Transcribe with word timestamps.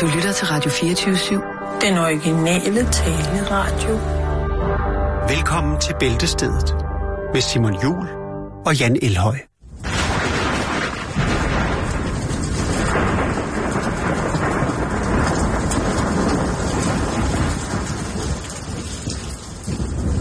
Du 0.00 0.06
lytter 0.06 0.32
til 0.32 0.46
Radio 0.46 0.70
24-7. 0.70 1.80
Den 1.80 1.98
originale 1.98 2.88
taleradio. 2.92 4.00
Velkommen 5.28 5.80
til 5.80 5.94
Bæltestedet 6.00 6.74
med 7.32 7.40
Simon 7.40 7.82
Jul 7.82 8.08
og 8.66 8.76
Jan 8.76 8.98
Elhøj. 9.02 9.38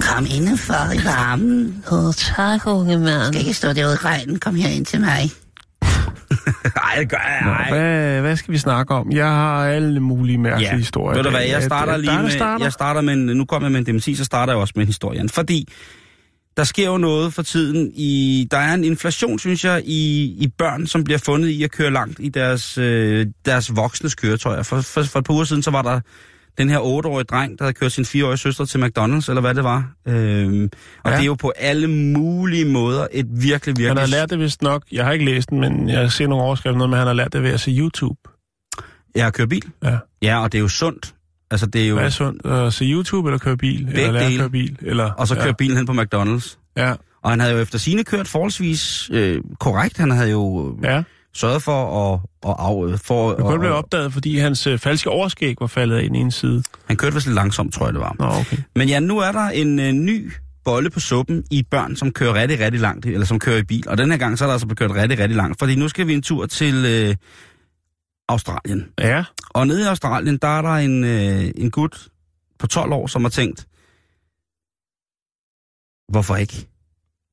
Kom 0.01 0.25
indenfor 0.35 0.93
i 0.93 1.05
varmen. 1.05 1.83
Åh, 1.91 2.05
oh, 2.05 2.13
tak, 2.13 2.67
unge 2.67 2.97
mand. 2.97 3.33
Skal 3.33 3.39
ikke 3.39 3.53
stå 3.53 3.73
derude 3.73 3.93
i 3.93 3.97
regnen. 3.97 4.39
Kom 4.39 4.55
her 4.55 4.69
ind 4.69 4.85
til 4.85 4.99
mig. 5.01 5.31
Nej, 6.83 6.95
det 6.99 7.09
gør 7.09 7.17
jeg 7.17 7.41
Nå, 7.45 7.51
ej. 7.51 7.69
hvad, 7.79 8.21
hvad 8.21 8.35
skal 8.35 8.51
vi 8.51 8.57
snakke 8.57 8.93
om? 8.93 9.11
Jeg 9.11 9.25
har 9.27 9.65
alle 9.65 9.99
mulige 9.99 10.37
mærkelige 10.37 10.69
Ja. 10.71 10.77
historier. 10.77 11.15
Ved 11.17 11.23
du 11.23 11.29
hvad, 11.29 11.41
jeg 11.43 11.63
starter 11.63 11.93
er 11.93 11.97
lige 11.97 12.21
med, 12.21 12.29
starter. 12.31 12.65
jeg 12.65 12.73
starter 12.73 13.01
med 13.01 13.15
nu 13.15 13.45
kommer 13.45 13.67
jeg 13.67 13.71
med 13.71 13.79
en 13.79 13.85
dementi, 13.85 14.15
så 14.15 14.23
starter 14.25 14.53
jeg 14.53 14.59
også 14.61 14.73
med 14.75 14.83
en 14.83 14.87
historie. 14.87 15.29
Fordi 15.29 15.67
der 16.57 16.63
sker 16.63 16.85
jo 16.85 16.97
noget 16.97 17.33
for 17.33 17.41
tiden 17.41 17.91
i, 17.95 18.47
der 18.51 18.57
er 18.57 18.73
en 18.73 18.83
inflation, 18.83 19.39
synes 19.39 19.65
jeg, 19.65 19.81
i, 19.85 20.23
i 20.39 20.47
børn, 20.57 20.87
som 20.87 21.03
bliver 21.03 21.17
fundet 21.17 21.49
i 21.49 21.63
at 21.63 21.71
køre 21.71 21.91
langt 21.91 22.19
i 22.19 22.29
deres, 22.29 22.77
øh, 22.77 23.27
deres 23.45 23.75
voksnes 23.75 24.15
køretøjer. 24.15 24.63
For, 24.63 24.81
for, 24.81 25.03
for 25.03 25.19
et 25.19 25.25
par 25.25 25.33
uger 25.33 25.43
siden, 25.43 25.63
så 25.63 25.71
var 25.71 25.81
der 25.81 25.99
den 26.59 26.69
her 26.69 26.79
8-årige 26.79 27.23
dreng, 27.23 27.59
der 27.59 27.65
havde 27.65 27.73
kørt 27.73 27.91
sin 27.91 28.03
4-årige 28.03 28.37
søster 28.37 28.65
til 28.65 28.77
McDonald's, 28.77 29.29
eller 29.29 29.41
hvad 29.41 29.55
det 29.55 29.63
var. 29.63 29.91
Øhm, 30.07 30.69
og 31.03 31.11
Ja. 31.11 31.15
det 31.15 31.21
er 31.21 31.25
jo 31.25 31.33
på 31.33 31.51
alle 31.57 31.87
mulige 31.87 32.65
måder 32.65 33.07
et 33.11 33.25
virkelig, 33.31 33.77
virkelig... 33.77 33.87
Han 33.87 33.97
har 33.97 34.07
lært 34.07 34.29
det 34.29 34.39
vist 34.39 34.61
nok. 34.61 34.83
Jeg 34.91 35.05
har 35.05 35.11
ikke 35.11 35.25
læst 35.25 35.49
den, 35.49 35.59
men 35.59 35.89
jeg 35.89 36.11
ser 36.11 36.27
nogle 36.27 36.43
overskrifter 36.43 36.77
noget 36.77 36.89
med, 36.89 36.97
at 36.97 36.99
han 36.99 37.07
har 37.07 37.13
lært 37.13 37.33
det 37.33 37.43
ved 37.43 37.49
at 37.49 37.59
se 37.59 37.71
YouTube. 37.71 38.19
Jeg 39.15 39.23
har 39.23 39.31
kørt 39.31 39.49
bil. 39.49 39.63
Ja. 39.83 39.97
Ja, 40.21 40.43
og 40.43 40.51
det 40.51 40.57
er 40.57 40.61
jo 40.61 40.67
sundt. 40.67 41.13
Altså, 41.51 41.65
det 41.65 41.83
er 41.83 41.87
jo... 41.87 41.95
Hvad 41.95 42.05
er 42.05 42.09
sundt? 42.09 42.45
At 42.45 42.73
se 42.73 42.85
YouTube 42.85 43.29
eller 43.29 43.37
køre 43.39 43.57
bil? 43.57 43.87
eller 43.87 44.11
lære 44.11 44.25
at 44.25 44.37
køre 44.39 44.49
bil? 44.49 44.77
Eller, 44.81 45.11
Og 45.11 45.27
så 45.27 45.35
kører 45.35 45.45
ja. 45.45 45.51
bilen 45.51 45.77
hen 45.77 45.85
på 45.85 45.93
McDonald's. 45.93 46.57
Ja, 46.77 46.93
Og 47.23 47.29
han 47.29 47.39
havde 47.39 47.53
jo 47.53 47.59
efter 47.59 47.79
sine 47.79 48.03
kørt 48.03 48.27
forholdsvis 48.27 49.09
øh, 49.13 49.41
korrekt. 49.59 49.97
Han 49.97 50.11
havde 50.11 50.31
jo 50.31 50.77
ja. 50.83 51.03
Ja. 51.35 51.39
sørget 51.39 51.63
for 51.63 52.13
at, 52.13 52.19
at 52.43 52.55
af... 52.93 52.99
For, 52.99 53.29
Det 53.29 53.39
kunne 53.39 53.53
at, 53.53 53.59
blive 53.59 53.73
opdaget, 53.73 54.13
fordi 54.13 54.37
hans 54.37 54.67
øh, 54.67 54.79
falske 54.79 55.09
overskæg 55.09 55.55
var 55.59 55.67
faldet 55.67 55.95
af 55.95 56.03
i 56.03 56.07
den 56.07 56.15
ene 56.15 56.31
side. 56.31 56.63
han 56.87 56.97
kørte 56.97 57.13
vist 57.13 57.25
lidt 57.25 57.35
langsomt, 57.35 57.73
tror 57.73 57.85
jeg 57.85 57.93
det 57.93 58.01
var. 58.01 58.15
Nå, 58.19 58.25
okay. 58.25 58.57
Men 58.75 58.89
ja, 58.89 58.99
nu 58.99 59.17
er 59.17 59.31
der 59.31 59.49
en 59.49 59.79
øh, 59.79 59.91
ny 59.91 60.31
bolle 60.65 60.89
på 60.89 60.99
suppen 60.99 61.43
i 61.51 61.63
børn, 61.63 61.95
som 61.95 62.11
kører 62.11 62.33
rigtig, 62.33 62.59
rigtig 62.59 62.81
langt, 62.81 63.05
eller 63.05 63.25
som 63.25 63.39
kører 63.39 63.57
i 63.57 63.63
bil. 63.63 63.89
Og 63.89 63.97
den 63.97 64.11
her 64.11 64.17
gang, 64.17 64.37
så 64.37 64.43
er 64.43 64.47
der 64.47 64.53
altså 64.53 64.67
blevet 64.67 64.79
kørt 64.79 64.91
rigtig, 64.91 65.19
rigtig 65.19 65.35
langt. 65.35 65.59
Fordi 65.59 65.75
nu 65.75 65.87
skal 65.87 66.07
vi 66.07 66.13
en 66.13 66.21
tur 66.21 66.45
til 66.45 66.85
øh, 66.85 67.15
Australien. 68.29 68.85
Ja, 68.99 69.23
Og 69.49 69.67
nede 69.67 69.81
i 69.81 69.85
Australien, 69.85 70.37
der 70.37 70.47
er 70.47 70.61
der 70.61 70.69
en, 70.73 71.03
øh, 71.03 71.51
en 71.57 71.71
gut 71.71 72.07
på 72.59 72.67
12 72.67 72.93
år, 72.93 73.07
som 73.07 73.23
har 73.23 73.29
tænkt, 73.29 73.67
hvorfor 76.09 76.35
ikke? 76.35 76.68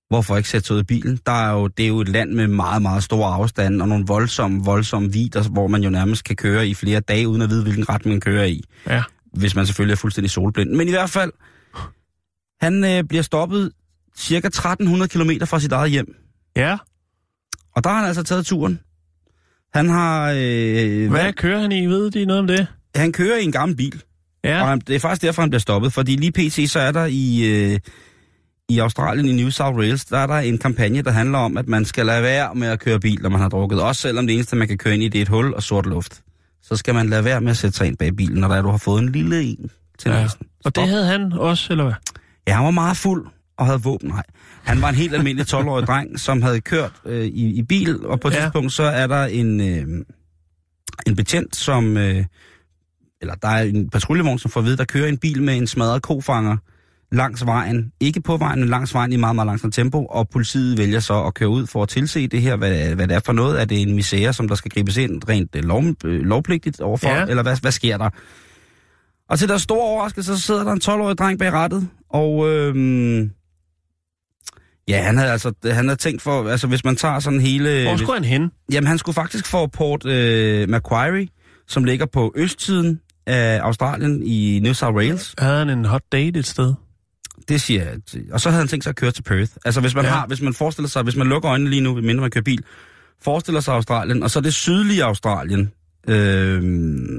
Hvorfor 0.09 0.37
ikke 0.37 0.49
sætte 0.49 0.67
sig 0.67 0.77
ud 0.77 0.81
i 0.81 0.85
bilen? 0.85 1.19
Der 1.27 1.33
er 1.33 1.53
jo, 1.53 1.67
det 1.67 1.83
er 1.85 1.89
jo 1.89 2.01
et 2.01 2.09
land 2.09 2.33
med 2.33 2.47
meget, 2.47 2.83
meget 2.83 3.03
store 3.03 3.29
afstande, 3.35 3.83
og 3.83 3.89
nogle 3.89 4.05
voldsomme, 4.07 4.65
voldsomme 4.65 5.13
vider, 5.13 5.49
hvor 5.49 5.67
man 5.67 5.83
jo 5.83 5.91
nærmest 5.91 6.25
kan 6.25 6.37
køre 6.37 6.69
i 6.69 6.75
flere 6.75 7.01
dage, 7.01 7.29
uden 7.29 7.43
at 7.43 7.51
vide, 7.51 7.63
hvilken 7.63 7.89
retning 7.89 8.15
man 8.15 8.21
kører 8.21 8.45
i. 8.45 8.63
ja. 8.87 9.03
Hvis 9.33 9.55
man 9.57 9.67
selvfølgelig 9.67 9.93
er 9.93 9.97
fuldstændig 9.97 10.31
solblind. 10.31 10.71
Men 10.71 10.89
i 10.89 10.91
hvert 10.91 11.11
fald, 11.11 11.33
han 12.61 12.85
øh, 12.85 13.05
bliver 13.05 13.23
stoppet 13.23 13.73
cirka 14.19 14.47
1300 14.49 15.09
km 15.09 15.31
fra 15.45 15.61
sit 15.61 15.73
eget 15.73 15.91
hjem. 15.91 16.17
Ja, 16.57 16.77
Og 17.75 17.85
der 17.85 17.91
har 17.91 17.97
han 17.99 18.07
altså 18.07 18.23
taget 18.23 18.47
turen. 18.47 18.81
Han 19.75 19.89
har... 19.89 20.33
Øh, 20.37 21.11
hvad 21.11 21.33
kører 21.33 21.61
han 21.61 21.73
i? 21.73 21.87
Ved 21.87 22.11
de 22.11 22.25
noget 22.25 22.41
om 22.41 22.47
det? 22.47 22.67
Han 22.95 23.13
kører 23.13 23.39
i 23.39 23.45
en 23.45 23.53
gammel 23.53 23.77
bil. 23.77 24.03
Ja. 24.45 24.63
Og 24.63 24.69
han, 24.69 24.79
det 24.79 24.95
er 24.97 25.01
faktisk 25.01 25.23
derfor, 25.23 25.43
han 25.43 25.51
bliver 25.51 25.61
stoppet, 25.61 25.93
fordi 25.93 26.17
lige 26.17 26.33
pt. 26.33 26.71
så 26.71 26.81
er 26.81 26.93
der 26.93 27.05
i, 27.11 27.43
øh, 27.45 27.79
i 28.69 28.79
Australien, 28.79 29.27
i 29.29 29.33
New 29.43 29.51
South 29.51 29.77
Wales, 29.79 30.05
der 30.05 30.19
er 30.19 30.27
der 30.27 30.35
en 30.35 30.59
kampagne, 30.59 31.03
der 31.03 31.11
handler 31.11 31.39
om, 31.39 31.57
at 31.57 31.69
man 31.69 31.85
skal 31.85 32.07
lade 32.07 32.23
være 32.23 32.55
med 32.55 32.69
at 32.69 32.81
køre 32.81 33.01
bil, 33.01 33.23
når 33.23 33.29
man 33.29 33.41
har 33.41 33.49
drukket. 33.49 33.83
Også 33.83 34.01
selvom 34.03 34.27
det 34.27 34.35
eneste, 34.35 34.57
man 34.57 34.69
kan 34.69 34.79
køre 34.79 34.95
ind 34.95 35.03
i, 35.03 35.09
det 35.09 35.19
er 35.19 35.23
et 35.23 35.29
hul 35.29 35.55
og 35.55 35.63
sort 35.63 35.87
luft. 35.87 36.23
Så 36.63 36.77
skal 36.77 36.95
man 36.95 37.09
lade 37.09 37.25
være 37.25 37.41
med 37.41 37.51
at 37.51 37.57
sætte 37.57 37.77
sig 37.77 37.87
ind 37.87 37.97
bag 37.97 38.17
bilen, 38.17 38.41
når 38.41 38.49
der 38.49 38.55
er, 38.55 38.63
du 38.63 38.69
har 38.71 38.79
fået 38.79 39.03
en 39.03 39.13
lille 39.13 39.43
en 39.43 39.71
til 39.99 40.11
Ja. 40.11 40.29
og 40.65 40.77
det 40.77 40.89
havde 40.89 41.07
han 41.07 41.33
også, 41.33 41.73
eller 41.73 41.85
hvad? 41.85 41.95
Ja, 42.49 42.55
han 42.55 42.65
var 42.65 42.71
meget 42.71 42.97
fuld 42.97 43.27
og 43.57 43.67
havde 43.67 43.83
våben. 43.83 44.09
Nej. 44.09 44.23
Han 44.65 44.83
var 44.83 44.89
en 44.89 44.95
helt 44.95 45.15
almindelig 45.15 45.55
12-årig 45.55 45.87
dreng, 45.91 46.21
som 46.21 46.43
havde 46.43 46.61
kørt 46.61 46.93
øh, 47.05 47.25
i, 47.25 47.59
i 47.59 47.63
bil, 47.63 48.07
og 48.07 48.21
på 48.21 48.29
et 48.29 48.35
ja. 48.35 48.41
tidspunkt 48.41 48.73
så 48.73 48.83
er 48.83 49.07
der 49.07 49.25
en, 49.25 49.61
øh, 49.61 50.05
en 51.07 51.17
betjent, 51.17 51.57
som... 51.57 51.97
Øh, 51.97 52.25
eller 53.21 53.35
der 53.35 53.49
er 53.49 53.63
en 53.63 53.91
patruljevogn, 53.91 54.39
som 54.39 54.51
får 54.51 54.61
at 54.61 54.67
vide, 54.67 54.77
der 54.77 54.85
kører 54.85 55.09
en 55.09 55.19
bil 55.19 55.43
med 55.43 55.57
en 55.57 55.67
smadret 55.67 56.03
kofanger 56.03 56.57
langs 57.13 57.47
vejen. 57.47 57.93
Ikke 58.01 58.21
på 58.21 58.37
vejen, 58.37 58.61
men 58.61 58.69
langs 58.69 58.95
vejen 58.95 59.13
i 59.13 59.17
meget, 59.17 59.35
meget 59.35 59.47
langsomt 59.47 59.75
tempo, 59.75 60.05
og 60.07 60.29
politiet 60.29 60.79
vælger 60.79 61.01
så 61.01 61.23
at 61.25 61.35
køre 61.35 61.49
ud 61.49 61.67
for 61.67 61.83
at 61.83 61.89
tilse 61.89 62.27
det 62.27 62.43
her, 62.43 62.57
hvad, 62.57 62.95
hvad 62.95 63.09
det 63.09 63.15
er 63.17 63.21
for 63.27 63.33
noget. 63.33 63.61
Er 63.61 63.65
det 63.65 63.83
en 63.83 63.95
misære, 63.95 64.33
som 64.33 64.49
der 64.49 64.55
skal 64.55 64.71
gribes 64.71 64.97
ind 64.97 65.29
rent 65.29 65.57
øh, 65.57 65.65
lov, 65.65 65.85
øh, 66.05 66.21
lovpligtigt 66.21 66.81
overfor, 66.81 67.09
Ja. 67.09 67.25
eller 67.27 67.43
hvad, 67.43 67.57
hvad 67.61 67.73
sker 67.73 67.99
der? 67.99 68.11
Og 69.31 69.39
til 69.39 69.49
deres 69.49 69.63
store 69.63 69.81
overraskelse, 69.83 70.37
så 70.37 70.43
sidder 70.43 70.65
der 70.65 70.73
en 70.73 70.81
12-årig 70.85 71.19
dreng 71.19 71.39
bag 71.39 71.53
rattet, 71.53 71.89
og 72.11 72.49
øhm, 72.49 73.31
ja, 74.89 75.03
han 75.03 75.17
havde 75.19 75.33
altså 75.33 75.53
han 75.65 75.85
havde 75.89 75.99
tænkt 76.01 76.23
for, 76.23 76.49
altså 76.49 76.67
hvis 76.67 76.85
man 76.85 76.97
tager 76.97 77.19
sådan 77.21 77.41
hele... 77.41 77.83
Hvor 77.83 77.97
skulle 77.97 78.15
han 78.15 78.25
hen? 78.25 78.51
jamen 78.73 78.87
han 78.89 78.99
skulle 78.99 79.15
faktisk 79.15 79.47
få 79.47 79.67
Port 79.67 80.07
øh, 80.07 80.69
Macquarie, 80.69 81.29
som 81.69 81.85
ligger 81.85 82.07
på 82.07 82.33
østsiden 82.37 83.01
af 83.27 83.61
Australien 83.63 84.23
i 84.23 84.61
New 84.63 84.73
South 84.73 84.95
Wales. 84.97 85.35
Havde 85.39 85.59
han 85.59 85.71
en 85.71 85.85
hot 85.85 86.03
date 86.13 86.39
et 86.39 86.47
sted? 86.47 86.75
Det 87.49 87.61
siger 87.61 87.85
jeg. 87.85 87.99
Og 88.33 88.41
så 88.41 88.49
havde 88.51 88.59
han 88.59 88.69
tænkt 88.69 88.85
sig 88.85 88.91
at 88.91 88.97
køre 88.97 89.11
til 89.13 89.23
Perth. 89.23 89.53
Altså 89.65 89.81
hvis 89.81 89.95
man, 89.95 90.05
Ja. 90.05 90.11
har, 90.11 90.27
hvis 90.27 90.41
man 90.41 90.55
forestiller 90.55 90.89
sig, 90.89 91.03
hvis 91.03 91.17
man 91.17 91.27
lukker 91.27 91.51
øjnene 91.51 91.71
lige 91.71 91.81
nu, 91.83 91.95
mindre 91.95 92.21
man 92.21 92.31
kører 92.31 92.43
bil, 92.45 92.65
forestiller 93.23 93.61
sig 93.61 93.75
Australien, 93.75 94.23
og 94.23 94.31
så 94.31 94.41
det 94.41 94.55
sydlige 94.55 95.05
Australien. 95.05 95.73
Øhm, 96.09 97.19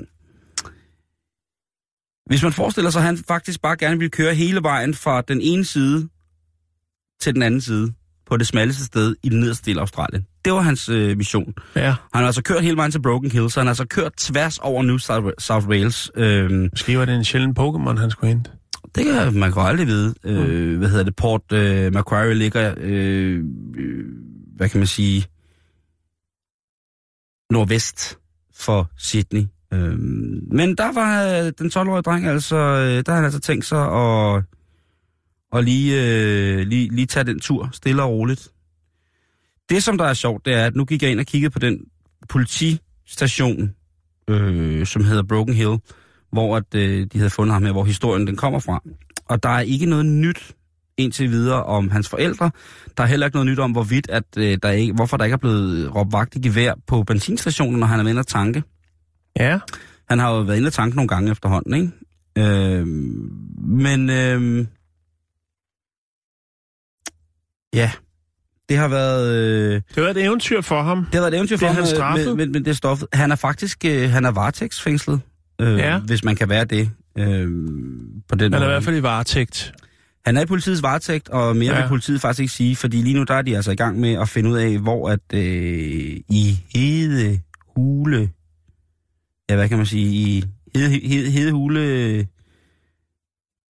hvis 2.26 2.44
man 2.44 2.54
forestiller 2.54 2.90
sig, 2.92 3.00
at 3.00 3.06
han 3.06 3.18
faktisk 3.18 3.62
bare 3.62 3.78
gerne 3.78 3.98
ville 3.98 4.10
køre 4.10 4.34
hele 4.36 4.64
vejen 4.64 4.94
fra 4.94 5.22
den 5.22 5.42
ene 5.42 5.66
side 5.66 6.10
til 7.22 7.34
den 7.34 7.42
anden 7.42 7.62
side 7.62 7.94
på 8.30 8.38
det 8.38 8.48
smalleste 8.48 8.86
sted 8.86 9.16
i 9.24 9.30
den 9.30 9.40
nederste 9.40 9.66
del 9.66 9.78
af 9.78 9.82
Australien. 9.82 10.26
Det 10.46 10.54
var 10.54 10.62
hans 10.62 10.90
øh, 10.90 11.18
mission. 11.18 11.54
Ja. 11.76 11.82
Han 11.88 11.96
har 12.14 12.26
altså 12.26 12.42
kørt 12.44 12.64
hele 12.64 12.78
vejen 12.78 12.92
til 12.92 13.02
Broken 13.02 13.32
Hill, 13.32 13.50
så 13.52 13.60
han 13.60 13.68
har 13.68 13.72
altså 13.72 13.86
kørt 13.86 14.14
tværs 14.18 14.58
over 14.58 14.84
New 14.84 14.98
South, 14.98 15.28
South 15.40 15.68
Wales. 15.68 16.12
Øhm, 16.16 16.70
Måske 16.74 16.98
var 17.00 17.06
det 17.06 17.16
en 17.16 17.24
sjælden 17.26 17.56
Pokémon, 17.60 18.00
han 18.00 18.12
skulle 18.12 18.30
hente. 18.34 18.52
Det 18.96 19.06
kan 19.06 19.34
man 19.34 19.54
kan 19.54 19.62
aldrig 19.62 19.88
vide. 19.88 20.14
Øh, 20.24 20.78
hvad 20.78 20.90
hedder 20.90 21.04
det? 21.04 21.16
Port 21.16 21.52
øh, 21.54 21.94
Macquarie 21.94 22.34
ligger, 22.34 22.74
øh, 22.78 23.44
øh, 23.78 24.06
hvad 24.56 24.70
kan 24.70 24.80
man 24.80 24.88
sige, 24.88 25.26
nordvest 27.50 28.18
for 28.54 28.92
Sydney. 28.98 29.46
Øh, 29.74 30.00
men 30.52 30.76
der 30.78 30.94
var 30.94 31.24
øh, 31.24 31.52
den 31.60 31.68
12-årige 31.68 32.02
dreng 32.02 32.28
altså, 32.28 32.56
øh, 32.56 33.04
der 33.06 33.12
har 33.12 33.16
han 33.16 33.24
altså 33.24 33.40
tænkt 33.40 33.66
sig 33.66 33.80
at, 33.80 34.44
at 35.54 35.64
lige, 35.64 36.04
øh, 36.04 36.68
lige, 36.68 36.96
lige 36.96 37.06
tage 37.06 37.24
den 37.24 37.40
tur, 37.40 37.70
stille 37.74 38.04
og 38.04 38.10
roligt. 38.10 38.52
Det, 39.70 39.84
som 39.84 39.98
der 39.98 40.06
er 40.06 40.14
sjovt, 40.14 40.46
det 40.46 40.54
er, 40.54 40.66
at 40.66 40.76
nu 40.76 40.86
gik 40.86 41.04
jeg 41.04 41.12
ind 41.12 41.20
og 41.20 41.26
kiggede 41.26 41.52
på 41.52 41.60
den 41.60 41.80
politistation, 42.30 43.76
øh, 44.28 44.86
som 44.86 45.04
hedder 45.04 45.24
Broken 45.24 45.54
Hill, 45.54 45.78
hvor 46.32 46.58
at, 46.58 46.76
øh, 46.76 47.08
de 47.14 47.18
havde 47.18 47.30
fundet 47.30 47.54
ham 47.54 47.64
her, 47.66 47.72
hvor 47.72 47.84
historien 47.84 48.28
den 48.28 48.36
kommer 48.36 48.60
fra. 48.60 48.82
Og 49.26 49.44
der 49.44 49.50
er 49.50 49.60
ikke 49.60 49.86
noget 49.86 50.06
nyt 50.06 50.52
indtil 50.98 51.30
videre 51.30 51.64
om 51.64 51.90
hans 51.92 52.10
forældre. 52.10 52.52
Der 52.98 53.04
er 53.04 53.08
heller 53.08 53.26
ikke 53.26 53.36
noget 53.36 53.48
nyt 53.52 53.60
om, 53.60 53.72
hvorvidt, 53.72 54.10
at, 54.10 54.24
øh, 54.38 54.58
der 54.64 54.72
ikke, 54.72 54.94
hvorfor 54.94 55.18
der 55.18 55.24
ikke 55.26 55.34
er 55.34 55.38
blevet 55.38 55.96
råbt 55.96 56.14
vagt 56.14 56.36
i 56.36 56.40
gevær 56.42 56.74
på 56.88 57.04
benzinstationen, 57.04 57.80
når 57.80 57.88
han 57.88 58.00
er 58.00 58.04
ved 58.04 58.18
at 58.18 58.28
tanke. 58.28 58.64
Ja. 59.40 59.60
Han 60.10 60.20
har 60.20 60.32
jo 60.36 60.42
været 60.42 60.58
inde 60.58 60.68
og 60.68 60.74
tanke 60.74 60.96
nogle 60.96 61.08
gange 61.08 61.32
efterhånden, 61.32 61.74
ikke? 61.74 61.92
Øh, 62.38 62.88
men 63.68 64.10
øh, 64.10 64.66
ja, 67.74 67.92
det 68.70 68.78
har 68.78 68.88
været... 68.88 69.36
Øh, 69.36 69.82
Det 69.96 70.04
var 70.04 70.10
et 70.10 70.18
eventyr 70.26 70.62
for 70.62 70.82
ham. 70.82 70.98
det 71.06 71.14
har 71.14 71.22
været 71.22 71.34
et 71.34 71.38
eventyr 71.38 71.56
for 71.58 71.60
Bliver 71.60 71.68
ham 71.72 71.76
han 71.76 71.82
med- 71.84 71.96
straffet? 71.96 72.28
med, 72.28 72.46
med, 72.46 72.54
med 72.54 72.62
det 72.62 72.78
stof. 72.78 73.02
Han 73.14 73.32
er 73.32 73.36
faktisk 73.36 73.86
øh, 73.86 74.10
han 74.10 74.26
er 74.26 74.32
varetægtsfængslet, 74.32 75.22
øh, 75.62 75.78
Ja. 75.78 76.00
hvis 76.00 76.24
man 76.24 76.36
kan 76.36 76.50
være 76.50 76.66
det. 76.66 76.90
Øh, 77.18 77.48
på 78.30 78.36
den 78.36 78.54
Han 78.54 78.62
er 78.62 78.66
i 78.68 78.70
hvert 78.70 78.84
fald 78.84 78.98
i 78.98 79.04
varetægt. 79.04 79.74
Han 80.26 80.38
er 80.38 80.42
i 80.42 80.46
politiets 80.46 80.84
varetægt, 80.84 81.30
og 81.30 81.56
mere 81.56 81.76
Ja. 81.76 81.82
vil 81.82 81.88
politiet 81.90 82.22
faktisk 82.22 82.40
ikke 82.42 82.54
sige, 82.54 82.76
fordi 82.76 82.98
lige 83.02 83.14
nu 83.16 83.24
der 83.24 83.34
er 83.34 83.42
de 83.42 83.56
altså 83.56 83.72
i 83.72 83.76
gang 83.76 84.00
med 84.00 84.14
at 84.14 84.30
finde 84.30 84.50
ud 84.50 84.58
af, 84.58 84.78
hvor 84.80 85.10
at 85.10 85.20
øh, 85.34 85.42
i 86.30 86.60
hede 86.76 87.40
hule, 87.76 88.30
ja 89.50 89.56
hvad 89.56 89.70
kan 89.70 89.78
man 89.78 89.86
sige, 89.88 90.06
i 90.06 90.44
hede, 90.76 90.90
hede, 90.90 91.32
hede 91.32 91.52
hule 91.52 91.80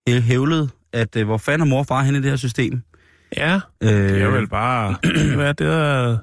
øh, 0.09 0.21
hævlet, 0.23 0.69
at 0.93 1.15
øh, 1.15 1.25
hvor 1.25 1.37
fanden 1.37 1.67
er 1.67 1.69
mor 1.69 1.79
og 1.79 1.87
far 1.87 2.03
henne 2.03 2.19
i 2.19 2.21
det 2.21 2.29
her 2.29 2.37
system. 2.37 2.81
Ja, 3.37 3.59
Øh, 3.81 3.89
det 3.89 4.21
er 4.21 4.29
vel 4.29 4.47
bare... 4.47 4.95
Hvad 5.35 5.45
er 5.47 5.53
det 5.53 5.67
der... 5.67 6.17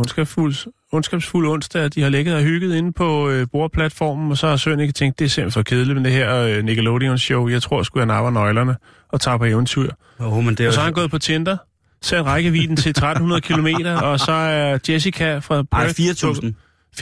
ondskabsfuld, 0.00 0.54
ondskabsfuld 0.92 1.48
onsdag, 1.48 1.82
at 1.82 1.94
de 1.94 2.02
har 2.02 2.08
ligget 2.08 2.34
og 2.34 2.42
hygget 2.42 2.74
inde 2.74 2.92
på 2.92 3.28
øh, 3.28 3.46
bordplatformen, 3.52 4.30
og 4.30 4.38
så 4.38 4.48
har 4.48 4.56
Søren 4.56 4.80
ikke 4.80 4.92
tænkt, 4.92 5.18
det 5.18 5.24
er 5.24 5.28
simpelthen 5.28 5.60
for 5.60 5.62
kedeligt 5.62 5.96
med 5.96 6.04
det 6.04 6.12
her 6.12 6.36
øh, 6.36 6.64
Nickelodeon-show. 6.64 7.48
Jeg 7.48 7.62
tror 7.62 7.82
sgu, 7.82 7.98
jeg 7.98 8.06
napper 8.06 8.30
nøglerne 8.30 8.76
og 9.08 9.20
tager 9.20 9.38
på 9.38 9.44
eventyr. 9.44 9.90
Oh, 10.18 10.44
men 10.44 10.54
det 10.54 10.60
er 10.60 10.66
Og 10.66 10.74
så 10.74 10.80
har 10.80 10.84
han 10.84 10.94
gået 10.94 11.10
på 11.10 11.18
Tinder, 11.18 11.56
sat 12.02 12.24
rækkevidden 12.24 12.76
til 12.76 12.90
1300 12.90 13.40
km, 13.40 13.66
og 14.02 14.20
så 14.20 14.32
er 14.32 14.78
Jessica 14.88 15.38
fra 15.38 15.56
Ej, 15.72 15.92
Perth... 15.92 16.00
4.000. 16.00 16.52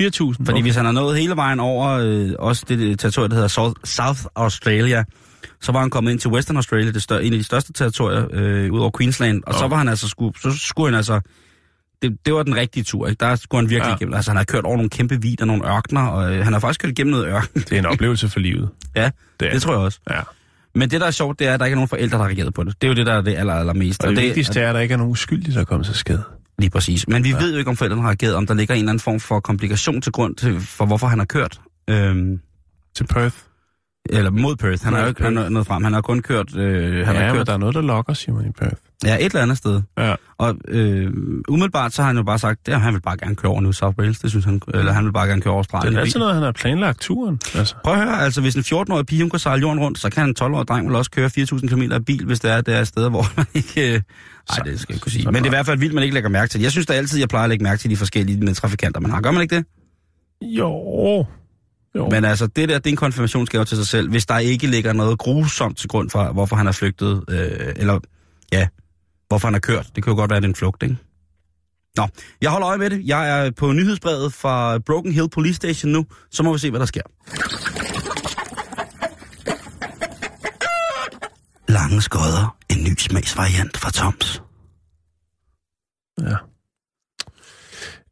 4.000. 0.01 0.45
Fordi 0.45 0.61
hvis 0.61 0.77
han 0.77 0.85
har 0.85 0.93
nået 0.93 1.19
hele 1.19 1.37
vejen 1.37 1.61
over 1.61 1.89
øh, 1.89 2.31
også 2.39 2.65
det, 2.69 2.99
territorium, 2.99 3.31
der 3.31 3.37
hedder 3.37 3.73
South, 3.85 4.21
Australia, 4.37 5.05
så 5.61 5.73
var 5.73 5.81
han 5.81 5.91
kommet 5.91 6.11
ind 6.11 6.21
til 6.21 6.31
Western 6.31 6.57
Australia, 6.57 6.91
det 6.91 7.03
større, 7.03 7.25
en 7.25 7.33
af 7.33 7.39
de 7.39 7.45
største 7.45 7.73
territorier 7.73 8.27
øh, 8.33 8.73
ud 8.73 8.81
over 8.81 8.91
Queensland, 8.99 9.43
og 9.47 9.55
så 9.55 9.69
var 9.69 9.77
han 9.77 9.89
altså 9.89 10.09
skulle, 10.09 10.41
så 10.43 10.51
skulle 10.59 10.89
han 10.91 10.97
altså 10.97 11.21
det, 12.03 12.17
det 12.27 12.35
var 12.35 12.43
den 12.43 12.57
rigtige 12.57 12.85
tur, 12.85 13.07
ikke? 13.09 13.21
Der 13.21 13.37
skulle 13.37 13.61
han 13.63 13.71
virkelig 13.71 13.91
Ja. 13.91 13.97
igennem. 13.97 14.15
Altså, 14.15 14.31
han 14.31 14.37
har 14.37 14.45
kørt 14.45 14.65
over 14.65 14.77
nogle 14.77 14.91
kæmpe 14.91 15.23
vid 15.23 15.41
og 15.41 15.47
nogle 15.47 15.69
ørkner, 15.77 16.07
og 16.07 16.35
øh, 16.35 16.45
han 16.45 16.53
har 16.53 16.61
faktisk 16.61 16.81
kørt 16.81 16.91
igennem 16.91 17.11
noget 17.11 17.27
ørken. 17.27 17.61
Det 17.61 17.73
er 17.73 17.79
en 17.79 17.87
oplevelse 17.87 18.29
for 18.29 18.41
livet. 18.41 18.69
ja, 18.97 19.11
Det 19.41 19.49
er 19.49 19.53
det 19.53 19.63
tror 19.63 19.73
jeg 19.73 19.81
også. 19.81 19.99
Ja. 20.11 20.21
Men 20.75 20.91
det, 20.91 21.01
der 21.01 21.07
er 21.07 21.11
sjovt, 21.11 21.39
det 21.39 21.47
er, 21.47 21.55
at 21.55 21.61
der 21.61 21.67
ikke 21.67 21.75
er 21.75 21.77
nogen 21.77 21.89
forældre, 21.89 22.17
der 22.19 22.23
har 22.23 22.29
reageret 22.29 22.55
på 22.55 22.65
det. 22.65 22.75
Det 22.83 22.87
er 22.87 22.91
jo 22.91 22.95
det, 22.95 23.07
der 23.07 23.13
er 23.13 23.21
det 23.21 23.37
aller, 23.37 23.55
allermest. 23.55 24.05
Og 24.05 24.11
det, 24.11 24.23
vigtigste 24.23 24.61
er, 24.61 24.69
at 24.69 24.75
der 24.75 24.81
ikke 24.81 24.93
er 24.93 24.99
nogen 24.99 25.17
skyldige, 25.17 25.55
der 25.55 25.65
kommer 25.65 25.85
til 25.85 25.95
skade. 25.95 26.23
Lige 26.59 26.71
præcis. 26.71 27.09
Men 27.09 27.25
vi 27.25 27.31
ja. 27.31 27.39
ved 27.39 27.53
jo 27.53 27.59
ikke, 27.59 27.71
om 27.71 27.77
forældrene 27.77 28.03
har 28.03 28.09
reageret, 28.09 28.35
om 28.35 28.47
der 28.47 28.55
ligger 28.55 28.75
en 28.75 28.79
eller 28.79 28.91
anden 28.91 29.01
form 29.01 29.21
for 29.21 29.41
komplikation 29.41 30.01
til 30.03 30.13
grund 30.13 30.35
til, 30.37 30.61
for, 30.61 30.87
hvorfor 30.87 31.07
han 31.07 31.19
har 31.19 31.27
kørt. 31.27 31.61
Øhm, 31.91 32.41
Til 32.97 33.05
Perth. 33.07 33.37
Eller 34.11 34.31
mod 34.31 34.57
Perth. 34.57 34.85
Han 34.85 34.93
har 34.93 35.03
jo 35.03 35.09
ikke 35.09 35.23
han 35.23 35.39
er 35.39 35.49
nået 35.49 35.67
frem. 35.67 35.85
Han 35.85 35.93
har 35.93 36.01
kun 36.01 36.23
kørt... 36.23 36.57
Øh, 36.57 37.07
han 37.07 37.17
ja, 37.17 37.23
har 37.23 37.35
kørt 37.35 37.47
der 37.47 37.53
er 37.53 37.57
noget, 37.59 37.75
der 37.75 37.81
lokker, 37.83 38.13
siger 38.13 38.35
man 38.35 38.47
i 38.47 38.51
Perth. 38.51 38.77
ja, 39.05 39.17
et 39.17 39.25
eller 39.25 39.41
andet 39.41 39.59
sted. 39.59 39.83
Ja. 39.99 40.15
Og 40.39 40.57
øh, 40.69 41.11
umiddelbart 41.49 41.93
så 41.93 42.03
har 42.03 42.07
han 42.07 42.17
jo 42.17 42.23
bare 42.23 42.39
sagt, 42.39 42.69
at 42.69 42.81
han 42.81 42.95
vil 42.95 43.01
bare 43.01 43.17
gerne 43.17 43.35
køre 43.37 43.53
over 43.53 43.61
New 43.61 43.73
South 43.73 43.99
Wales. 43.99 44.19
Det 44.19 44.31
synes 44.31 44.45
han, 44.45 44.61
eller 44.75 44.93
han 44.93 45.05
vil 45.05 45.13
bare 45.13 45.29
gerne 45.29 45.43
køre 45.43 45.53
over 45.53 45.59
Australien. 45.59 45.93
Det 45.93 45.99
er 45.99 46.03
altid 46.03 46.19
noget, 46.19 46.35
han 46.35 46.43
har 46.43 46.53
planlagt 46.53 47.01
turen. 47.01 47.41
Altså. 47.55 47.75
Prøv 47.85 47.95
at 47.95 48.01
høre, 48.01 48.21
altså 48.21 48.41
hvis 48.41 48.55
en 48.55 48.63
14-årig 48.63 49.07
pige 49.07 49.23
hun 49.23 49.31
kan 49.31 49.39
sejle 49.39 49.61
jorden 49.61 49.81
rundt, 49.81 49.99
så 49.99 50.11
kan 50.11 50.29
en 50.29 50.35
12-årig 50.41 50.69
dreng 50.69 50.87
vel 50.87 50.97
også 50.97 51.11
køre 51.11 51.31
4.000 51.39 51.69
km 51.69 51.83
i 51.83 51.99
bil, 52.07 52.25
hvis 52.25 52.41
det 52.41 52.51
er, 52.51 52.61
det 52.61 52.75
er 52.75 52.85
steder, 52.85 53.11
hvor 53.11 53.27
man 53.37 53.47
ikke... 53.55 53.95
Øh, 53.95 54.01
nej, 54.51 54.65
det 54.65 54.81
skal 54.81 54.93
jeg 54.93 54.95
ikke 54.95 55.03
kunne 55.03 55.13
sige. 55.13 55.25
Men 55.25 55.35
det 55.35 55.41
er 55.43 55.47
i 55.47 55.49
hvert 55.49 55.67
fald 55.67 55.79
vildt, 55.79 55.95
man 55.95 56.03
ikke 56.03 56.15
lægger 56.15 56.31
mærke 56.31 56.51
til. 56.51 56.61
Jeg 56.61 56.71
synes 56.71 56.87
da 56.87 56.93
altid, 56.93 57.19
jeg 57.19 57.29
plejer 57.29 57.45
at 57.45 57.49
lægge 57.49 57.63
mærke 57.63 57.81
til 57.81 57.91
de 57.91 57.97
forskellige 57.97 58.41
medtrafikanter, 58.41 59.01
man 59.01 59.11
har. 59.11 59.21
Gør 59.21 59.31
man 59.31 59.43
ikke 59.43 59.57
det? 59.57 59.65
Jo. 60.43 61.27
Jo. 61.95 62.09
Men 62.09 62.25
altså, 62.25 62.47
det 62.47 62.69
der, 62.69 62.79
det 62.79 62.87
er 62.87 62.91
en 62.91 62.97
konfirmationsgave 62.97 63.65
til 63.65 63.77
sig 63.77 63.87
selv, 63.87 64.11
hvis 64.11 64.27
der 64.27 64.39
ikke 64.39 64.67
ligger 64.67 64.93
noget 64.93 65.19
grusomt 65.19 65.79
til 65.79 65.89
grund 65.89 66.11
for, 66.11 66.33
hvorfor 66.33 66.57
han 66.57 66.67
er 66.67 66.73
flygtet, 66.73 67.25
øh, 67.29 67.73
eller 67.77 68.01
ja, 68.53 68.69
hvorfor 69.29 69.47
han 69.49 69.55
har 69.55 69.61
kørt. 69.61 69.87
Det 69.97 70.05
kan 70.05 70.11
jo 70.13 70.17
godt 70.17 70.31
være, 70.31 70.37
at 70.37 70.43
det 70.43 70.49
er 70.49 70.51
en 70.53 70.55
flugt, 70.57 70.83
ikke? 70.83 70.97
Nå, 71.97 72.09
jeg 72.43 72.51
holder 72.51 72.69
øje 72.69 72.79
med 72.79 72.91
det. 72.91 73.03
Jeg 73.07 73.47
er 73.47 73.51
på 73.51 73.73
nyhedsbrevet 73.73 74.33
fra 74.35 74.79
Broken 74.79 75.13
Hill 75.13 75.29
Police 75.29 75.55
Station 75.55 75.93
nu, 75.93 76.07
så 76.31 76.43
må 76.43 76.53
vi 76.53 76.59
se, 76.59 76.71
hvad 76.71 76.81
der 76.81 76.87
sker. 76.87 77.03
Lange 81.69 82.03
skodder, 82.03 82.57
en 82.71 82.85
ny 82.85 82.95
smagsvariant 82.99 83.77
fra 83.77 83.91
Toms. 83.91 84.43
Ja. 86.21 86.37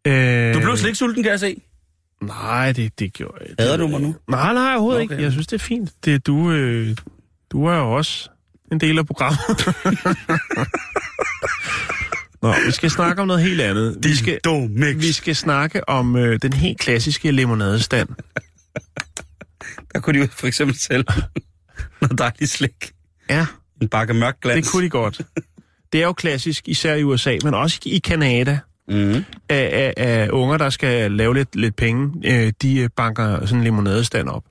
Øh, 0.07 0.55
Du 0.55 0.61
blev 0.61 0.77
slet 0.77 0.89
ikke 0.89 0.99
sulten, 0.99 1.23
kan 1.23 1.33
jeg 1.33 1.41
se. 1.41 1.63
Nej, 2.23 2.73
det, 2.73 2.99
det 2.99 3.13
gjorde 3.13 3.35
jeg. 3.41 3.55
Hader 3.59 3.77
du 3.77 3.89
mig 3.89 4.01
nu? 4.01 4.15
Nej, 4.29 4.53
nej, 4.55 4.73
overhovedet 4.73 5.03
Okay. 5.03 5.15
ikke. 5.15 5.23
Jeg 5.25 5.33
synes, 5.33 5.47
det 5.47 5.61
er 5.61 5.65
fint. 5.65 5.93
Det, 6.05 6.27
du, 6.27 6.51
øh, 6.51 6.97
du 7.53 7.65
er 7.67 7.77
jo 7.77 7.93
også 7.93 8.29
en 8.73 8.81
del 8.81 8.99
af 8.99 9.07
programmet. 9.07 9.41
Nå, 12.43 12.55
vi 12.67 12.71
skal 12.73 12.91
snakke 12.91 13.23
om 13.23 13.29
noget 13.29 13.43
helt 13.43 13.61
andet. 13.61 13.99
Vi 14.03 14.17
skal, 14.17 14.39
vi 15.01 15.13
skal 15.13 15.37
snakke 15.37 15.89
om 15.89 16.17
øh, 16.17 16.39
den 16.43 16.53
helt 16.53 16.79
klassiske 16.79 17.31
limonadestand. 17.31 18.09
Der 19.95 20.01
kunne 20.01 20.19
de 20.19 20.25
jo 20.25 20.29
for 20.33 20.47
eksempel 20.47 20.79
sælge 20.79 21.05
noget 22.01 22.19
dejligt 22.19 22.51
slik. 22.51 22.93
Ja, 23.31 23.47
En 23.83 23.89
bakke 23.89 24.15
mørk 24.15 24.41
glans. 24.41 24.65
det 24.65 24.73
kunne 24.73 24.85
de 24.85 24.91
godt. 24.91 25.21
Det 25.93 26.01
er 26.01 26.05
jo 26.07 26.13
klassisk, 26.13 26.69
især 26.69 26.95
i 26.95 27.03
USA, 27.05 27.39
men 27.45 27.55
også 27.55 27.81
i 27.87 27.99
Kanada, 27.99 28.59
Mm. 28.89 29.25
af, 29.49 29.93
af, 29.95 29.95
af 29.97 30.29
unger, 30.33 30.57
der 30.57 30.71
skal 30.71 31.13
lave 31.13 31.35
lidt, 31.35 31.57
lidt 31.57 31.77
penge. 31.77 32.13
Øh, 32.25 32.53
de 32.63 32.79
øh, 32.81 32.89
banker 32.97 33.41
sådan 33.47 33.59
en 33.59 33.65
limonadestand 33.65 34.29
op. 34.29 34.45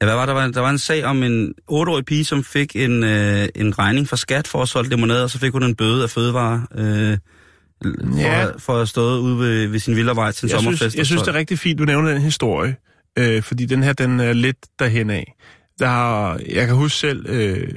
Ja, 0.00 0.06
hvad 0.06 0.14
var 0.14 0.26
der? 0.26 0.32
Var, 0.32 0.48
der 0.48 0.60
var 0.60 0.70
en 0.70 0.78
sag 0.78 1.04
om 1.04 1.22
en 1.22 1.54
8-årig 1.72 2.04
pige, 2.04 2.24
som 2.24 2.44
fik 2.44 2.76
en, 2.76 3.04
øh, 3.04 3.48
en 3.54 3.78
regning 3.78 4.08
fra 4.08 4.16
skat 4.16 4.46
for 4.48 4.62
at 4.62 4.68
solge 4.68 4.88
limonade, 4.90 5.24
og 5.24 5.30
så 5.30 5.38
fik 5.38 5.52
hun 5.52 5.62
en 5.62 5.74
bøde 5.74 6.02
af 6.02 6.10
fødevare 6.10 6.66
øh, 6.74 7.18
for, 7.84 8.18
Ja. 8.20 8.46
for 8.58 8.72
at 8.72 8.78
have 8.78 8.86
stået 8.86 9.18
ude 9.20 9.38
ved, 9.38 9.66
ved 9.66 9.78
sin 9.78 9.96
villavej 9.96 10.32
til 10.32 10.46
en 10.46 10.50
Jeg 10.50 10.56
sommerfest. 10.58 10.80
synes, 10.80 10.94
jeg 10.96 11.06
synes, 11.06 11.22
det 11.22 11.28
er 11.28 11.34
rigtig 11.38 11.58
fint, 11.58 11.78
du 11.78 11.84
nævner 11.84 12.12
den 12.12 12.20
historie. 12.22 12.76
Øh, 13.18 13.42
fordi 13.42 13.66
den 13.66 13.82
her, 13.82 13.92
den 13.92 14.20
er 14.20 14.32
lidt 14.32 14.56
derhen 14.78 15.10
af. 15.10 15.34
Der 15.78 15.86
har, 15.86 16.40
jeg 16.54 16.66
kan 16.66 16.76
huske 16.76 16.96
selv, 16.98 17.26
øh, 17.28 17.68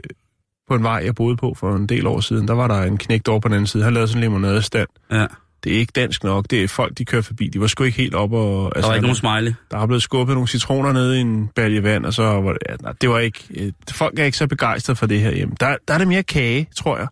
på 0.67 0.75
en 0.75 0.83
vej, 0.83 1.01
jeg 1.05 1.15
boede 1.15 1.37
på 1.37 1.53
for 1.59 1.75
en 1.75 1.87
del 1.87 2.07
år 2.07 2.19
siden, 2.19 2.47
der 2.47 2.53
var 2.53 2.67
der 2.67 2.81
en 2.83 2.97
knægt 2.97 3.27
over 3.27 3.39
på 3.39 3.47
den 3.47 3.53
anden 3.55 3.67
side. 3.67 3.83
Han 3.83 3.93
lavede 3.93 4.07
sådan 4.07 4.17
en 4.17 4.21
limonadestand. 4.23 4.87
Ja, 5.11 5.25
Det 5.65 5.75
er 5.75 5.79
ikke 5.79 5.91
dansk 5.95 6.23
nok, 6.23 6.45
det 6.49 6.63
er 6.63 6.67
folk, 6.67 6.97
de 6.97 7.05
kører 7.05 7.21
forbi. 7.21 7.47
De 7.47 7.61
var 7.61 7.67
sgu 7.67 7.83
ikke 7.83 7.97
helt 7.97 8.15
op 8.15 8.31
og... 8.33 8.71
der 8.75 8.87
var 8.87 8.93
ikke 8.93 9.01
nogen 9.01 9.15
smiley. 9.15 9.53
der 9.71 9.77
har 9.77 9.85
blevet 9.87 10.03
skubbet 10.03 10.35
nogle 10.35 10.47
citroner 10.47 10.93
ned 10.93 11.13
i 11.13 11.19
en 11.19 11.49
balje 11.55 11.83
vand, 11.83 12.05
og 12.05 12.13
så 12.13 12.23
var 12.23 12.53
det... 12.53 12.57
Ja, 12.69 12.75
nej, 12.81 12.93
det 13.01 13.09
var 13.09 13.19
ikke... 13.19 13.39
Øh, 13.55 13.71
folk 13.91 14.19
er 14.19 14.23
ikke 14.23 14.37
så 14.37 14.47
begejstrede 14.47 14.95
for 14.95 15.05
det 15.05 15.19
her 15.19 15.31
hjemme. 15.31 15.55
Der, 15.59 15.75
der 15.87 15.93
er 15.93 15.97
det 15.97 16.07
mere 16.07 16.23
kage, 16.23 16.67
tror 16.75 16.97
jeg. 16.97 17.07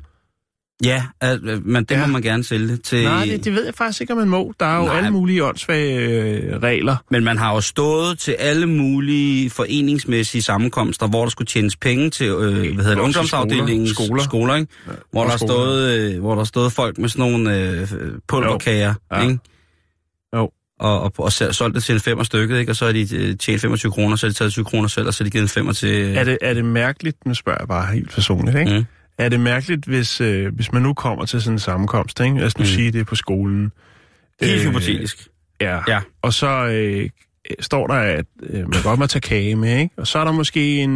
Ja, 0.85 1.03
øh, 1.23 1.65
men 1.65 1.83
det 1.83 1.91
Ja. 1.91 1.99
ja. 1.99 2.05
må 2.07 2.11
man 2.13 2.21
gerne 2.21 2.43
sælge 2.43 2.77
til... 2.77 3.03
Nej, 3.03 3.25
det, 3.25 3.45
det 3.45 3.53
ved 3.53 3.65
jeg 3.65 3.73
faktisk 3.75 4.01
ikke, 4.01 4.13
om 4.13 4.19
man 4.19 4.29
må. 4.29 4.53
Der 4.59 4.65
er 4.65 4.77
jo 4.77 4.85
Nej. 4.85 4.97
alle 4.97 5.11
mulige 5.11 5.43
åndssvage 5.45 5.97
øh, 5.99 6.59
regler. 6.63 6.95
Men 7.11 7.23
man 7.23 7.37
har 7.37 7.53
jo 7.53 7.61
stået 7.61 8.19
til 8.19 8.31
alle 8.31 8.65
mulige 8.65 9.49
foreningsmæssige 9.49 10.41
sammenkomster, 10.41 11.07
hvor 11.07 11.23
der 11.23 11.29
skulle 11.29 11.47
tjenes 11.47 11.75
penge 11.75 12.09
til 12.09 12.25
øh, 12.27 12.35
hvad 12.39 12.59
hedder 12.59 12.95
det, 12.95 13.01
ungdomsafdelingens 13.01 13.89
skoler. 13.89 14.07
skoler, 14.07 14.23
skoler 14.23 14.55
ikke? 14.55 14.71
hvor, 15.11 15.23
og 15.23 15.29
der 15.31 15.37
skoler. 15.37 15.53
stod, 15.53 15.91
øh, 16.13 16.19
hvor 16.19 16.35
der 16.35 16.43
stod 16.43 16.69
folk 16.69 16.97
med 16.97 17.09
sådan 17.09 17.31
nogle 17.31 17.59
øh, 17.59 17.87
pulverkager, 18.27 18.93
Ja. 19.11 19.21
ikke? 19.21 19.39
Jo. 20.35 20.49
Og, 20.79 21.01
og, 21.01 21.13
og 21.17 21.31
selv- 21.31 21.53
solgt 21.53 21.75
det 21.75 21.83
til 21.83 21.95
en 21.95 22.01
femmer 22.01 22.23
stykket, 22.23 22.59
ikke? 22.59 22.71
Og 22.71 22.75
så 22.75 22.85
har 22.85 22.91
de 22.91 23.07
øh, 23.15 23.37
tjent 23.37 23.61
25 23.61 23.91
kroner, 23.91 24.15
så 24.15 24.25
har 24.25 24.31
de 24.31 24.37
taget 24.37 24.51
20 24.51 24.65
kroner 24.65 24.87
selv, 24.87 25.07
og 25.07 25.13
så 25.13 25.23
har 25.23 25.25
de 25.25 25.31
givet 25.31 25.43
en 25.43 25.49
femmer 25.49 25.73
til... 25.73 26.17
Er 26.17 26.23
det, 26.23 26.37
er 26.41 26.53
det 26.53 26.65
mærkeligt, 26.65 27.25
nu 27.25 27.33
spørger 27.33 27.57
jeg 27.61 27.67
bare 27.67 27.93
helt 27.93 28.11
personligt, 28.11 28.57
ikke? 28.59 28.77
Mm. 28.77 28.85
Er 29.17 29.29
det 29.29 29.39
mærkeligt, 29.39 29.85
hvis, 29.85 30.21
øh, 30.21 30.55
hvis 30.55 30.71
man 30.71 30.81
nu 30.81 30.93
kommer 30.93 31.25
til 31.25 31.41
sådan 31.41 31.55
en 31.55 31.59
sammenkomst, 31.59 32.19
ikke? 32.19 32.37
Lad 32.37 32.45
os 32.45 32.57
nu 32.57 32.61
mm. 32.61 32.65
Sige, 32.65 32.91
det 32.91 33.01
er 33.01 33.05
på 33.05 33.15
skolen. 33.15 33.71
Helt 34.41 34.61
Øh, 34.61 34.67
hypotetisk. 34.69 35.27
Ja. 35.61 35.79
Ja. 35.87 36.01
Og 36.21 36.33
så 36.33 36.47
øh, 36.65 37.09
står 37.59 37.87
der, 37.87 37.93
at 37.93 38.25
øh, 38.43 38.59
man 38.69 38.81
godt 38.83 38.99
må 38.99 39.07
tage 39.07 39.21
kage 39.21 39.55
med, 39.55 39.77
ikke? 39.79 39.95
Og 39.97 40.07
så 40.07 40.19
er 40.19 40.23
der 40.23 40.31
måske 40.31 40.77
en, 40.81 40.89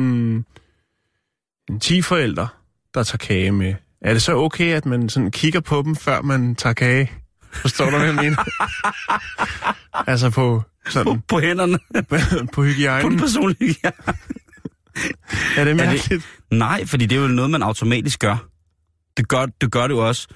en 1.69 1.79
10 1.79 2.01
forældre, 2.01 2.47
der 2.93 3.03
tager 3.03 3.17
kage 3.17 3.51
med. 3.51 3.73
Er 4.01 4.13
det 4.13 4.21
så 4.21 4.35
okay, 4.35 4.73
at 4.73 4.85
man 4.85 5.09
sådan 5.09 5.31
kigger 5.31 5.59
på 5.59 5.81
dem, 5.85 5.95
før 5.95 6.21
man 6.21 6.55
tager 6.55 6.73
kage? 6.73 7.11
Forstår 7.51 7.85
du, 7.89 7.97
hvad 7.97 8.05
jeg 8.05 8.15
mener? 8.15 8.37
altså 10.11 10.29
på, 10.29 10.63
sådan, 10.89 11.21
På 11.27 11.39
hænderne. 11.39 11.79
på 12.09 12.15
På 12.53 12.63
hygiejnen. 12.63 13.11
den 13.11 13.19
personlige. 13.19 13.75
Ja. 13.83 13.89
Er 15.57 15.63
det 15.63 15.65
det- 15.67 15.75
mærkeligt? 15.75 16.25
Nej, 16.51 16.85
fordi 16.85 17.05
det 17.05 17.17
er 17.17 17.21
jo 17.21 17.27
noget, 17.27 17.51
man 17.51 17.63
automatisk 17.63 18.19
gør. 18.19 18.47
Det 19.17 19.27
gør, 19.27 19.45
det 19.61 19.71
gør 19.71 19.87
det 19.87 19.93
jo 19.93 20.07
også. 20.07 20.27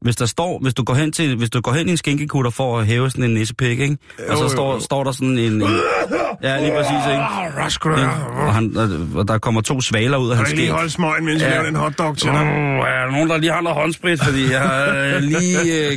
Hvis 0.00 0.16
der 0.16 0.26
står, 0.26 0.58
hvis 0.62 0.74
du 0.74 0.82
går 0.84 0.94
hen 0.94 1.12
til, 1.12 1.36
hvis 1.36 1.50
du 1.50 1.60
går 1.60 1.72
hen 1.72 1.88
i 1.88 1.90
en 1.90 1.96
skinkekutter 1.96 2.50
for 2.50 2.78
at 2.78 2.86
hæve 2.86 3.10
sådan 3.10 3.24
en 3.24 3.34
nissepik, 3.34 3.80
ikke? 3.80 3.96
Og 4.28 4.36
så 4.36 4.42
jo, 4.42 4.48
står, 4.48 4.74
jo. 4.74 4.80
står 4.80 5.04
der 5.04 5.12
sådan 5.12 5.38
en, 5.38 5.38
en 5.38 5.62
ja, 6.42 6.60
lige 6.60 6.72
præcis, 6.76 7.06
ikke? 7.10 7.24
Ikke? 8.00 8.10
Og, 8.36 8.54
han, 8.54 8.76
og- 9.16 9.28
der 9.28 9.38
kommer 9.38 9.60
to 9.60 9.80
svaler 9.80 10.16
ud 10.16 10.30
af 10.30 10.36
hans 10.36 10.48
Kan 10.48 10.56
I 10.56 10.60
lige 10.60 10.66
skæg. 10.66 10.76
holde 10.76 10.90
smøgen, 10.90 11.24
mens 11.24 11.42
jeg 11.42 11.48
Ja. 11.48 11.54
laver 11.54 11.66
den 11.66 11.76
hotdog 11.76 12.16
til 12.18 12.26
dig? 12.26 12.34
er 12.36 13.04
der 13.06 13.10
nogen, 13.12 13.28
der 13.30 13.36
lige 13.38 13.52
har 13.52 13.60
noget 13.60 13.78
håndsprit, 13.78 14.24
fordi 14.24 14.50
jeg 14.50 14.60
har 14.60 14.86
øh, 14.96 15.22
lige... 15.22 15.60
Øh, 15.60 15.92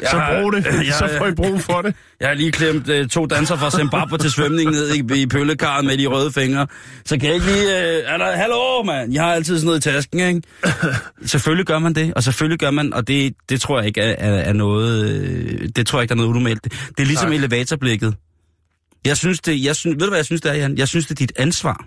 jeg 0.00 0.08
Så 0.10 0.22
brug 0.40 0.52
det, 0.52 0.64
Jeg, 0.86 0.94
så 0.98 1.08
får 1.18 1.26
I 1.26 1.34
brug 1.34 1.60
for 1.60 1.82
det. 1.82 1.94
jeg 2.20 2.28
har 2.28 2.34
lige 2.34 2.52
klemt 2.52 2.88
øh, 2.88 3.08
to 3.08 3.26
danser 3.26 3.56
fra 3.56 3.70
Zimbabwe 3.70 4.18
til 4.18 4.30
svømning 4.30 4.70
ned 4.70 4.88
i, 4.94 5.22
i 5.22 5.26
pøllekarret 5.26 5.84
med 5.84 5.98
de 5.98 6.06
røde 6.06 6.32
fingre. 6.32 6.66
Så 7.04 7.18
kan 7.18 7.26
jeg 7.26 7.34
ikke 7.34 7.46
lige... 7.46 7.62
Øh, 7.96 8.02
er 8.06 8.16
der, 8.16 8.32
hallo, 8.36 8.82
mand! 8.82 9.12
Jeg 9.12 9.22
har 9.22 9.32
altid 9.32 9.56
sådan 9.58 9.66
noget 9.66 9.86
i 9.86 9.90
tasken, 9.90 10.20
ikke? 10.20 10.42
selvfølgelig 11.32 11.66
gør 11.66 11.78
man 11.78 11.92
det, 11.94 12.14
og 12.14 12.22
selvfølgelig 12.22 12.58
gør 12.58 12.70
man, 12.70 12.92
og 12.92 13.08
det, 13.08 13.31
det 13.48 13.60
tror 13.60 13.78
jeg 13.78 13.86
ikke 13.86 14.00
er, 14.00 14.14
er, 14.30 14.32
er 14.42 14.52
noget... 14.52 15.10
Øh, 15.14 15.68
det 15.76 15.86
tror 15.86 15.98
jeg 15.98 16.02
ikke, 16.02 16.08
der 16.10 16.14
er 16.14 16.16
noget 16.16 16.30
unormalt. 16.30 16.64
Det, 16.64 16.72
det 16.72 17.02
er 17.02 17.06
ligesom 17.06 17.28
Tak. 17.28 17.34
elevatorblikket. 17.34 18.14
Jeg 19.04 19.16
synes 19.16 19.40
det... 19.40 19.64
Jeg 19.64 19.76
synes, 19.76 19.94
ved 19.94 20.00
du, 20.06 20.08
hvad 20.10 20.18
jeg 20.18 20.24
synes, 20.26 20.40
det 20.40 20.50
er, 20.50 20.54
Jan? 20.54 20.78
Jeg 20.78 20.88
synes, 20.88 21.06
det 21.06 21.10
er 21.14 21.26
dit 21.26 21.32
ansvar 21.36 21.86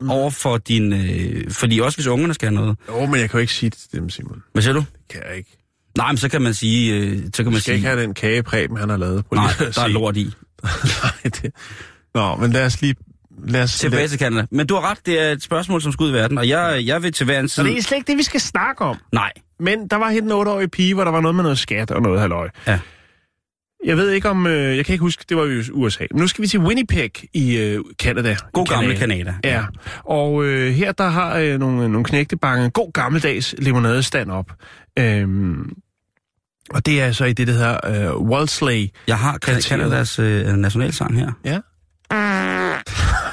Mm. 0.00 0.10
over 0.10 0.30
for 0.30 0.58
din... 0.58 0.92
Øh, 0.92 1.50
fordi 1.50 1.80
også 1.80 1.96
hvis 1.98 2.06
ungerne 2.06 2.34
skal 2.34 2.48
have 2.48 2.54
noget. 2.54 2.78
Jo, 2.88 3.06
men 3.06 3.20
jeg 3.20 3.30
kan 3.30 3.38
jo 3.38 3.40
ikke 3.40 3.52
sige 3.52 3.70
det 3.70 3.78
til 3.78 4.00
dem, 4.00 4.10
Simon. 4.10 4.42
Hvad 4.52 4.62
siger 4.62 4.74
du? 4.74 4.78
Det 4.78 5.08
kan 5.10 5.22
jeg 5.28 5.36
ikke. 5.36 5.56
Nej, 5.96 6.12
men 6.12 6.16
så 6.16 6.28
kan 6.28 6.42
man 6.42 6.54
sige... 6.54 6.94
Øh, 6.94 7.18
så 7.34 7.42
kan 7.42 7.52
Man 7.52 7.52
skal 7.52 7.62
sige... 7.62 7.74
ikke 7.74 7.86
have 7.88 8.02
den 8.02 8.14
kagepræben, 8.14 8.76
han 8.76 8.88
har 8.88 8.96
lavet. 8.96 9.26
Prøv 9.26 9.36
Nej, 9.36 9.52
der 9.74 9.82
er 9.82 9.88
lort 9.88 10.16
i. 10.16 10.24
Nej, 11.02 11.12
det... 11.24 11.50
Nå, 12.14 12.36
men 12.36 12.52
lad 12.52 12.66
os 12.66 12.80
lige... 12.80 12.94
Lad 13.44 13.62
os... 13.62 13.78
Tilbage 13.78 14.08
til 14.08 14.18
Canada. 14.18 14.46
Men 14.50 14.66
du 14.66 14.74
har 14.74 14.90
ret, 14.90 14.98
det 15.06 15.22
er 15.22 15.32
et 15.32 15.42
spørgsmål, 15.42 15.82
som 15.82 15.92
skal 15.92 16.04
ud 16.04 16.10
i 16.10 16.12
verden, 16.12 16.38
og 16.38 16.48
jeg, 16.48 16.82
jeg 16.84 17.02
vil 17.02 17.12
til 17.12 17.24
hver 17.24 17.40
en 17.40 17.48
Så 17.48 17.54
side... 17.54 17.66
det 17.66 17.78
er 17.78 17.82
slet 17.82 17.96
ikke 17.98 18.06
det, 18.10 18.18
vi 18.18 18.22
skal 18.22 18.40
snakke 18.40 18.84
om. 18.84 18.96
Nej. 19.12 19.32
Men 19.60 19.88
der 19.88 19.96
var 19.96 20.10
helt 20.10 20.24
en 20.24 20.32
8-årig 20.32 20.70
pige, 20.70 20.94
hvor 20.94 21.04
der 21.04 21.10
var 21.10 21.20
noget 21.20 21.34
med 21.34 21.42
noget 21.42 21.58
skat 21.58 21.90
og 21.90 22.02
noget 22.02 22.20
halløj. 22.20 22.48
Ja. 22.66 22.78
Jeg 23.84 23.96
ved 23.96 24.10
ikke 24.10 24.30
om... 24.30 24.46
Øh, 24.46 24.76
jeg 24.76 24.84
kan 24.86 24.92
ikke 24.92 25.02
huske, 25.02 25.24
det 25.28 25.36
var 25.36 25.44
i 25.44 25.70
USA. 25.72 26.04
Men 26.10 26.20
nu 26.20 26.26
skal 26.26 26.42
vi 26.42 26.48
til 26.48 26.60
Winnipeg 26.60 27.10
i 27.34 27.56
øh, 27.56 27.80
Canada. 28.02 28.36
God 28.52 28.66
I 28.66 28.74
gamle 28.74 28.96
Canada. 28.96 29.34
Ja, 29.44 29.64
og 30.04 30.44
øh, 30.44 30.72
her 30.72 30.92
der 30.92 31.08
har 31.08 31.38
øh, 31.38 31.58
nogle, 31.58 31.88
nogle 31.88 32.04
knægte 32.04 32.36
banket 32.36 32.64
en 32.64 32.70
god 32.70 32.92
gammeldags 32.92 33.54
limonadestand 33.58 34.30
op. 34.30 34.52
Øhm, 34.98 35.72
og 36.70 36.86
det 36.86 37.02
er 37.02 37.12
så 37.12 37.24
i 37.24 37.32
det, 37.32 37.46
der 37.46 37.52
hedder 37.52 38.10
øh, 38.14 38.20
Wolseley. 38.20 38.88
Jeg 39.08 39.18
har. 39.18 39.38
Canadas 39.38 40.18
øh, 40.18 40.46
nationalsang 40.46 41.18
her. 41.18 41.32
Ja. 41.44 41.58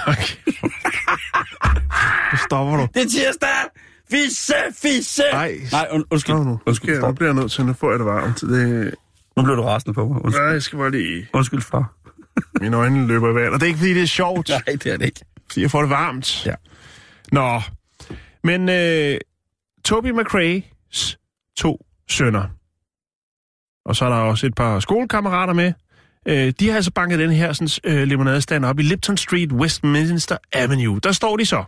Okay. 0.08 0.36
Nu 2.32 2.38
stopper 2.46 2.78
du. 2.78 2.88
Det 2.94 3.02
er 3.04 3.10
tirsdag! 3.10 3.50
Fisse, 4.12 4.54
fisse! 4.82 5.24
Ej, 5.24 5.58
Nej, 5.72 5.88
und, 5.92 6.06
undskyld. 6.12 6.36
Stop 6.36 6.46
nu. 6.46 6.60
Undskyld, 6.66 6.90
skal, 6.90 6.94
nu 6.96 7.02
stop. 7.02 7.16
bliver 7.16 7.28
jeg 7.30 7.36
nødt 7.36 7.52
til, 7.52 7.66
nu 7.66 7.74
får 7.74 7.90
jeg 7.90 8.00
det 8.00 8.06
varmt. 8.06 8.42
Det, 8.42 8.94
Nu 9.38 9.44
blev 9.44 9.56
du 9.56 9.62
rasende 9.64 9.94
på 9.94 10.08
mig. 10.08 10.22
Undskyld, 10.26 10.44
nej, 10.44 10.52
jeg 10.54 10.64
skal 10.64 10.78
bare 10.80 10.92
lige... 10.92 11.28
undskyld 11.34 11.62
far. 11.62 11.94
Mine 12.62 12.78
øjne 12.78 13.08
løber 13.08 13.32
i 13.32 13.36
vand. 13.36 13.54
Og 13.54 13.60
det 13.60 13.64
er 13.64 13.68
ikke, 13.68 13.78
fordi 13.80 13.94
det 13.94 14.02
er 14.04 14.08
sjovt. 14.08 14.50
Nej, 14.50 14.62
det 14.66 14.86
er 14.86 14.98
det 14.98 15.06
ikke. 15.06 15.20
fordi 15.52 15.62
jeg 15.62 15.72
får 15.72 15.82
det 15.82 15.90
varmt. 15.90 16.46
Ja. 16.46 16.56
Nå, 17.32 17.62
men 18.44 18.70
øh, 18.70 19.18
Toby 19.86 20.12
McRae's 20.20 21.16
to 21.58 21.86
sønner, 22.10 22.48
og 23.86 23.96
så 23.96 24.06
er 24.06 24.10
der 24.10 24.16
også 24.16 24.46
et 24.48 24.56
par 24.56 24.80
skolekammerater 24.80 25.54
med, 25.54 25.74
øh, 26.28 26.54
de 26.60 26.70
har 26.70 26.76
altså 26.76 26.92
banket 26.92 27.20
den 27.20 27.32
her 27.32 27.54
sådan, 27.54 27.94
øh, 27.94 28.08
limonadestand 28.08 28.66
op 28.66 28.80
i 28.80 28.84
Lipton 28.84 29.18
Street, 29.18 29.52
Westminster 29.52 30.38
Avenue. 30.54 31.00
Der 31.04 31.12
står 31.12 31.38
de 31.38 31.46
så. 31.46 31.64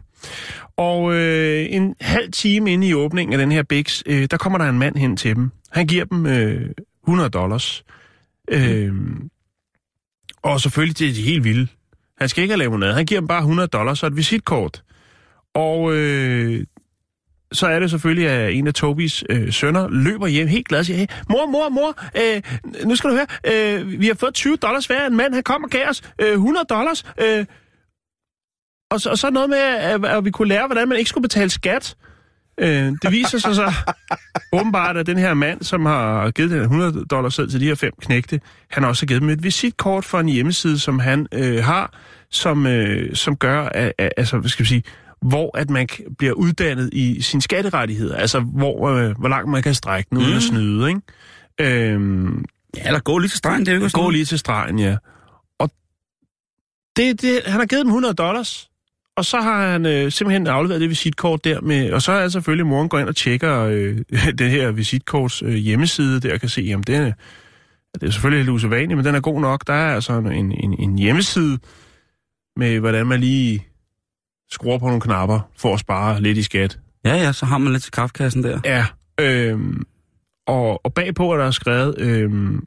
Og 0.78 1.14
øh, 1.14 1.66
en 1.70 1.96
halv 2.02 2.32
time 2.32 2.74
inde 2.74 2.88
i 2.88 2.94
åbningen 2.94 3.34
af 3.34 3.38
den 3.40 3.52
her 3.52 3.64
Bix, 3.64 4.02
øh, 4.06 4.28
der 4.32 4.38
kommer 4.38 4.58
der 4.58 4.70
en 4.70 4.80
mand 4.80 4.96
hen 4.96 5.18
til 5.18 5.36
dem. 5.36 5.52
Han 5.72 5.88
giver 5.88 6.06
dem 6.06 6.26
øh, 6.26 6.70
100 7.04 7.30
dollars. 7.30 7.84
Øh, 8.52 8.94
og 10.44 10.62
selvfølgelig, 10.62 11.00
det 11.00 11.10
er 11.10 11.14
de 11.14 11.22
helt 11.22 11.44
vilde. 11.44 11.68
Han 12.18 12.30
skal 12.30 12.42
ikke 12.42 12.52
have 12.52 12.64
limonade. 12.64 12.94
Han 12.94 13.06
giver 13.06 13.22
dem 13.22 13.28
bare 13.28 13.40
100 13.40 13.68
dollars 13.68 14.04
og 14.04 14.08
et 14.08 14.18
visitkort. 14.18 14.84
Og 15.54 15.96
øh, 15.96 16.66
så 17.54 17.68
er 17.68 17.80
det 17.80 17.90
selvfølgelig, 17.90 18.30
at 18.30 18.54
en 18.54 18.68
af 18.68 18.74
Tobis 18.74 19.24
øh, 19.30 19.54
sønner 19.54 19.88
løber 19.90 20.28
hjem 20.28 20.48
helt 20.48 20.68
glad 20.68 20.80
og 20.80 20.86
siger, 20.86 20.98
hey, 20.98 21.06
mor, 21.30 21.46
mor, 21.46 21.70
mor, 21.70 22.00
øh, 22.18 22.42
nu 22.86 22.96
skal 22.96 23.10
du 23.10 23.16
høre, 23.16 23.28
øh, 23.80 24.02
vi 24.02 24.08
har 24.08 24.14
fået 24.14 24.34
20 24.34 24.56
dollars 24.56 24.86
hver. 24.86 25.08
En 25.08 25.18
mand, 25.18 25.34
han 25.34 25.44
kom 25.44 25.64
og 25.64 25.70
gav 25.70 25.90
os 25.90 26.02
øh, 26.22 26.32
100 26.32 26.66
dollars. 26.70 27.06
Øh, 27.22 27.46
og, 28.92 29.02
så, 29.02 29.10
og 29.10 29.18
så 29.18 29.30
noget 29.30 29.50
med, 29.50 29.58
at, 29.58 30.06
at 30.06 30.26
vi 30.26 30.32
kunne 30.32 30.48
lære, 30.48 30.68
hvordan 30.68 30.88
man 30.88 30.98
ikke 30.98 31.10
skulle 31.10 31.22
betale 31.22 31.50
skat. 31.50 31.96
Øh, 32.58 32.92
det 33.02 33.12
viser 33.12 33.38
sig 33.38 33.56
så 33.56 33.74
åbenbart, 34.58 34.98
at 34.98 35.06
den 35.06 35.18
her 35.18 35.34
mand, 35.34 35.64
som 35.64 35.86
har 35.86 36.32
givet 36.32 36.52
den 36.52 36.62
100 36.62 37.06
dollars 37.06 37.36
til 37.36 37.60
de 37.60 37.66
her 37.66 37.76
fem 37.76 37.94
knægte, 38.02 38.42
han 38.70 38.84
har 38.84 38.90
også 38.90 39.06
givet 39.06 39.22
dem 39.22 39.30
et 39.30 39.44
visitkort 39.44 40.06
for 40.06 40.20
en 40.20 40.30
hjemmeside, 40.30 40.80
som 40.80 41.00
han 41.00 41.28
øh, 41.32 41.64
har, 41.64 41.94
som, 42.30 42.68
øh, 42.68 43.16
som 43.16 43.38
gør, 43.38 43.62
at, 43.62 43.94
at, 43.98 44.14
altså, 44.18 44.38
hvad 44.38 44.50
skal 44.50 44.64
vi 44.64 44.68
sige, 44.68 44.84
hvor 45.24 45.58
at 45.58 45.70
man 45.70 45.88
bliver 46.18 46.34
uddannet 46.34 46.90
i 46.94 47.22
sin 47.22 47.42
skatterettigheder. 47.42 48.16
Altså, 48.16 48.40
hvor, 48.40 48.90
øh, 48.90 49.18
hvor 49.20 49.30
langt 49.30 49.50
man 49.50 49.64
kan 49.64 49.74
strække 49.74 50.08
den 50.10 50.18
uden 50.18 50.30
Mm. 50.30 50.36
at 50.38 50.44
snyde, 50.44 50.88
ikke? 50.90 51.02
Øhm, 51.94 52.46
Ja, 52.78 52.88
eller 52.88 53.00
gå 53.00 53.18
lige 53.18 53.30
til 53.30 53.38
stregen, 53.38 53.60
det 53.60 53.68
er 53.68 53.76
jo 53.76 53.84
ikke 53.84 53.94
Gå 53.94 54.10
lige 54.10 54.26
til 54.26 54.40
stregen, 54.40 54.80
ja. 54.80 54.98
Og 55.60 55.70
det, 56.98 57.22
det, 57.22 57.42
han 57.46 57.60
har 57.60 57.66
givet 57.66 57.82
dem 57.82 57.90
100 57.90 58.14
dollars, 58.14 58.70
og 59.18 59.26
så 59.26 59.42
har 59.42 59.72
han 59.72 59.86
øh, 59.86 60.12
simpelthen 60.12 60.48
afleveret 60.48 60.82
det 60.82 60.90
visitkort 60.90 61.44
der 61.44 61.62
med, 61.62 61.92
og 61.92 62.02
så 62.02 62.12
er 62.12 62.28
selvfølgelig, 62.30 62.66
moren 62.66 62.90
går 62.90 63.00
ind 63.00 63.10
og 63.10 63.16
tjekker 63.16 63.60
øh, 63.60 63.98
det 64.40 64.50
her 64.50 64.72
visitkorts 64.72 65.42
øh, 65.42 65.54
hjemmeside 65.54 66.20
der, 66.20 66.34
og 66.34 66.40
kan 66.40 66.50
se, 66.50 66.62
jamen 66.62 66.84
det 66.84 66.96
er, 66.96 67.12
det 67.94 68.04
er 68.04 68.12
selvfølgelig 68.12 68.46
lidt 68.46 68.54
usædvanligt, 68.54 68.98
men 68.98 69.06
den 69.06 69.16
er 69.16 69.22
god 69.22 69.42
nok. 69.42 69.68
Der 69.68 69.74
er 69.74 69.96
altså 69.96 70.14
en, 70.14 70.52
en, 70.52 70.80
en 70.80 70.98
hjemmeside 70.98 71.60
med, 72.58 72.80
hvordan 72.80 73.08
man 73.08 73.20
lige 73.20 73.68
skruer 74.52 74.78
på 74.78 74.86
nogle 74.86 75.02
knapper 75.02 75.40
for 75.58 75.74
at 75.74 75.80
spare 75.80 76.22
lidt 76.22 76.38
i 76.38 76.44
skat. 76.44 76.80
Ja, 77.06 77.16
ja, 77.16 77.32
så 77.32 77.46
har 77.46 77.58
man 77.58 77.74
lidt 77.74 77.84
til 77.84 77.92
kraftkassen 77.92 78.44
der. 78.44 78.60
Ja, 78.66 78.86
øhm, 79.20 79.84
og, 80.48 80.86
og 80.86 80.94
bagpå 80.94 81.32
er 81.32 81.38
der 81.38 81.52
skrevet, 81.52 81.96
øhm, 82.00 82.64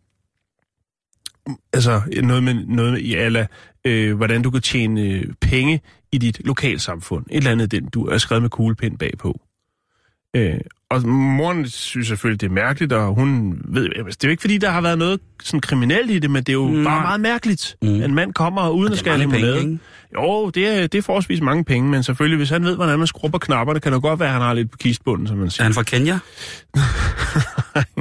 altså 1.73 2.03
noget 2.23 2.43
med, 2.43 2.55
noget 2.55 2.93
med 2.93 3.01
i 3.01 3.15
alla, 3.15 3.47
øh, 3.85 4.17
hvordan 4.17 4.43
du 4.43 4.51
kan 4.51 4.63
tjene 4.63 5.01
øh, 5.01 5.25
penge 5.41 5.81
i 6.13 6.19
dit 6.19 6.41
lokalsamfund. 6.45 7.27
Et 7.31 7.37
eller 7.37 7.51
andet, 7.51 7.71
den 7.71 7.89
du 7.89 8.07
er 8.07 8.19
skrevet 8.19 8.43
med 8.43 8.51
kuglepind 8.51 8.99
bagpå. 8.99 9.41
Øh, 10.37 10.55
og 10.91 11.09
moren 11.09 11.69
synes 11.69 12.07
selvfølgelig, 12.09 12.41
det 12.41 12.47
er 12.47 12.51
mærkeligt, 12.51 12.93
og 12.93 13.15
hun 13.15 13.61
ved, 13.65 13.89
altså, 13.97 14.19
det 14.21 14.25
er 14.25 14.29
jo 14.29 14.31
ikke 14.31 14.41
fordi, 14.41 14.59
der 14.59 14.71
har 14.71 14.81
været 14.81 14.99
noget 14.99 15.21
sådan 15.43 15.61
kriminelt 15.61 16.11
i 16.11 16.19
det, 16.19 16.31
men 16.31 16.43
det 16.43 16.49
er 16.49 16.53
jo 16.55 16.67
Nej. 16.67 16.85
bare 16.85 17.01
meget 17.03 17.21
mærkeligt. 17.21 17.77
Mm. 17.83 17.89
Mm. 17.89 18.03
En 18.03 18.15
mand 18.15 18.33
kommer 18.35 18.69
uden 18.69 18.93
at 18.93 19.07
er 19.07 19.17
mange 19.19 19.39
limonade. 19.39 19.79
Jo, 20.15 20.51
det 20.51 20.67
er, 20.69 20.87
det 20.87 20.99
er 20.99 21.03
forholdsvis 21.03 21.41
mange 21.41 21.65
penge, 21.65 21.91
men 21.91 22.03
selvfølgelig, 22.03 22.37
hvis 22.37 22.51
han 22.51 22.65
ved, 22.65 22.77
hvordan 22.77 22.99
man 22.99 23.07
skruer 23.07 23.31
på 23.31 23.39
knapperne, 23.39 23.81
kan 23.81 23.93
det 23.93 24.03
godt 24.03 24.21
være, 24.21 24.29
at 24.29 24.33
han 24.33 24.43
har 24.43 24.55
lidt 24.55 24.71
på 24.71 24.77
kistbunden, 24.77 25.27
som 25.27 25.37
man 25.37 25.47
Er 25.47 25.51
siger. 25.51 25.65
han 25.65 25.75
fra 25.75 25.83
Kenya? 25.83 26.19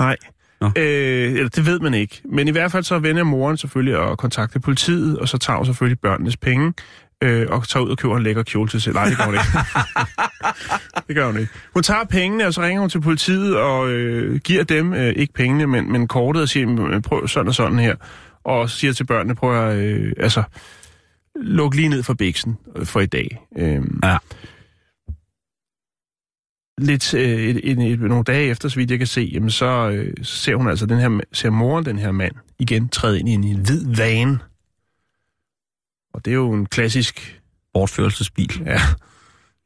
Nej. 0.00 0.16
Nå. 0.60 0.70
Øh, 0.76 1.50
det 1.56 1.66
ved 1.66 1.80
man 1.80 1.94
ikke. 1.94 2.22
Men 2.24 2.48
i 2.48 2.50
hvert 2.50 2.72
fald 2.72 2.84
så 2.84 2.98
vender 2.98 3.24
moren 3.24 3.56
selvfølgelig 3.56 4.10
at 4.10 4.18
kontakte 4.18 4.60
politiet, 4.60 5.18
og 5.18 5.28
så 5.28 5.38
tager 5.38 5.56
hun 5.56 5.66
selvfølgelig 5.66 6.00
børnenes 6.00 6.36
penge, 6.36 6.72
øh, 7.24 7.46
og 7.50 7.68
tager 7.68 7.84
ud 7.84 7.90
og 7.90 7.98
køber 7.98 8.16
en 8.16 8.22
lækker 8.22 8.42
kjole 8.42 8.68
til 8.68 8.80
sig. 8.82 8.92
Nej, 8.92 9.04
det 9.08 9.16
gør 9.16 9.24
hun 9.24 9.34
ikke. 9.34 9.46
det 11.08 11.16
gør 11.16 11.26
hun 11.26 11.38
ikke. 11.38 11.52
Hun 11.74 11.82
tager 11.82 12.04
pengene, 12.04 12.46
og 12.46 12.54
så 12.54 12.62
ringer 12.62 12.80
hun 12.80 12.90
til 12.90 13.00
politiet 13.00 13.56
og 13.56 13.88
øh, 13.90 14.40
giver 14.40 14.64
dem, 14.64 14.94
øh, 14.94 15.12
ikke 15.16 15.32
pengene, 15.32 15.66
men, 15.66 15.92
men 15.92 16.08
kortet, 16.08 16.42
og 16.42 16.48
siger, 16.48 16.66
"Men 16.66 17.02
prøv 17.02 17.28
sådan 17.28 17.48
og 17.48 17.54
sådan 17.54 17.78
her. 17.78 17.96
Og 18.44 18.70
siger 18.70 18.92
til 18.92 19.04
børnene, 19.06 19.34
prøv 19.34 19.68
at, 19.68 19.76
øh, 19.78 20.12
altså, 20.16 20.42
luk 21.36 21.74
lige 21.74 21.88
ned 21.88 22.02
for 22.02 22.14
biksen 22.14 22.56
øh, 22.76 22.86
for 22.86 23.00
i 23.00 23.06
dag. 23.06 23.46
Øh, 23.58 23.82
Ja. 24.04 24.16
lidt 26.78 27.14
øh, 27.14 27.20
et, 27.22 27.60
et, 27.70 27.92
et, 27.92 28.00
nogle 28.00 28.24
dage 28.24 28.48
efter, 28.50 28.68
så 28.68 28.76
vidt 28.76 28.90
jeg 28.90 28.98
kan 28.98 29.06
se, 29.06 29.30
jamen 29.34 29.50
så, 29.50 29.90
øh, 29.90 30.14
så 30.22 30.36
ser 30.36 30.54
hun 30.56 30.68
altså 30.68 30.86
den 30.86 30.98
her, 30.98 31.20
ser 31.32 31.50
moren 31.50 31.84
den 31.84 31.98
her 31.98 32.12
mand 32.12 32.32
igen 32.58 32.88
træde 32.88 33.20
ind 33.20 33.28
i 33.28 33.32
en 33.32 33.60
hvid 33.60 33.96
van. 33.96 34.38
Og 36.16 36.24
det 36.24 36.30
er 36.30 36.34
jo 36.34 36.52
en 36.52 36.66
klassisk, 36.66 37.40
Bortførelsesbil. 37.74 38.62
ja. 38.66 38.80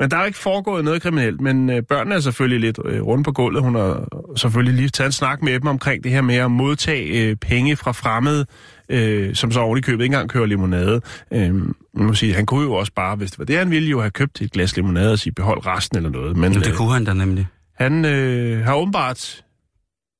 Men 0.00 0.10
der 0.10 0.16
er 0.16 0.24
ikke 0.24 0.38
foregået 0.38 0.84
noget 0.84 1.02
kriminelt, 1.02 1.40
men 1.40 1.70
øh, 1.70 1.82
børnene 1.82 2.14
er 2.14 2.20
selvfølgelig 2.20 2.60
lidt 2.60 2.78
øh, 2.84 3.02
rundt 3.02 3.24
på 3.24 3.32
gulvet. 3.32 3.62
Hun 3.62 3.74
har 3.74 4.08
selvfølgelig 4.36 4.74
lige 4.74 4.88
taget 4.88 5.08
en 5.08 5.12
snak 5.12 5.42
med 5.42 5.60
dem 5.60 5.66
omkring 5.66 6.04
det 6.04 6.12
her 6.12 6.20
med 6.20 6.34
at 6.34 6.50
modtage 6.50 7.28
øh, 7.28 7.36
penge 7.36 7.76
fra 7.76 7.92
fremmede, 7.92 8.46
øh, 8.88 9.34
som 9.34 9.52
så 9.52 9.74
i 9.74 9.80
købet 9.80 10.04
ikke 10.04 10.14
engang 10.14 10.30
kører 10.30 10.46
limonade. 10.46 11.00
Øh, 11.32 11.54
man 11.54 11.74
må 11.94 12.14
sige, 12.14 12.34
han 12.34 12.46
kunne 12.46 12.64
jo 12.64 12.72
også 12.72 12.92
bare, 12.92 13.16
hvis 13.16 13.30
det 13.30 13.38
var 13.38 13.44
det, 13.44 13.58
han 13.58 13.70
ville 13.70 13.88
jo 13.88 14.00
have 14.00 14.10
købt 14.10 14.42
et 14.42 14.52
glas 14.52 14.76
limonade 14.76 15.12
og 15.12 15.18
sige, 15.18 15.32
behold 15.32 15.66
resten 15.66 15.96
eller 15.96 16.10
noget. 16.10 16.36
Men, 16.36 16.54
det 16.54 16.74
kunne 16.74 16.92
han 16.92 17.04
da 17.04 17.14
nemlig. 17.14 17.46
Han 17.74 18.04
øh, 18.04 18.64
har 18.64 18.74
åbenbart 18.74 19.44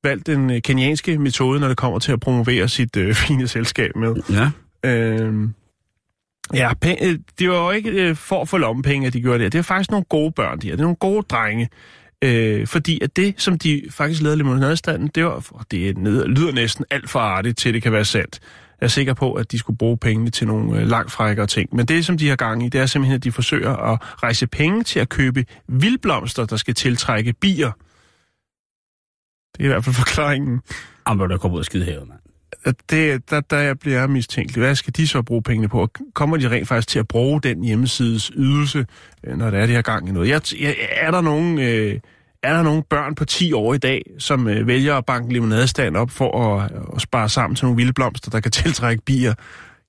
valgt 0.05 0.27
den 0.27 0.51
øh, 0.51 0.61
kenyanske 0.61 1.19
metode, 1.19 1.61
når 1.61 1.69
det 1.69 1.77
kommer 1.77 1.99
til 1.99 2.13
at 2.13 2.21
promovere 2.21 2.69
sit 2.69 2.97
øh, 2.97 3.15
fine 3.27 3.49
selskab 3.49 3.97
med. 3.97 4.15
Ja. 4.31 4.51
Øh, 4.91 5.49
ja, 6.54 6.73
øh, 7.02 7.19
det 7.38 7.50
var 7.50 7.64
jo 7.64 7.71
ikke 7.71 7.90
øh, 7.90 8.16
for 8.16 8.42
at 8.42 8.49
få 8.49 8.57
lommepenge, 8.59 9.07
at 9.07 9.12
de 9.12 9.21
gjorde 9.21 9.45
det. 9.45 9.52
Det 9.52 9.59
er 9.59 9.62
faktisk 9.62 9.90
nogle 9.90 10.04
gode 10.04 10.33
børn, 10.33 10.59
de 10.59 10.66
her. 10.66 10.73
Det 10.73 10.80
er 10.80 10.85
nogle 10.85 10.97
gode 10.97 11.23
drenge. 11.23 11.69
Øh, 12.25 12.66
fordi 12.66 13.00
at 13.02 13.16
det, 13.16 13.35
som 13.40 13.59
de 13.59 13.83
faktisk 13.90 14.23
lavede 14.23 14.37
limonadestanden, 14.37 15.09
det, 15.14 15.25
var, 15.25 15.47
og 15.50 15.64
det 15.71 15.99
ned, 15.99 16.26
lyder 16.26 16.52
næsten 16.52 16.85
alt 16.90 17.11
for 17.11 17.21
artigt 17.21 17.59
til, 17.59 17.75
det 17.75 17.83
kan 17.83 17.92
være 17.92 18.04
sandt. 18.04 18.40
Jeg 18.80 18.87
er 18.87 18.90
sikker 18.90 19.14
på, 19.14 19.33
at 19.33 19.52
de 19.52 19.59
skulle 19.59 19.76
bruge 19.76 19.99
pengene 19.99 20.30
til 20.30 20.47
nogle 20.47 20.80
øh, 20.80 20.87
langt 20.88 21.12
frækkere 21.12 21.47
ting. 21.47 21.76
Men 21.76 21.87
det, 21.87 22.07
som 22.07 22.19
de 22.19 22.28
har 22.28 22.37
gang 22.37 22.66
i, 22.66 22.69
det 22.69 22.80
er 22.80 22.87
simpelthen, 22.87 23.14
at 23.14 23.25
de 23.25 23.33
forsøger 23.33 23.76
at 23.76 23.99
rejse 24.02 24.47
penge 24.47 24.85
til 24.85 25.00
at 25.00 25.09
købe 25.09 25.45
vildblomster, 25.69 26.45
der 26.45 26.57
skal 26.57 26.75
tiltrække 26.75 27.33
bier. 27.33 27.73
Det 29.57 29.61
er 29.61 29.64
i 29.64 29.69
hvert 29.69 29.85
fald 29.85 29.95
forklaringen. 29.95 30.61
Jamen, 31.09 31.30
der 31.30 31.38
kommer 31.38 31.54
ud 31.54 31.61
af 31.61 31.64
skide 31.64 32.04
mand. 32.09 32.30
Det, 32.90 33.30
der, 33.30 33.40
der 33.40 33.75
bliver 33.75 33.99
jeg 33.99 34.11
mistænkelig. 34.11 34.62
Hvad 34.62 34.75
skal 34.75 34.92
de 34.97 35.09
så 35.09 35.23
bruge 35.23 35.42
pengene 35.42 35.69
på? 35.69 35.88
Kommer 36.14 36.37
de 36.37 36.50
rent 36.50 36.69
faktisk 36.69 36.88
til 36.88 36.99
at 36.99 37.09
bruge 37.09 37.40
den 37.40 37.64
hjemmesides 37.64 38.33
ydelse, 38.37 38.87
øh, 39.25 39.37
når 39.37 39.50
det 39.50 39.61
er, 39.61 39.66
de 39.66 39.75
har 39.75 39.83
gang 39.83 40.09
i 40.09 40.12
noget? 40.12 40.28
Jeg, 40.28 40.42
jeg, 40.61 40.76
er, 40.90 41.11
der 41.11 41.21
nogen, 41.21 41.59
øh, 41.59 42.00
er 42.42 42.54
der 42.54 42.62
nogen 42.62 42.83
børn 42.83 43.14
på 43.14 43.25
10 43.25 43.52
år 43.52 43.75
i 43.75 43.78
dag, 43.78 44.02
som 44.19 44.49
øh, 44.49 44.66
vælger 44.66 44.97
at 44.97 45.07
banke 45.07 45.33
limonadestand 45.33 45.97
op 45.97 46.11
for 46.11 46.57
at, 46.57 46.73
at 46.97 47.02
spare 47.02 47.28
sammen 47.28 47.57
til 47.57 47.64
nogle 47.64 47.76
vilde 47.76 47.92
blomster, 47.92 48.30
der 48.30 48.40
kan 48.40 48.50
tiltrække 48.62 49.02
bier? 49.04 49.35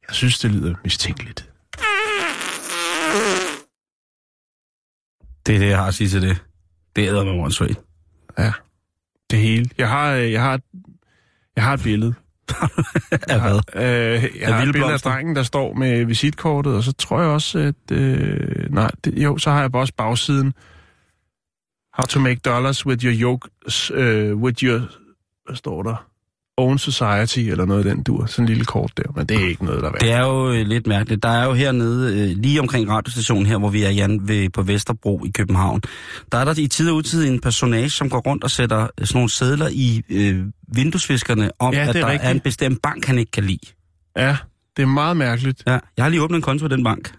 Jeg 0.08 0.16
synes, 0.16 0.40
det 0.40 0.52
lyder 0.52 0.76
mistænkeligt. 0.84 1.50
Det 5.46 5.56
er 5.56 5.60
det, 5.60 5.70
jeg 5.70 5.78
har 5.78 5.88
at 5.88 5.94
sige 5.94 6.08
til 6.08 6.22
det. 6.22 6.44
Det 6.96 7.08
æder 7.08 7.24
med 7.24 7.76
Ja, 8.38 8.54
det 9.32 9.40
hele. 9.40 9.70
Jeg 9.78 9.90
har, 9.90 10.14
øh, 10.14 10.32
jeg 10.32 10.42
har, 10.42 10.60
jeg 11.56 11.64
har 11.64 11.74
et 11.74 11.84
billede. 11.84 12.14
Af 13.30 13.42
hvad? 13.42 13.60
Øh, 13.76 14.42
jeg 14.42 14.56
har 14.56 14.66
et 14.66 14.74
billede 14.74 14.94
af 14.94 15.00
drengen, 15.00 15.36
der 15.36 15.44
står 15.44 15.74
med 15.74 16.06
visitkortet, 16.06 16.76
og 16.76 16.84
så 16.84 16.94
tror 16.94 17.22
jeg 17.22 17.30
også, 17.30 17.60
at... 17.60 17.98
Øh, 17.98 18.74
nej, 18.74 18.92
det, 19.06 19.14
jo, 19.24 19.38
så 19.38 19.52
har 19.52 19.62
jeg 19.62 19.76
også 19.76 19.94
bagsiden. 19.98 20.54
How 21.94 22.06
to 22.06 22.20
make 22.20 22.40
dollars 22.46 22.86
with 22.86 23.06
your 23.06 23.14
yokes, 23.14 23.92
uh, 23.92 24.42
with 24.42 24.64
your... 24.64 24.80
Hvad 25.46 25.56
står 25.56 25.84
der? 25.84 26.11
Own 26.58 26.78
Society, 26.78 27.40
eller 27.40 27.66
noget 27.66 27.86
af 27.86 27.96
den 27.96 28.04
dur. 28.04 28.26
Sådan 28.26 28.44
en 28.44 28.50
lille 28.50 28.66
kort 28.66 28.92
der, 28.98 29.04
men 29.16 29.26
det 29.26 29.38
er 29.44 29.48
ikke 29.48 29.66
noget, 29.66 29.82
der 29.82 29.88
er 29.88 29.92
værd. 29.92 30.02
Det 30.02 30.12
er 30.12 30.20
jo 30.26 30.52
øh, 30.52 30.68
lidt 30.68 30.88
mærkeligt. 30.88 31.24
Der 31.24 31.30
er 31.30 31.46
jo 31.46 31.54
hernede, 31.54 32.14
øh, 32.32 32.38
lige 32.38 32.60
omkring 32.60 32.90
radiostationen 32.90 33.46
her, 33.46 33.58
hvor 33.58 33.70
vi 33.70 33.84
er, 33.84 33.90
Jan, 33.90 34.28
ved, 34.28 34.50
på 34.50 34.62
Vesterbro 34.62 35.26
i 35.26 35.32
København, 35.36 35.82
der 36.32 36.38
er 36.38 36.46
der 36.46 36.54
i 36.60 36.68
tid 36.68 36.90
og 36.90 36.96
utid 36.96 37.28
en 37.30 37.40
personage, 37.40 37.90
som 37.90 38.10
går 38.10 38.20
rundt 38.20 38.44
og 38.44 38.52
sætter 38.52 38.82
øh, 38.84 38.88
sådan 39.08 39.18
nogle 39.18 39.30
sædler 39.32 39.68
i 39.72 40.02
øh, 40.10 40.46
vinduesviskerne 40.76 41.52
om, 41.60 41.74
Ja, 41.74 41.80
at 41.82 41.88
er 41.88 41.94
der 41.94 42.08
rigtigt. 42.08 42.28
er 42.28 42.32
en 42.32 42.40
bestemt 42.40 42.82
bank, 42.82 43.06
han 43.06 43.18
ikke 43.18 43.32
kan 43.32 43.44
lide. 43.44 43.60
Ja, 44.18 44.38
det 44.78 44.84
er 44.84 44.88
meget 44.88 45.18
mærkeligt. 45.18 45.64
Ja, 45.68 45.80
jeg 45.98 46.06
har 46.06 46.10
lige 46.10 46.22
åbnet 46.22 46.36
en 46.36 46.42
konto 46.42 46.66
i 46.66 46.70
den 46.70 46.84
bank. 46.84 47.14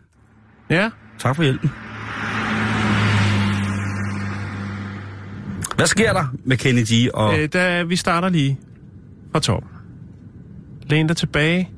Ja, 0.70 0.90
Tak 1.18 1.36
for 1.36 1.42
hjælpen. 1.42 1.70
Hvad 5.76 5.86
sker 5.86 6.12
der 6.12 6.24
med 6.44 6.56
Kenny 6.56 6.82
G? 6.82 7.08
Og... 7.14 7.38
øh, 7.38 7.48
da, 7.52 7.82
vi 7.82 7.96
starter 7.96 8.28
lige 8.28 8.58
fra 9.32 9.40
toppen. 9.40 9.70
Læn 10.86 11.06
dig 11.06 11.16
tilbage. 11.16 11.70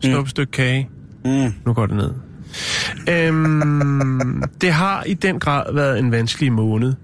Snup 0.00 0.24
et 0.24 0.30
stykke 0.30 0.52
kage. 0.52 0.88
Mm. 1.24 1.54
Nu 1.66 1.72
går 1.72 1.86
det 1.86 1.96
ned. 1.96 2.14
Øhm, 3.08 4.42
det 4.60 4.72
har 4.72 5.04
i 5.04 5.14
den 5.14 5.40
grad 5.40 5.74
været 5.74 5.98
en 5.98 6.12
vanskelig 6.12 6.52
måned 6.52 6.94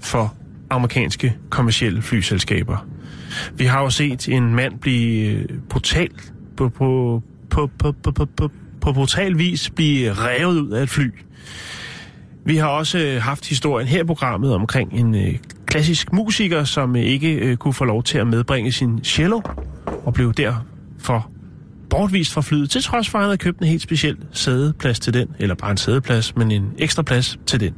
for 0.00 0.34
amerikanske 0.70 1.36
kommercielle 1.50 2.02
flyselskaber. 2.02 2.86
Vi 3.54 3.64
har 3.64 3.82
jo 3.82 3.90
set 3.90 4.28
en 4.28 4.54
mand 4.54 4.78
blive 4.78 5.32
øh, 5.32 5.48
brutalt 5.68 6.32
på, 6.56 6.68
på, 6.68 7.22
på, 7.50 7.70
på, 7.78 7.92
på, 7.92 8.12
på, 8.12 8.24
på, 8.36 8.50
på 8.80 8.92
brutal 8.92 9.38
vis 9.38 9.70
blive 9.70 10.12
revet 10.12 10.60
ud 10.60 10.70
af 10.70 10.82
et 10.82 10.90
fly. 10.90 11.10
Vi 12.44 12.56
har 12.56 12.68
også 12.68 12.98
øh, 12.98 13.22
haft 13.22 13.48
historien 13.48 13.88
her 13.88 14.00
i 14.00 14.04
programmet 14.04 14.54
omkring 14.54 14.92
en 14.92 15.14
øh, 15.14 15.34
klassisk 15.66 16.12
musiker, 16.12 16.64
som 16.64 16.96
øh, 16.96 17.02
ikke 17.02 17.34
øh, 17.34 17.56
kunne 17.56 17.74
få 17.74 17.84
lov 17.84 18.02
til 18.02 18.18
at 18.18 18.26
medbringe 18.26 18.72
sin 18.72 19.04
cello, 19.04 19.40
og 20.04 20.14
blev 20.14 20.32
derfor 20.32 21.30
bortvist 21.90 22.32
fra 22.32 22.40
flyet, 22.40 22.70
til 22.70 22.82
trods 22.82 23.08
for, 23.08 23.18
at 23.18 23.22
han 23.22 23.28
havde 23.28 23.38
købt 23.38 23.58
en 23.58 23.66
helt 23.66 23.82
speciel 23.82 24.16
sædeplads 24.32 25.00
til 25.00 25.14
den, 25.14 25.28
eller 25.38 25.54
bare 25.54 25.70
en 25.70 25.76
sædeplads, 25.76 26.36
men 26.36 26.50
en 26.50 26.72
ekstra 26.78 27.02
plads 27.02 27.38
til 27.46 27.60
den. 27.60 27.74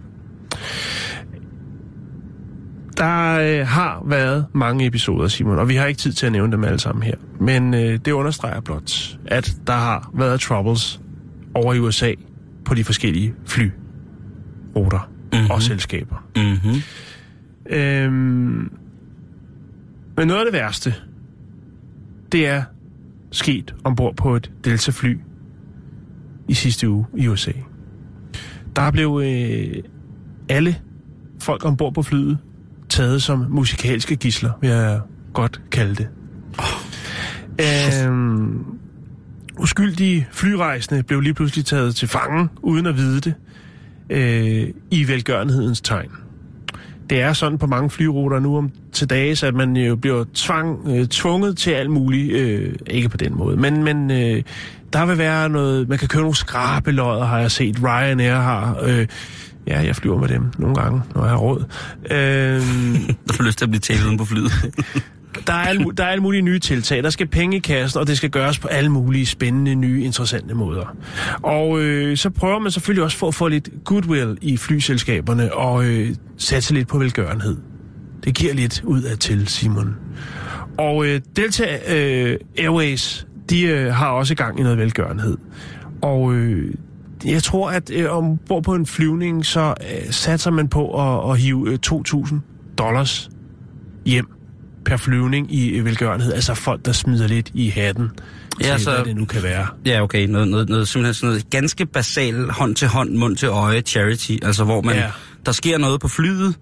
Der 2.97 3.40
øh, 3.40 3.66
har 3.66 4.02
været 4.07 4.47
mange 4.54 4.87
episoder, 4.87 5.28
Simon, 5.28 5.59
og 5.59 5.68
vi 5.68 5.75
har 5.75 5.87
ikke 5.87 5.99
tid 5.99 6.12
til 6.12 6.26
at 6.26 6.33
nævne 6.33 6.52
dem 6.52 6.64
alle 6.64 6.78
sammen 6.78 7.02
her. 7.02 7.14
Men 7.40 7.75
øh, 7.75 7.99
det 8.04 8.12
understreger 8.12 8.61
blot, 8.61 9.18
at 9.26 9.57
der 9.66 9.73
har 9.73 10.11
været 10.14 10.40
troubles 10.40 11.00
over 11.54 11.75
i 11.75 11.78
USA 11.78 12.12
på 12.64 12.75
de 12.75 12.85
forskellige 12.85 13.35
flyruter 13.47 15.11
mm-hmm. 15.33 15.50
og 15.50 15.62
selskaber. 15.62 16.16
Mm-hmm. 16.37 16.83
Øhm, 17.68 18.72
men 20.16 20.28
noget 20.28 20.40
af 20.40 20.44
det 20.44 20.52
værste, 20.52 20.94
det 22.32 22.46
er 22.46 22.62
sket 23.30 23.75
ombord 23.84 24.16
på 24.16 24.37
et 24.37 24.50
Delta-fly 24.64 25.18
i 26.48 26.54
sidste 26.54 26.90
uge 26.90 27.06
i 27.16 27.28
USA. 27.28 27.52
Der 28.76 28.90
blev 28.90 29.22
øh, 29.25 29.82
alle 30.48 30.76
folk 31.40 31.64
ombord 31.64 31.94
på 31.94 32.02
flyet 32.02 32.38
taget 32.88 33.22
som 33.22 33.46
musikalske 33.48 34.16
gisler, 34.16 34.52
vil 34.60 34.70
jeg 34.70 35.00
godt 35.32 35.60
kalde 35.70 35.94
det. 35.94 36.08
Øhm, 38.06 38.64
uskyldige 39.58 40.28
flyrejsende 40.30 41.02
blev 41.02 41.20
lige 41.20 41.34
pludselig 41.34 41.64
taget 41.64 41.94
til 41.94 42.08
fange, 42.08 42.48
uden 42.62 42.87
at 42.87 42.96
vide 42.96 43.20
det, 43.20 43.34
øh, 44.10 44.68
i 44.90 45.08
velgørenhedens 45.08 45.80
tegn. 45.80 46.10
Det 47.11 47.21
er 47.21 47.33
sådan 47.33 47.59
på 47.59 47.67
mange 47.67 47.91
flyruter 47.91 48.41
nu 48.41 48.57
om 48.57 48.71
til 48.93 49.11
dages, 49.11 49.43
at 49.43 49.55
man 49.55 49.77
jo 49.77 49.97
bliver 49.97 50.25
tvang, 50.35 50.79
øh, 50.88 51.07
tvunget 51.07 51.57
til 51.57 51.71
alt 51.71 51.91
muligt. 51.91 52.33
Øh, 52.33 52.75
ikke 52.87 53.09
på 53.09 53.17
den 53.17 53.37
måde, 53.37 53.57
men, 53.57 53.85
men 53.85 54.11
øh, 54.11 54.43
der 54.93 55.07
vil 55.07 55.19
være 55.19 55.49
noget... 55.49 55.88
Man 55.88 55.99
kan 55.99 56.09
købe 56.09 56.23
nogle 56.23 56.37
skrabelodder, 56.37 57.25
har 57.25 57.38
jeg 57.38 57.50
set. 57.50 57.83
Ryanair 57.83 58.35
har... 58.35 58.79
Øh, 58.83 59.07
ja, 59.66 59.81
jeg 59.81 59.97
flyver 59.97 60.18
med 60.18 60.29
dem 60.29 60.44
nogle 60.59 60.75
gange, 60.75 61.03
når 61.14 61.23
jeg 61.23 61.31
har 61.31 61.38
råd. 61.38 61.64
Øh, 62.11 62.16
Der 63.27 63.33
får 63.33 63.44
lyst 63.44 63.59
til 63.59 63.64
at 63.64 63.71
blive 63.71 64.07
uden 64.07 64.18
på 64.18 64.25
flyet. 64.25 64.53
der, 65.47 65.53
er 65.53 65.57
alle, 65.57 65.85
der 65.97 66.05
er 66.05 66.09
alle 66.09 66.23
mulige 66.23 66.43
nye 66.43 66.59
tiltag. 66.59 67.03
Der 67.03 67.11
skal 67.11 67.27
penge 67.27 67.57
i 67.57 67.61
kassen, 67.61 68.01
og 68.01 68.07
det 68.07 68.17
skal 68.17 68.31
gøres 68.31 68.59
på 68.59 68.69
alle 68.69 68.91
mulige 68.91 69.27
spændende, 69.27 69.75
nye, 69.75 70.05
interessante 70.05 70.55
måder. 70.55 70.97
Og 71.43 71.81
øh, 71.81 72.17
så 72.17 72.31
prøver 72.31 72.59
man 72.59 72.73
selvfølgelig 72.73 73.05
også 73.05 73.17
for 73.17 73.29
at 73.29 73.35
få 73.35 73.49
lidt 73.49 73.69
goodwill 73.85 74.38
i 74.41 74.57
flyselskaberne 74.57 75.55
og 75.55 75.85
øh, 75.85 76.14
satse 76.37 76.75
lidt 76.75 76.88
på 76.88 76.99
velgørenhed. 76.99 77.57
Det 78.25 78.35
giver 78.35 78.55
lidt 78.55 78.83
ud 78.85 79.03
af 79.03 79.19
til, 79.19 79.49
Simon. 79.49 79.97
Og 80.79 81.07
øh, 81.07 81.21
Delta 81.37 81.79
øh, 81.97 82.38
Airways, 82.59 83.27
de 83.51 83.62
øh, 83.62 83.95
har 83.95 84.09
også 84.09 84.35
gang 84.35 84.61
i 84.61 84.62
noget 84.62 84.79
velgørenhed. 84.79 85.37
Og 86.03 86.35
øh, 86.35 86.75
jeg 87.25 87.43
tror, 87.43 87.71
at 87.71 87.91
øh, 87.91 88.17
ombord 88.17 88.62
på 88.62 88.75
en 88.75 88.87
flyvning, 88.87 89.47
så 89.47 89.75
øh, 89.81 90.11
satser 90.11 90.51
man 90.51 90.69
på 90.69 90.91
at, 90.91 91.31
at 91.31 91.38
hive 91.41 91.71
øh, 91.73 91.79
2.000 91.87 92.35
dollars 92.79 93.31
hjem 94.07 94.38
per 94.88 94.96
flyvning 94.96 95.55
i 95.55 95.81
velgørenhed. 95.81 96.33
Altså 96.33 96.55
folk, 96.55 96.85
der 96.87 96.92
smider 96.92 97.27
lidt 97.29 97.51
i 97.55 97.68
hatten 97.68 98.11
Ja, 98.61 98.72
til, 98.72 98.85
så- 98.85 98.90
hvad 98.94 99.05
det 99.05 99.16
nu 99.16 99.24
kan 99.24 99.42
være. 99.42 99.66
Ja, 99.87 100.03
okay. 100.03 100.27
Noget, 100.27 100.48
noget, 100.48 100.68
noget, 100.68 100.88
simpelthen 100.88 101.14
sådan 101.14 101.29
noget 101.29 101.51
ganske 101.51 101.87
basal 101.87 102.51
hånd 102.51 102.74
til 102.74 102.88
hånd, 102.88 103.11
mund 103.16 103.37
til 103.37 103.48
øje 103.48 103.81
charity. 103.81 104.33
Altså, 104.42 104.64
hvor 104.64 104.81
man, 104.81 104.94
Ja. 104.94 105.07
der 105.46 105.53
sker 105.53 105.79
noget 105.79 106.01
på 106.01 106.09
flyet, 106.09 106.55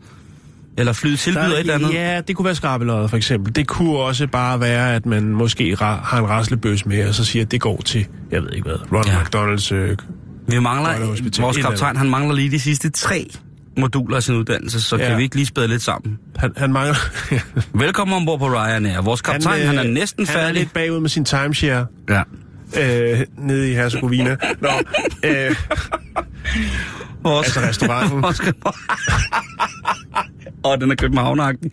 eller 0.79 0.93
flyet 0.93 1.19
tilbyder 1.19 1.47
Der, 1.49 1.55
et 1.55 1.61
eller 1.61 1.75
andet. 1.75 1.93
Ja, 1.95 2.21
det 2.29 2.37
kunne 2.37 2.45
være 2.47 2.55
skrabelodder 2.55 3.07
for 3.07 3.17
eksempel. 3.17 3.55
Det 3.57 3.67
kunne 3.67 3.97
også 3.99 4.27
bare 4.27 4.61
være, 4.61 4.95
at 4.95 5.07
man 5.07 5.23
måske 5.29 5.77
har 5.77 6.19
en 6.19 6.29
raslebøs 6.29 6.87
med, 6.87 7.09
og 7.09 7.15
så 7.15 7.25
siger, 7.25 7.45
at 7.45 7.51
det 7.51 7.61
går 7.61 7.83
til, 7.85 8.07
jeg 8.31 8.43
ved 8.43 8.53
ikke 8.53 8.65
hvad, 8.69 8.93
Ronald 8.93 9.07
Ja. 9.07 9.23
McDonald's. 9.23 9.75
Øh, 9.75 9.97
Vi 10.49 10.59
mangler, 10.59 11.41
vores 11.41 11.57
kaptajn, 11.57 11.97
han 11.97 12.11
mangler 12.11 12.35
lige 12.35 12.51
de 12.51 12.61
sidste 12.61 12.91
tre 12.91 13.31
moduler 13.77 14.17
af 14.17 14.23
sin 14.23 14.35
uddannelse, 14.35 14.83
så 14.83 14.97
ja. 14.97 15.09
Kan 15.09 15.19
vi 15.19 15.23
ikke 15.23 15.37
lige 15.37 15.47
spæde 15.47 15.69
lidt 15.69 15.83
sammen. 15.83 16.19
han, 16.37 16.53
han 16.57 16.73
mangler... 16.73 16.95
Velkommen 17.85 18.17
ombord 18.17 18.39
på 18.39 18.47
Ryanair. 18.49 19.01
Vores 19.01 19.23
kaptajn, 19.23 19.61
han, 19.61 19.63
øh, 19.63 19.69
han 19.69 19.79
er 19.79 19.83
næsten 19.93 20.27
han 20.27 20.35
færdig. 20.35 20.49
er 20.49 20.53
lidt 20.53 20.73
bagud 20.73 21.01
med 21.01 21.09
sin 21.09 21.25
timeshare 21.25 21.87
Ja. 22.09 22.23
øh, 23.13 23.27
nede 23.39 23.71
i 23.71 23.75
Herzegovina. 23.75 24.37
Nå, 24.61 24.69
øh, 25.25 25.57
Vores, 27.23 27.47
Altså 27.57 27.61
restauranten. 27.61 28.25
Og 30.63 30.81
den 30.81 30.91
er 30.91 30.95
københavneragtig. 30.95 31.71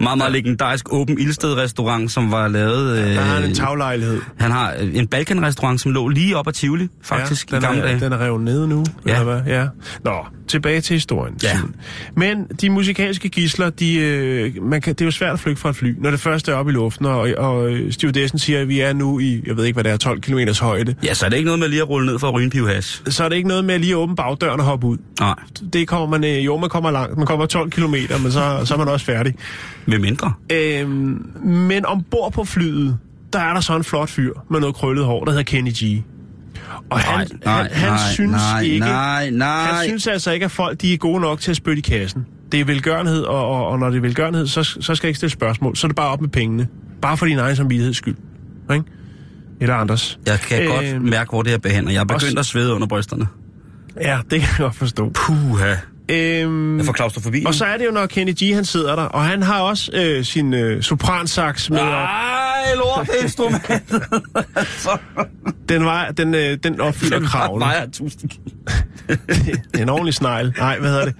Meget, 0.00 0.18
meget 0.18 0.32
legendarisk 0.32 0.92
åben 0.92 1.18
ildsted 1.18 1.56
restaurant, 1.56 2.10
som 2.12 2.30
var 2.30 2.48
lavet... 2.48 2.98
Øh, 2.98 3.04
der 3.14 3.20
har 3.20 3.34
han 3.34 3.44
en 3.48 3.54
taglejlighed. 3.54 4.20
han 4.38 4.50
har 4.50 4.74
øh, 4.80 4.96
en 4.96 5.06
Balkan-restaurant, 5.06 5.80
som 5.80 5.92
lå 5.92 6.08
lige 6.08 6.36
op 6.36 6.48
ad 6.48 6.52
Tivoli, 6.52 6.88
faktisk, 7.02 7.50
ja, 7.52 7.56
i 7.56 7.60
den 7.60 7.66
gamle 7.68 7.80
er, 7.82 7.86
dage. 7.86 8.00
Den 8.00 8.12
er 8.12 8.18
revet 8.24 8.40
nede 8.40 8.68
nu, 8.68 8.84
Ja. 9.06 9.12
eller 9.20 9.24
hvad? 9.24 9.54
Ja. 9.54 9.66
Nå, 10.04 10.12
tilbage 10.48 10.80
til 10.80 10.94
historien. 10.94 11.34
Ja. 11.42 11.58
Men 12.16 12.44
de 12.60 12.70
musikalske 12.70 13.28
gisler, 13.28 13.70
de, 13.70 13.94
øh, 13.98 14.62
man 14.62 14.80
kan, 14.80 14.94
det 14.94 15.00
er 15.00 15.04
jo 15.04 15.10
svært 15.10 15.32
at 15.32 15.40
flygte 15.40 15.60
fra 15.60 15.70
et 15.70 15.76
fly, 15.76 15.94
når 15.98 16.10
det 16.10 16.20
først 16.20 16.48
er 16.48 16.54
oppe 16.54 16.72
i 16.72 16.74
luften, 16.74 17.06
og, 17.06 17.28
og 17.38 17.68
øh, 17.70 17.92
stewardessen 17.92 18.38
siger, 18.38 18.60
at 18.60 18.68
vi 18.68 18.80
er 18.80 18.92
nu 18.92 19.18
i, 19.20 19.42
jeg 19.46 19.56
ved 19.56 19.64
ikke, 19.64 19.74
hvad 19.76 19.84
det 19.84 19.92
er, 19.92 19.96
12 19.96 20.20
km 20.20 20.38
højde. 20.60 20.94
Ja, 21.04 21.14
så 21.14 21.24
er 21.24 21.30
det 21.30 21.36
ikke 21.36 21.46
noget 21.46 21.58
med 21.58 21.68
lige 21.68 21.82
at 21.82 21.88
rulle 21.88 22.06
ned 22.06 22.18
for 22.18 22.28
at 22.28 22.34
ryge 22.34 22.44
en 22.44 22.50
pivhas. 22.50 23.02
Så 23.08 23.24
er 23.24 23.28
det 23.28 23.36
ikke 23.36 23.48
noget 23.48 23.64
med 23.64 23.74
at 23.74 23.80
lige 23.80 23.96
åbne 23.96 24.16
bagdøren 24.16 24.60
og 24.60 24.66
hoppe 24.66 24.86
ud. 24.86 24.96
Nej, 25.20 25.34
Det 25.72 25.88
kommer 25.88 26.06
man, 26.18 26.24
øh, 26.24 26.44
jo, 26.46 26.56
man 26.58 26.68
kommer 26.70 26.90
langt. 26.90 27.16
Man 27.16 27.26
kommer 27.26 27.46
12 27.46 27.70
km, 27.70 27.94
men 28.22 28.31
så, 28.32 28.62
så 28.64 28.74
er 28.74 28.78
man 28.78 28.88
også 28.88 29.06
færdig. 29.06 29.34
med 29.86 29.98
mindre. 29.98 30.32
Øhm, 30.52 31.26
men 31.44 31.86
ombord 31.86 32.32
på 32.32 32.44
flyet, 32.44 32.98
der 33.32 33.38
er 33.38 33.52
der 33.54 33.60
så 33.60 33.76
en 33.76 33.84
flot 33.84 34.08
fyr 34.08 34.32
med 34.50 34.60
noget 34.60 34.74
krøllet 34.74 35.04
hår, 35.04 35.24
der 35.24 35.30
hedder 35.30 35.44
Kenny 35.44 35.70
G. 35.70 36.02
Og 36.90 36.98
han, 36.98 37.18
Nej, 37.18 37.26
nej, 37.44 37.62
han, 37.62 37.70
han 37.72 37.88
nej, 37.92 37.98
synes 38.12 38.30
nej, 38.32 38.60
ikke, 38.60 38.78
nej, 38.78 39.30
nej. 39.30 39.62
han 39.72 39.84
synes 39.84 40.06
altså 40.06 40.30
ikke, 40.30 40.44
at 40.44 40.50
folk 40.50 40.80
de 40.80 40.92
er 40.94 40.96
gode 40.98 41.20
nok 41.20 41.40
til 41.40 41.50
at 41.50 41.56
spytte 41.56 41.78
i 41.78 41.82
kassen. 41.82 42.26
Det 42.52 42.60
er 42.60 42.64
velgørenhed, 42.64 43.22
og, 43.22 43.46
og, 43.48 43.66
og 43.66 43.78
når 43.78 43.90
det 43.90 43.96
er 43.96 44.00
velgørenhed, 44.00 44.46
så, 44.46 44.62
så 44.62 44.94
skal 44.94 45.06
jeg 45.06 45.08
ikke 45.10 45.16
stille 45.16 45.30
spørgsmål. 45.32 45.76
Så 45.76 45.86
er 45.86 45.88
det 45.88 45.96
bare 45.96 46.08
op 46.08 46.20
med 46.20 46.28
pengene. 46.28 46.68
Bare 47.02 47.16
for 47.16 47.26
din 47.26 47.38
egen 47.38 47.56
samvittigheds 47.56 47.96
skyld. 47.96 48.16
Ikke? 48.72 48.84
Eller 49.60 49.74
andres. 49.74 50.18
Jeg 50.26 50.40
kan 50.40 50.62
Øhm, 50.62 50.70
godt 50.70 51.02
mærke, 51.10 51.30
hvor 51.30 51.42
det 51.42 51.50
her 51.50 51.58
behandler. 51.58 51.92
Jeg 51.92 52.00
er 52.00 52.04
begyndt 52.04 52.24
også- 52.24 52.38
at 52.38 52.46
svede 52.46 52.74
under 52.74 52.86
brysterne. 52.86 53.26
Ja, 54.00 54.18
det 54.30 54.40
kan 54.40 54.48
jeg 54.48 54.58
godt 54.58 54.74
forstå. 54.74 55.10
Puha. 55.14 55.74
Øhm, 56.08 56.76
Jeg 56.78 56.86
får 56.86 56.92
klaustrofobi. 56.92 57.44
og 57.46 57.54
så 57.54 57.64
er 57.64 57.76
det 57.76 57.86
jo, 57.86 57.90
når 57.90 58.06
Kenny 58.06 58.32
G 58.42 58.54
han 58.54 58.64
sidder 58.64 58.96
der, 58.96 59.02
og 59.02 59.24
han 59.24 59.42
har 59.42 59.60
også 59.60 59.90
øh, 59.94 60.24
sin 60.24 60.54
øh, 60.54 60.82
sopransaks 60.82 61.70
med 61.70 61.78
op. 61.80 61.86
Ej, 61.86 62.74
lorteinstrument. 62.76 63.92
Den, 65.68 65.84
var, 65.84 66.10
den, 66.10 66.34
øh, 66.34 66.58
den 66.62 66.80
opfylder 66.80 67.20
kravene. 67.20 67.64
vejer 67.64 67.82
1000 67.82 68.30
kilo. 68.30 68.42
en 69.82 69.88
ordentlig 69.88 70.14
snegl. 70.14 70.54
Nej, 70.58 70.78
hvad 70.78 70.88
hedder 70.90 71.04
det? 71.04 71.14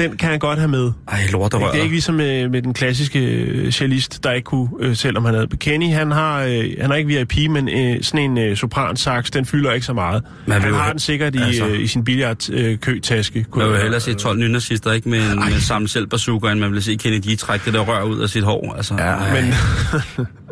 Den 0.00 0.16
kan 0.16 0.30
han 0.30 0.38
godt 0.38 0.58
have 0.58 0.68
med. 0.68 0.92
Ej, 1.08 1.18
lort 1.32 1.54
og 1.54 1.60
Det 1.60 1.78
er 1.78 1.82
ikke 1.82 1.94
ligesom 1.94 2.14
med, 2.14 2.48
med 2.48 2.62
den 2.62 2.74
klassiske 2.74 3.18
øh, 3.18 3.72
cellist, 3.72 4.24
der 4.24 4.32
ikke 4.32 4.44
kunne, 4.44 4.68
øh, 4.80 4.96
selvom 4.96 5.24
han 5.24 5.34
havde. 5.34 5.46
Kenny, 5.60 5.92
han 5.92 6.10
har, 6.10 6.42
øh, 6.42 6.64
han 6.80 6.90
har 6.90 6.94
ikke 6.94 7.08
VIP, 7.08 7.50
men 7.50 7.68
øh, 7.68 8.02
sådan 8.02 8.30
en 8.30 8.38
øh, 8.38 8.56
sopransax, 8.56 9.30
den 9.30 9.46
fylder 9.46 9.72
ikke 9.72 9.86
så 9.86 9.92
meget. 9.92 10.22
Man 10.46 10.60
han 10.60 10.70
jo 10.70 10.76
har 10.76 10.86
he- 10.88 10.90
den 10.90 10.98
sikkert 10.98 11.34
i, 11.34 11.38
altså- 11.38 11.66
øh, 11.66 11.80
i 11.80 11.86
sin 11.86 12.04
billiardkøtaske. 12.04 13.46
Man 13.56 13.68
vil 13.68 13.76
hellere 13.78 14.00
se 14.00 14.14
12 14.14 14.38
nynazister, 14.38 14.92
ikke 14.92 15.08
med, 15.08 15.34
med 15.36 15.60
samme 15.60 15.88
selv 15.88 16.06
bazooka, 16.06 16.48
end 16.52 16.60
man 16.60 16.72
vil 16.72 16.82
se 16.82 16.94
Kennedy 16.96 17.36
trække 17.38 17.64
det 17.64 17.74
der 17.74 17.80
rør 17.80 18.02
ud 18.02 18.20
af 18.20 18.28
sit 18.28 18.44
hår. 18.44 18.74
Altså, 18.76 18.94
Ja, 18.98 19.02
ej, 19.04 19.42
men, 19.42 19.52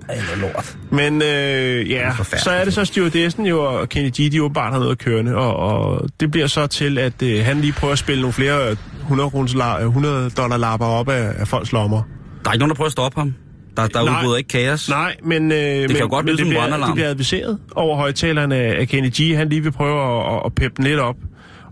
ej, 0.08 0.16
er 0.16 0.40
lort. 0.40 0.76
men 0.90 1.22
øh, 1.22 1.90
ja, 1.90 2.10
forfærdeligt. 2.10 2.44
så 2.44 2.50
er 2.50 2.64
det 2.64 2.74
så 2.74 2.84
stewardessen 2.84 3.46
jo, 3.46 3.60
og 3.64 3.88
Kenny 3.88 4.10
G, 4.10 4.32
de 4.32 4.42
åbenbart 4.42 4.72
har 4.72 4.78
noget 4.78 4.92
at 4.92 4.98
kørende, 4.98 5.34
og, 5.34 5.56
og 5.56 6.08
det 6.20 6.30
bliver 6.30 6.46
så 6.46 6.66
til, 6.66 6.98
at 6.98 7.22
øh, 7.22 7.44
han 7.44 7.60
lige 7.60 7.72
prøver 7.72 7.92
at 7.92 7.98
spille 7.98 8.20
nogle 8.20 8.32
flere 8.32 8.76
100, 9.02 9.26
100 9.40 10.30
dollar 10.30 10.56
lapper 10.56 10.86
op 10.86 11.08
af, 11.08 11.32
af 11.38 11.48
folks 11.48 11.72
lommer. 11.72 12.02
Der 12.44 12.48
er 12.50 12.52
ikke 12.54 12.58
nogen, 12.60 12.70
der 12.70 12.74
prøver 12.76 12.86
at 12.86 12.92
stoppe 12.92 13.20
ham. 13.20 13.34
Der, 13.76 13.86
der 13.86 14.04
Nej. 14.04 14.20
udbryder 14.20 14.36
ikke 14.36 14.48
kaos. 14.48 14.88
Nej, 14.88 15.16
men, 15.24 15.52
øh, 15.52 15.58
det 15.58 15.88
men, 15.90 15.96
jo 15.96 16.06
godt 16.10 16.26
men 16.26 16.36
det, 16.36 16.46
bliver, 16.46 16.60
brandalarm. 16.60 16.88
det 16.90 16.94
bliver 16.94 17.08
adviseret 17.10 17.58
over 17.76 17.96
højtalerne 17.96 18.54
af 18.56 18.88
Kenny 18.88 19.10
G. 19.20 19.36
Han 19.36 19.48
lige 19.48 19.62
vil 19.62 19.72
prøve 19.72 20.26
at, 20.36 20.42
at, 20.46 20.54
peppe 20.54 20.76
den 20.76 20.84
lidt 20.84 21.00
op. 21.00 21.16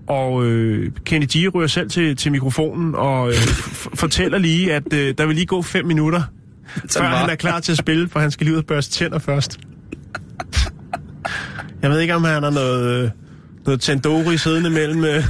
Og 0.08 0.44
øh, 0.46 0.90
Kenny 1.04 1.26
G 1.36 1.54
ryger 1.54 1.66
selv 1.66 1.90
til, 1.90 2.16
til 2.16 2.32
mikrofonen 2.32 2.94
og 2.94 3.28
øh, 3.28 3.34
fortæller 4.02 4.38
lige, 4.38 4.72
at 4.74 4.92
øh, 4.92 5.14
der 5.18 5.26
vil 5.26 5.34
lige 5.34 5.46
gå 5.46 5.62
fem 5.62 5.86
minutter, 5.86 6.22
før 6.92 7.00
var- 7.00 7.16
han 7.16 7.30
er 7.30 7.34
klar 7.34 7.60
til 7.60 7.72
at 7.72 7.78
spille, 7.78 8.08
for 8.08 8.20
han 8.20 8.30
skal 8.30 8.44
lige 8.44 8.54
ud 8.54 8.58
og 8.60 8.66
børste 8.66 8.92
tænder 8.94 9.18
først. 9.18 9.58
Jeg 11.82 11.90
ved 11.90 12.00
ikke, 12.00 12.14
om 12.14 12.24
han 12.24 12.42
har 12.42 12.50
noget, 12.50 13.04
øh, 13.04 13.10
noget 13.66 13.80
Tandori 13.80 14.36
siddende 14.38 14.70
mellem, 14.70 15.04
øh, 15.04 15.24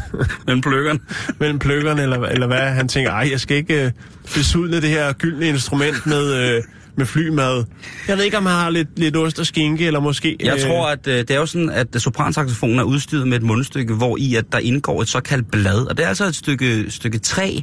Men 0.46 0.60
pløkkeren. 0.60 1.00
mellem 1.40 1.58
pløkkerne, 1.58 2.02
eller, 2.02 2.18
eller 2.20 2.46
hvad. 2.46 2.58
Han 2.60 2.88
tænker, 2.88 3.10
ej, 3.10 3.28
jeg 3.30 3.40
skal 3.40 3.56
ikke 3.56 3.84
øh, 3.84 3.90
besudle 4.34 4.80
det 4.80 4.88
her 4.90 5.12
gyldne 5.12 5.46
instrument 5.48 6.06
med, 6.06 6.34
øh, 6.34 6.62
med 6.96 7.06
flymad. 7.06 7.64
Jeg 8.08 8.16
ved 8.16 8.24
ikke, 8.24 8.38
om 8.38 8.46
han 8.46 8.54
har 8.54 8.70
lidt, 8.70 8.98
lidt 8.98 9.16
ost 9.16 9.38
og 9.38 9.46
skinke, 9.46 9.86
eller 9.86 10.00
måske... 10.00 10.36
Jeg 10.44 10.60
tror, 10.66 10.88
at 10.88 11.06
øh, 11.06 11.18
det 11.18 11.30
er 11.30 11.34
jo 11.38 11.46
sådan, 11.46 11.70
at 11.70 11.86
sopransaxofonen 11.98 12.78
er 12.78 12.82
udstyret 12.82 13.28
med 13.28 13.36
et 13.36 13.42
mundstykke, 13.42 13.94
hvor 13.94 14.16
i 14.20 14.34
at 14.34 14.44
der 14.52 14.58
indgår 14.58 15.02
et 15.02 15.08
såkaldt 15.08 15.50
blad. 15.50 15.86
Og 15.90 15.96
det 15.96 16.04
er 16.04 16.08
altså 16.08 16.24
et 16.24 16.34
stykke, 16.34 16.84
stykke 16.88 17.18
træ, 17.18 17.58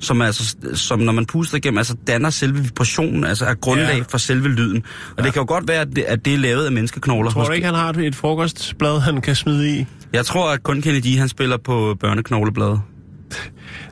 som, 0.00 0.20
er 0.20 0.24
altså, 0.24 0.56
som 0.74 0.98
når 0.98 1.12
man 1.12 1.26
puster 1.26 1.56
igennem, 1.56 1.78
altså 1.78 1.96
danner 2.06 2.30
selve 2.30 2.58
vibrationen, 2.62 3.24
altså 3.24 3.44
er 3.44 3.54
grundlag 3.54 3.96
Ja. 3.96 4.02
for 4.08 4.18
selve 4.18 4.48
lyden. 4.48 4.82
Og 5.10 5.14
ja. 5.18 5.22
det 5.24 5.32
kan 5.32 5.40
jo 5.40 5.46
godt 5.48 5.68
være, 5.68 5.80
at 5.80 5.88
det, 5.96 6.02
at 6.02 6.24
det 6.24 6.34
er 6.34 6.38
lavet 6.38 6.66
af 6.66 6.72
menneskeknogler. 6.72 7.30
Tror 7.30 7.40
du 7.40 7.42
Måske- 7.44 7.54
ikke, 7.54 7.66
han 7.66 7.74
har 7.74 7.90
et, 7.90 7.96
et 7.96 8.14
frokostblad, 8.14 9.00
han 9.00 9.20
kan 9.20 9.36
smide 9.36 9.78
i? 9.78 9.86
Jeg 10.12 10.24
tror, 10.26 10.50
at 10.50 10.62
kun 10.62 10.82
Kennedy, 10.82 11.18
han 11.18 11.28
spiller 11.28 11.56
på 11.56 11.96
børneknogleblad. 12.00 12.78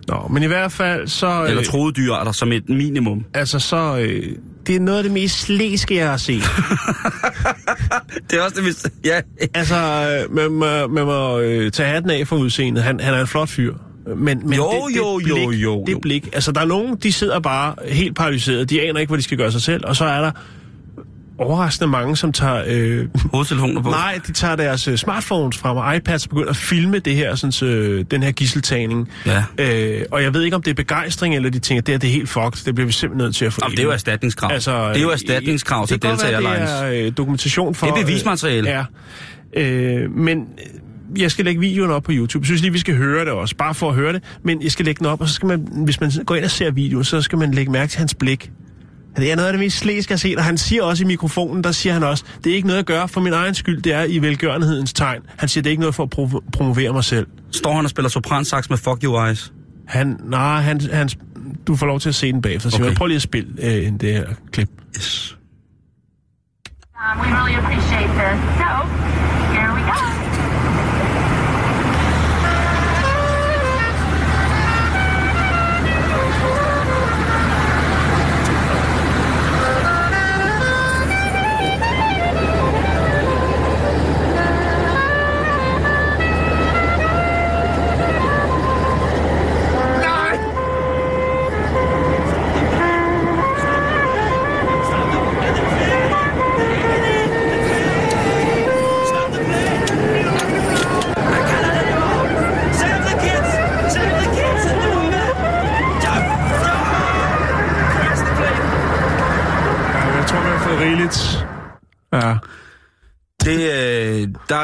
Nå, 0.08 0.28
men 0.30 0.42
i 0.42 0.46
hvert 0.46 0.72
fald 0.72 1.08
så... 1.08 1.44
Eller 1.44 1.58
øh, 1.58 1.64
troede 1.64 1.92
dyrarter 1.92 2.32
som 2.32 2.52
et 2.52 2.68
minimum. 2.68 3.24
Altså 3.34 3.58
så... 3.58 3.98
Øh, 3.98 4.22
det 4.70 4.76
er 4.76 4.80
noget 4.80 4.98
af 4.98 5.04
det 5.04 5.12
mest 5.12 5.40
slæske, 5.40 5.94
jeg 5.94 6.10
har 6.10 6.16
set. 6.16 6.42
Det 8.30 8.38
er 8.38 8.42
også 8.42 8.54
det, 8.56 8.64
hvis... 8.64 8.86
Ja, 9.04 9.20
altså, 9.54 9.76
øh, 9.76 10.34
man 10.34 10.50
må, 10.50 10.86
man 10.86 11.04
må 11.04 11.38
øh, 11.38 11.70
tage 11.72 11.88
hatten 11.88 12.10
af 12.10 12.26
for 12.26 12.36
udseendet. 12.36 12.84
Han, 12.84 13.00
han 13.00 13.14
er 13.14 13.20
en 13.20 13.26
flot 13.26 13.48
fyr. 13.48 13.74
Men, 14.16 14.40
men 14.44 14.52
Jo, 14.52 14.70
det, 14.70 14.94
det 14.94 14.96
jo, 14.96 15.18
blik, 15.18 15.36
jo, 15.38 15.50
jo, 15.50 15.84
Det 15.86 15.92
jo. 15.92 15.98
blik, 15.98 16.28
altså 16.32 16.52
der 16.52 16.60
er 16.60 16.64
nogen, 16.64 16.96
de 16.96 17.12
sidder 17.12 17.40
bare 17.40 17.74
helt 17.88 18.16
paralyseret. 18.16 18.70
De 18.70 18.82
aner 18.82 19.00
ikke, 19.00 19.10
hvad 19.10 19.18
de 19.18 19.22
skal 19.22 19.38
gøre 19.38 19.52
sig 19.52 19.62
selv. 19.62 19.86
Og 19.86 19.96
så 19.96 20.04
er 20.04 20.20
der 20.20 20.30
overraskende 21.40 21.90
mange, 21.90 22.16
som 22.16 22.32
tager... 22.32 22.62
Øh, 22.66 23.08
hovedtelefoner 23.32 23.82
på. 23.82 23.90
nej, 23.90 24.20
de 24.26 24.32
tager 24.32 24.56
deres 24.56 24.88
øh, 24.88 24.96
smartphones 24.96 25.58
frem 25.58 25.76
og 25.76 25.96
iPads 25.96 26.24
og 26.24 26.30
begynder 26.30 26.50
at 26.50 26.56
filme 26.56 26.98
det 26.98 27.16
her, 27.16 27.34
sådan, 27.34 27.68
øh, 27.68 28.04
den 28.10 28.22
her 28.22 28.32
gisseltagning. 28.32 29.08
Ja. 29.26 29.44
Øh, 29.58 30.02
og 30.10 30.22
jeg 30.22 30.34
ved 30.34 30.42
ikke, 30.42 30.56
om 30.56 30.62
det 30.62 30.70
er 30.70 30.74
begejstring, 30.74 31.34
eller 31.34 31.50
de 31.50 31.58
tænker, 31.58 31.82
det 31.82 31.92
her 31.92 31.98
det 31.98 32.08
er 32.08 32.12
helt 32.12 32.28
fucked. 32.28 32.64
Det 32.64 32.74
bliver 32.74 32.86
vi 32.86 32.92
simpelthen 32.92 33.26
nødt 33.26 33.36
til 33.36 33.44
at 33.44 33.52
få 33.52 33.60
Jamen, 33.62 33.76
det 33.76 33.82
er 33.82 33.86
jo 33.86 33.92
erstatningskrav. 33.92 34.52
Altså, 34.52 34.88
det 34.88 34.96
er 34.96 35.00
jo 35.00 35.10
erstatningskrav 35.10 35.86
til 35.86 36.02
Delta 36.02 36.26
Airlines. 36.26 36.70
Det 36.70 37.00
er 37.00 37.06
øh, 37.06 37.12
dokumentation 37.16 37.74
for... 37.74 37.86
Det 37.86 38.00
er 38.00 38.06
bevismateriale. 38.06 38.68
Øh, 38.68 38.84
ja. 39.56 39.62
Øh, 39.62 40.10
men 40.10 40.38
øh, 40.38 41.22
jeg 41.22 41.30
skal 41.30 41.44
lægge 41.44 41.60
videoen 41.60 41.90
op 41.90 42.02
på 42.02 42.12
YouTube. 42.14 42.42
Jeg 42.42 42.46
synes 42.46 42.60
lige, 42.60 42.72
vi 42.72 42.78
skal 42.78 42.96
høre 42.96 43.24
det 43.24 43.32
også, 43.32 43.56
bare 43.56 43.74
for 43.74 43.88
at 43.88 43.94
høre 43.94 44.12
det. 44.12 44.22
Men 44.44 44.62
jeg 44.62 44.72
skal 44.72 44.84
lægge 44.84 44.98
den 44.98 45.06
op, 45.06 45.20
og 45.20 45.28
så 45.28 45.34
skal 45.34 45.46
man, 45.46 45.68
hvis 45.84 46.00
man 46.00 46.10
går 46.26 46.34
ind 46.34 46.44
og 46.44 46.50
ser 46.50 46.70
videoen, 46.70 47.04
så 47.04 47.22
skal 47.22 47.38
man 47.38 47.50
lægge 47.50 47.72
mærke 47.72 47.90
til 47.90 47.98
hans 47.98 48.14
blik. 48.14 48.50
Det 49.16 49.32
er 49.32 49.36
noget 49.36 49.46
af 49.46 49.52
det 49.52 49.60
mest 49.60 49.78
slæske, 49.78 50.10
jeg 50.10 50.14
har 50.14 50.18
set, 50.18 50.36
og 50.38 50.44
han 50.44 50.58
siger 50.58 50.82
også 50.82 51.04
i 51.04 51.06
mikrofonen, 51.06 51.64
der 51.64 51.72
siger 51.72 51.92
han 51.92 52.02
også, 52.02 52.24
det 52.44 52.52
er 52.52 52.56
ikke 52.56 52.66
noget 52.68 52.78
at 52.80 52.86
gøre 52.86 53.08
for 53.08 53.20
min 53.20 53.32
egen 53.32 53.54
skyld, 53.54 53.82
det 53.82 53.92
er 53.92 54.02
i 54.04 54.18
velgørenhedens 54.18 54.92
tegn. 54.92 55.20
Han 55.36 55.48
siger, 55.48 55.62
det 55.62 55.68
er 55.68 55.70
ikke 55.70 55.80
noget 55.80 55.94
for 55.94 56.02
at 56.02 56.14
pro- 56.18 56.50
promovere 56.52 56.92
mig 56.92 57.04
selv. 57.04 57.26
Står 57.50 57.74
han 57.74 57.84
og 57.84 57.90
spiller 57.90 58.08
sopransax 58.08 58.70
med 58.70 58.78
Fuck 58.78 59.04
You 59.04 59.24
Eyes? 59.26 59.52
Han, 59.88 60.20
nej, 60.24 60.60
han, 60.60 60.80
han, 60.92 61.08
du 61.66 61.76
får 61.76 61.86
lov 61.86 62.00
til 62.00 62.08
at 62.08 62.14
se 62.14 62.32
den 62.32 62.42
bagefter. 62.42 62.70
Så 62.70 62.76
Okay. 62.76 62.86
okay. 62.86 62.96
prøv 62.96 63.06
lige 63.06 63.16
at 63.16 63.22
spille 63.22 63.50
øh, 63.62 63.92
det 64.00 64.12
her 64.12 64.24
klip. 64.52 64.68
Yes. 64.96 65.36
Um, 66.94 67.20
we 67.20 67.26
really 67.38 67.54
appreciate 67.58 68.08
this. 68.20 68.38
So, 68.60 68.70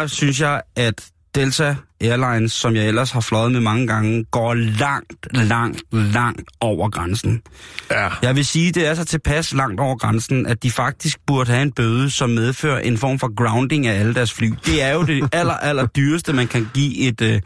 der 0.00 0.06
synes 0.06 0.40
jeg, 0.40 0.62
at 0.76 1.06
Delta 1.35 1.76
Airlines, 2.00 2.52
som 2.52 2.76
jeg 2.76 2.88
ellers 2.88 3.11
har 3.11 3.20
fløjet 3.20 3.52
med 3.52 3.61
mange 3.61 3.87
gange, 3.87 4.24
går 4.24 4.54
langt, 4.54 5.26
langt, 5.32 5.82
langt 5.92 6.42
over 6.61 6.90
grænsen. 6.90 7.42
ja. 7.90 8.09
Jeg 8.22 8.37
vil 8.37 8.46
sige, 8.46 8.72
det 8.72 8.87
er 8.87 8.94
så 8.94 9.04
tilpas 9.04 9.54
langt 9.54 9.80
over 9.80 9.96
grænsen, 9.96 10.46
at 10.46 10.62
de 10.62 10.70
faktisk 10.70 11.18
burde 11.26 11.50
have 11.50 11.62
en 11.62 11.72
bøde, 11.72 12.11
som 12.11 12.30
medfører 12.30 12.78
en 12.78 12.98
form 12.98 13.18
for 13.18 13.35
grounding 13.35 13.87
af 13.87 14.00
alle 14.00 14.14
deres 14.14 14.32
fly. 14.32 14.52
Det 14.66 14.82
er 14.82 14.94
jo 14.94 15.02
det 15.02 15.28
aller, 15.32 15.54
aller 15.54 15.87
dyreste, 15.87 16.32
man 16.32 16.48
kan 16.48 16.68
give 16.74 16.96
et, 16.98 17.20
øh, 17.20 17.40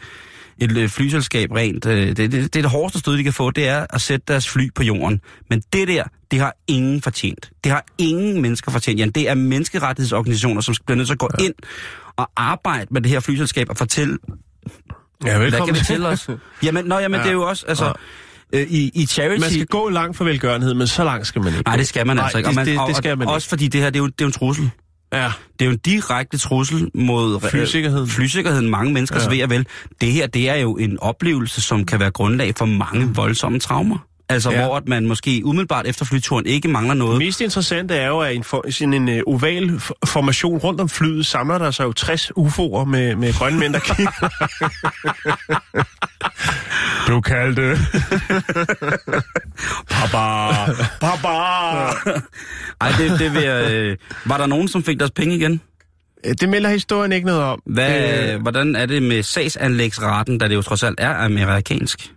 et 0.58 0.76
øh, 0.76 0.88
flyselskab 0.88 1.52
rent. 1.52 1.86
øh, 1.86 2.06
Det, 2.08 2.16
det, 2.16 2.32
det 2.32 2.56
er 2.56 2.62
det 2.62 2.70
hårdeste 2.70 2.98
stød, 2.98 3.18
de 3.18 3.24
kan 3.24 3.32
få, 3.32 3.50
det 3.50 3.68
er 3.68 3.86
at 3.90 4.00
sætte 4.00 4.24
deres 4.28 4.48
fly 4.48 4.68
på 4.74 4.82
jorden. 4.82 5.20
Men 5.50 5.62
det 5.72 5.88
der, 5.88 6.04
det 6.30 6.40
har 6.40 6.56
ingen 6.66 7.02
fortjent. 7.02 7.50
Det 7.64 7.72
har 7.72 7.84
ingen 7.98 8.42
mennesker 8.42 8.70
fortjent. 8.72 9.00
Jan, 9.00 9.10
det 9.10 9.28
er 9.28 9.34
menneskerettighedsorganisationer, 9.34 10.60
som 10.60 10.74
bliver 10.86 10.96
nødt 10.96 11.08
til 11.08 11.12
at 11.14 11.18
gå 11.18 11.28
ja. 11.38 11.44
ind 11.44 11.54
og 12.20 12.30
arbejde 12.36 12.86
med 12.90 13.00
det 13.00 13.10
her 13.10 13.20
flyselskab 13.20 13.66
og 13.70 13.76
fortælle, 13.76 14.18
ja 15.24 15.30
hvad 15.36 15.38
velkommen. 15.38 15.74
kan 15.74 15.80
vi 15.80 15.84
til 15.86 16.06
os? 16.06 16.30
Jamen, 16.64 16.84
nå, 16.84 16.98
jamen 16.98 17.16
Ja. 17.18 17.22
det 17.22 17.28
er 17.28 17.32
jo 17.32 17.42
også, 17.42 17.64
altså, 17.68 17.92
øh, 18.54 18.62
i, 18.70 18.90
i 18.94 19.06
charity... 19.06 19.40
Man 19.40 19.50
skal 19.50 19.66
gå 19.66 19.88
langt 19.88 20.16
for 20.16 20.24
velgørenhed, 20.24 20.74
men 20.74 20.86
så 20.86 21.04
langt 21.04 21.26
skal 21.26 21.42
man 21.42 21.52
ikke. 21.52 21.62
Nej, 21.68 21.76
det 21.76 21.88
skal 21.88 22.06
man 22.06 22.16
Nej, 22.16 22.24
altså 22.24 22.38
ikke. 22.38 22.48
Og 22.48 22.50
det- 22.50 22.56
man, 22.56 22.66
det- 22.66 22.78
og- 22.78 22.88
det 22.88 22.96
skal 22.96 23.18
man 23.18 23.28
Også 23.28 23.48
fordi 23.48 23.68
det 23.68 23.80
her, 23.80 23.90
det 23.90 23.96
er 23.96 24.02
jo, 24.02 24.06
det 24.06 24.12
er 24.20 24.24
jo 24.24 24.26
en 24.26 24.32
trussel. 24.32 24.70
Ja. 25.12 25.32
Det 25.52 25.60
er 25.60 25.64
jo 25.66 25.70
en 25.70 25.78
direkte 25.78 26.38
trussel 26.38 26.90
mod 26.94 27.34
øh, 27.44 27.50
Flysikkerheden. 27.50 28.08
flysikkerheden 28.08 28.70
mange 28.70 28.92
menneskers 28.92 29.22
Ja. 29.26 29.30
ja. 29.30 29.34
ved 29.36 29.42
og 29.44 29.50
vel. 29.50 29.66
Det 30.00 30.12
her, 30.12 30.26
det 30.26 30.48
er 30.48 30.54
jo 30.56 30.76
en 30.76 30.98
oplevelse, 31.00 31.60
som 31.62 31.84
kan 31.86 32.00
være 32.00 32.10
grundlag 32.10 32.54
for 32.58 32.64
mange 32.66 33.14
voldsomme 33.14 33.58
traumer. 33.60 33.98
Altså, 34.30 34.50
Ja. 34.50 34.64
hvor 34.64 34.76
at 34.76 34.88
man 34.88 35.06
måske 35.06 35.42
umiddelbart 35.44 35.86
efter 35.86 36.04
flyturen 36.04 36.46
ikke 36.46 36.68
mangler 36.68 36.94
Det 36.94 36.98
noget. 36.98 37.18
mest 37.18 37.40
interessante 37.40 37.94
er 37.94 38.06
jo, 38.06 38.18
at 38.20 38.32
i 38.32 38.36
en, 38.36 38.44
for, 38.44 38.64
sådan 38.70 38.94
en 38.94 39.08
uh, 39.26 39.34
oval 39.34 39.80
formation 40.06 40.58
rundt 40.58 40.80
om 40.80 40.88
flyet 40.88 41.26
samler 41.26 41.58
der 41.58 41.70
sig 41.70 41.84
jo 41.84 41.92
60 41.92 42.30
UFO'er 42.38 42.84
med, 42.84 43.16
med 43.16 43.32
grønne 43.32 43.58
mænd, 43.58 43.72
der 43.72 43.78
kigger. 43.80 44.30
du 47.08 47.20
kaldte. 47.20 47.62
Papa! 49.90 50.52
Papa! 51.00 51.28
Ej, 52.80 52.92
det, 52.98 53.18
det 53.18 53.34
vil 53.34 53.42
jeg, 53.42 53.72
øh, 53.72 53.96
Var 54.24 54.36
der 54.36 54.46
nogen, 54.46 54.68
som 54.68 54.82
fik 54.84 54.98
deres 54.98 55.10
penge 55.10 55.34
igen? 55.36 55.60
Det 56.40 56.48
melder 56.48 56.70
historien 56.70 57.12
ikke 57.12 57.26
noget 57.26 57.42
om. 57.42 57.62
Hvad, 57.66 58.32
Øh, 58.34 58.42
hvordan 58.42 58.76
er 58.76 58.86
det 58.86 59.02
med 59.02 59.22
sagsanlægsraten, 59.22 60.38
da 60.38 60.48
det 60.48 60.54
jo 60.54 60.62
trods 60.62 60.82
alt 60.82 61.00
er 61.00 61.14
amerikansk? 61.14 62.10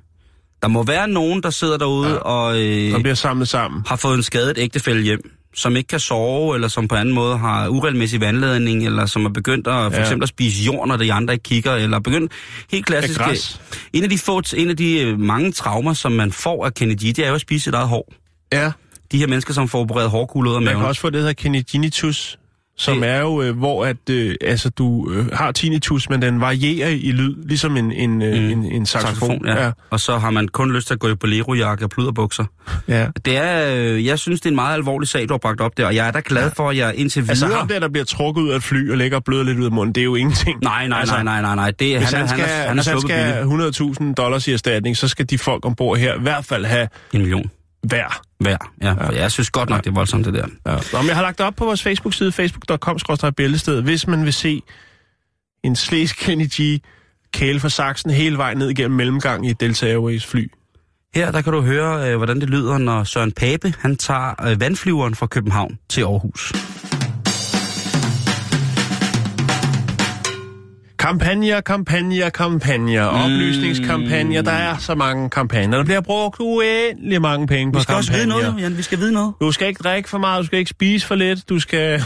Der 0.63 0.69
må 0.69 0.84
være 0.84 1.08
nogen, 1.08 1.43
der 1.43 1.49
sidder 1.49 1.78
derude 1.78 2.10
ja. 2.10 2.15
og 2.15 2.54
der 2.56 2.95
øh, 2.95 3.02
bliver 3.02 3.15
samlet 3.15 3.47
sammen. 3.47 3.84
har 3.88 3.95
fået 3.95 4.15
en 4.17 4.23
skadet 4.23 4.58
ægtefælde 4.58 5.02
hjem. 5.02 5.19
som 5.56 5.76
ikke 5.76 5.88
kan 5.88 5.99
sove, 5.99 6.56
eller 6.56 6.67
som 6.67 6.88
på 6.88 6.95
anden 6.95 7.13
måde 7.15 7.38
har 7.38 7.67
uregelmæssig 7.67 8.21
vandladning, 8.21 8.86
eller 8.86 9.06
som 9.06 9.26
er 9.26 9.30
begyndt 9.30 9.67
at, 9.67 9.73
for 9.73 9.97
Ja. 9.97 10.02
eksempel 10.02 10.23
at 10.23 10.30
spise 10.30 10.63
jord, 10.63 10.88
når 10.88 10.97
de 10.97 11.13
andre 11.13 11.34
ikke 11.34 11.43
kigger, 11.43 11.71
eller 11.76 11.99
begyndt 11.99 12.32
helt 12.71 12.86
klassisk... 12.86 13.19
Græs. 13.19 13.62
En 13.93 14.04
af 14.04 14.10
de, 14.10 14.17
få, 14.17 14.41
en 14.58 14.69
af 14.69 14.78
de 14.78 14.99
øh, 15.02 15.19
mange 15.19 15.52
traumer, 15.52 15.93
som 15.93 16.12
man 16.12 16.32
får 16.32 16.65
af 16.65 16.73
Kennedy, 16.73 17.08
det 17.08 17.19
er 17.19 17.28
jo 17.30 17.36
at 17.36 17.41
spise 17.41 17.63
sit 17.63 17.73
eget 17.73 17.88
hår. 17.89 18.13
Ja, 18.54 18.71
De 19.12 19.17
her 19.17 19.28
mennesker, 19.28 19.54
som 19.54 19.67
får 19.67 19.80
opereret 19.80 20.10
hårkugler 20.10 20.52
ud 20.52 20.56
af 20.56 20.62
man 20.62 20.65
maven. 20.65 20.80
kan 20.82 20.88
også 20.88 21.02
få 21.02 21.08
det, 21.08 21.13
der 21.13 21.19
hedder 21.19 21.34
kineginitus, 21.34 22.38
som 22.78 23.00
Det- 23.00 23.10
er 23.10 23.20
jo, 23.20 23.42
øh, 23.42 23.58
hvor 23.58 23.86
at, 23.86 24.10
øh, 24.10 24.36
altså, 24.42 24.70
du 24.70 25.12
øh, 25.12 25.26
har 25.34 25.52
tinnitus, 25.52 26.10
men 26.10 26.22
den 26.22 26.42
varierer 26.42 26.90
i 26.90 27.12
lyd, 27.12 27.36
ligesom 27.48 27.78
en, 27.78 27.92
en, 27.92 28.22
øh, 28.22 28.34
Mm. 28.44 28.50
en, 28.50 28.66
en 28.72 28.86
saxofon. 28.86 29.16
Saxofon, 29.16 29.46
ja. 29.48 29.64
ja. 29.66 29.72
Og 29.90 30.00
så 30.00 30.18
har 30.18 30.30
man 30.32 30.48
kun 30.48 30.74
lyst 30.74 30.88
til 30.88 30.94
at 30.94 31.00
gå 31.00 31.08
i 31.10 31.16
bolerojakke 31.16 31.86
og 31.86 31.90
pluderbukser. 31.90 32.46
ja. 32.88 33.08
Det 33.26 33.38
er, 33.38 33.76
øh, 33.76 34.06
jeg 34.06 34.20
synes, 34.20 34.42
det 34.42 34.46
er 34.46 34.50
en 34.52 34.56
meget 34.56 34.74
alvorlig 34.74 35.10
sag, 35.10 35.30
du 35.30 35.34
har 35.34 35.38
bragt 35.38 35.62
op 35.62 35.78
der, 35.78 35.86
og 35.86 35.96
jeg 35.96 36.08
er 36.08 36.12
da 36.12 36.22
glad 36.26 36.52
for, 36.56 36.70
at 36.70 36.78
jeg 36.78 36.94
indtil 36.96 37.22
videre... 37.22 37.32
Altså 37.32 37.46
ham 37.48 37.68
der, 37.68 37.80
der 37.80 37.90
bliver 37.90 38.06
trukket 38.06 38.42
ud 38.42 38.50
af 38.50 38.56
et 38.56 38.64
fly 38.64 38.92
og 38.92 38.98
lægger 38.98 39.18
og 39.18 39.24
bløder 39.24 39.44
lidt 39.44 39.60
ud 39.60 39.66
af 39.66 39.72
munden, 39.72 39.96
det 39.96 40.02
er 40.02 40.06
jo 40.06 40.16
ingenting. 40.16 40.60
Nej, 40.64 40.88
nej, 40.88 41.00
Altså, 41.00 41.14
nej, 41.16 41.24
nej, 41.24 41.42
nej, 41.42 41.56
nej. 41.56 41.72
Det, 41.72 41.98
Hvis 41.98 42.10
han, 42.12 42.20
han, 42.20 42.28
skal, 42.28 42.44
han, 42.46 42.50
er, 42.62 42.68
han 42.68 42.70
er 42.70 42.74
hvis 42.74 42.88
han 42.88 43.02
skal 43.02 43.16
have 43.16 44.04
100.000 44.10 44.14
dollars 44.14 44.48
i 44.48 44.52
erstatning, 44.54 44.98
så 44.98 45.08
skal 45.08 45.26
de 45.30 45.38
folk 45.38 45.66
ombord 45.66 45.98
her 45.98 46.16
i 46.16 46.22
hvert 46.22 46.46
fald 46.46 46.66
have 46.66 46.88
En 47.14 47.20
million 47.22 47.50
hver. 47.84 48.22
hver. 48.39 48.58
Ja, 48.82 48.89
ja. 48.89 49.22
Jeg 49.22 49.32
synes 49.32 49.50
godt 49.50 49.69
nok, 49.69 49.84
det 49.84 49.89
er 49.89 49.93
voldsomt, 49.93 50.26
det 50.26 50.34
der. 50.34 50.48
Ja. 50.65 50.78
Nå, 50.93 51.02
men 51.02 51.08
jeg 51.08 51.15
har 51.15 51.24
lagt 51.24 51.38
det 51.38 51.46
op 51.46 51.56
på 51.56 51.65
vores 51.65 51.84
Facebook-side, 51.84 52.32
facebook.com 52.32 52.98
bæltested, 53.38 53.82
hvis 53.82 54.08
man 54.08 54.26
vil 54.26 54.34
se 54.34 54.62
en 55.63 55.76
slæs 55.76 56.13
Kenny 56.13 56.46
G 56.46 56.82
kæle 57.34 57.60
fra 57.60 57.69
Saxen 57.69 58.12
hele 58.12 58.38
vejen 58.38 58.58
ned 58.58 58.69
igennem 58.69 58.98
mellemgang 58.98 59.48
i 59.48 59.50
et 59.50 59.60
Delta 59.60 59.86
Airways 59.88 60.26
fly. 60.26 60.52
Her 61.15 61.32
der 61.32 61.41
kan 61.41 61.54
du 61.54 61.62
høre, 61.62 62.12
øh, 62.12 62.17
hvordan 62.17 62.41
det 62.41 62.50
lyder, 62.50 62.78
når 62.78 63.04
Søren 63.04 63.32
Pape 63.32 63.74
han 63.80 63.98
tager 63.98 64.48
øh, 64.48 64.60
vandflyveren 64.62 65.15
fra 65.15 65.28
København 65.28 65.80
til 65.89 66.02
Aarhus. 66.02 66.54
Kampagner, 71.04 71.62
kampagner, 71.62 72.30
kampagner, 72.30 73.12
Mm. 73.12 73.18
oplysningskampagner. 73.24 74.42
Der 74.42 74.52
er 74.52 74.78
så 74.78 74.96
mange 74.96 75.30
kampagner. 75.30 75.78
Der 75.78 75.84
bliver 75.84 76.02
brugt 76.02 76.39
uendelig 76.39 77.22
mange 77.22 77.48
penge 77.48 77.72
på 77.74 77.80
Vi 77.80 77.84
skal 77.84 77.96
også 77.96 78.12
vide 78.12 78.22
kampagner. 78.24 78.50
noget, 78.50 78.63
Jan. 78.63 78.78
Vi 78.78 78.82
skal 78.82 79.00
vide 79.00 79.12
noget. 79.12 79.34
Du 79.42 79.52
skal 79.52 79.68
ikke 79.68 79.84
drikke 79.84 80.10
for 80.10 80.18
meget, 80.18 80.42
du 80.42 80.46
skal 80.46 80.60
ikke 80.60 80.70
spise 80.70 81.08
for 81.08 81.16
lidt, 81.16 81.50
du 81.50 81.60
skal... 81.60 82.00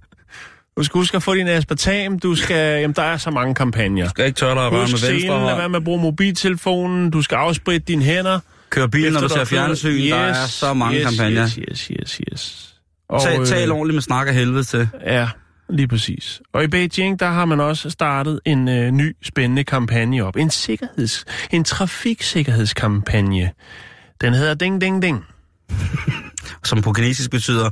du 0.78 0.82
skal 0.84 0.98
huske 0.98 1.16
at 1.16 1.22
få 1.22 1.34
din 1.34 1.48
aspartam, 1.48 2.18
du 2.18 2.34
skal... 2.34 2.80
Jamen, 2.80 2.94
der 2.96 3.02
er 3.02 3.16
så 3.16 3.30
mange 3.30 3.54
kampagner. 3.54 4.08
skal 4.08 4.26
ikke 4.26 4.36
tørre 4.36 4.54
dig 4.54 4.66
at 4.66 4.72
røre 4.72 4.80
Husk 4.80 4.92
med 4.92 4.98
scenen, 4.98 5.14
venstre 5.16 5.46
lad 5.46 5.56
være 5.56 5.68
med 5.68 5.76
at 5.76 5.84
bruge 5.84 6.02
mobiltelefonen, 6.02 7.10
du 7.10 7.22
skal 7.22 7.36
afspritte 7.36 7.84
dine 7.88 8.02
hænder. 8.04 8.40
Kør 8.70 8.86
bil, 8.86 9.12
når 9.12 9.20
du 9.20 9.28
ser 9.28 9.44
fjernsyn. 9.44 10.10
der 10.10 10.16
er 10.16 10.46
så 10.46 10.74
mange 10.74 10.98
yes, 10.98 11.04
kampagner. 11.04 11.42
Yes, 11.42 11.54
yes, 11.70 11.90
yes, 12.00 12.20
yes. 12.32 12.74
Og, 13.08 13.22
Tal, 13.22 13.46
tal 13.46 13.68
øh, 13.68 13.74
ordentligt 13.74 13.94
med 13.94 14.02
snak 14.02 14.28
af 14.28 14.34
helvede 14.34 14.64
til. 14.64 14.88
Ja, 15.06 15.28
lige 15.72 15.88
præcis. 15.88 16.40
Og 16.52 16.64
i 16.64 16.66
Beijing, 16.66 17.20
der 17.20 17.26
har 17.30 17.44
man 17.44 17.60
også 17.60 17.90
startet 17.90 18.40
en 18.44 18.68
øh, 18.68 18.90
ny, 18.90 19.16
spændende 19.22 19.64
kampagne 19.64 20.24
op. 20.24 20.36
En 20.36 20.50
sikkerheds... 20.50 21.24
En 21.50 21.64
trafiksikkerhedskampagne. 21.64 23.50
Den 24.20 24.34
hedder 24.34 24.54
Ding 24.54 24.80
Ding 24.80 25.02
Ding. 25.02 25.24
Som 26.64 26.82
på 26.82 26.92
kinesisk 26.92 27.30
betyder, 27.30 27.70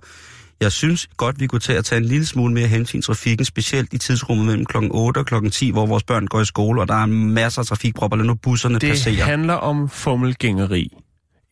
jeg 0.61 0.73
synes 0.73 1.09
godt, 1.17 1.41
vi 1.41 1.47
kunne 1.47 1.61
tage 1.61 1.79
at 1.79 1.85
tage 1.85 1.99
en 1.99 2.05
lille 2.05 2.27
smule 2.27 2.55
mere 2.55 2.67
hensyn 2.67 2.99
til 2.99 3.05
trafikken, 3.07 3.45
specielt 3.45 3.93
i 3.93 3.99
tidsrummet 3.99 4.47
mellem 4.47 4.65
kl. 4.67 4.77
8 4.91 5.19
og 5.19 5.27
kl. 5.27 5.49
10, 5.51 5.71
hvor 5.71 5.87
vores 5.87 6.03
børn 6.05 6.27
går 6.27 6.41
i 6.41 6.45
skole, 6.45 6.81
og 6.81 6.89
der 6.89 6.95
er 6.95 7.07
masser 7.07 7.61
af 7.61 7.67
trafikpropper, 7.67 8.17
nu 8.17 8.35
busserne 8.35 8.79
Det 8.79 8.89
passerer. 8.89 9.25
handler 9.25 9.55
om 9.55 9.89
fummelgængeri. 9.89 10.93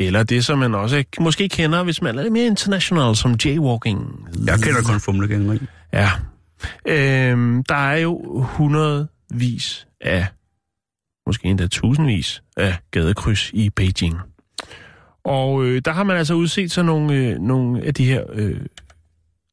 Eller 0.01 0.23
det, 0.23 0.45
som 0.45 0.59
man 0.59 0.75
også 0.75 1.05
måske 1.21 1.49
kender, 1.49 1.83
hvis 1.83 2.03
man 2.03 2.19
er 2.19 2.23
lidt 2.23 2.33
mere 2.33 2.47
international, 2.47 3.17
som 3.17 3.35
jaywalking. 3.45 4.29
Jeg 4.47 4.59
kender 4.59 4.83
kun 4.83 5.01
fumlegængeri. 5.01 5.59
Ja. 5.93 6.11
Øhm, 6.89 7.65
der 7.65 7.75
er 7.75 7.97
jo 7.97 8.41
hundredvis 8.43 9.87
af, 10.01 10.27
måske 11.27 11.49
endda 11.49 11.67
tusindvis 11.67 12.43
af 12.57 12.77
gadekryds 12.91 13.51
i 13.51 13.71
Beijing. 13.71 14.19
Og 15.25 15.65
øh, 15.65 15.83
der 15.85 15.93
har 15.93 16.05
man 16.05 16.17
altså 16.17 16.35
udset 16.35 16.71
sig 16.71 16.85
nogle, 16.85 17.15
øh, 17.15 17.39
nogle 17.39 17.83
af 17.83 17.95
de 17.95 18.05
her, 18.05 18.25
øh, 18.33 18.61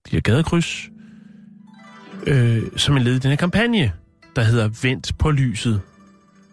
de 0.06 0.12
her 0.12 0.20
gadekryds, 0.20 0.89
øh, 2.28 2.62
som 2.78 2.98
en 2.98 3.04
led 3.04 3.16
i 3.16 3.20
den 3.20 3.30
her 3.30 3.38
kampagne, 3.38 3.92
der 4.36 4.44
hedder 4.44 4.70
Vent 4.82 5.18
på 5.18 5.32
lyset. 5.32 5.82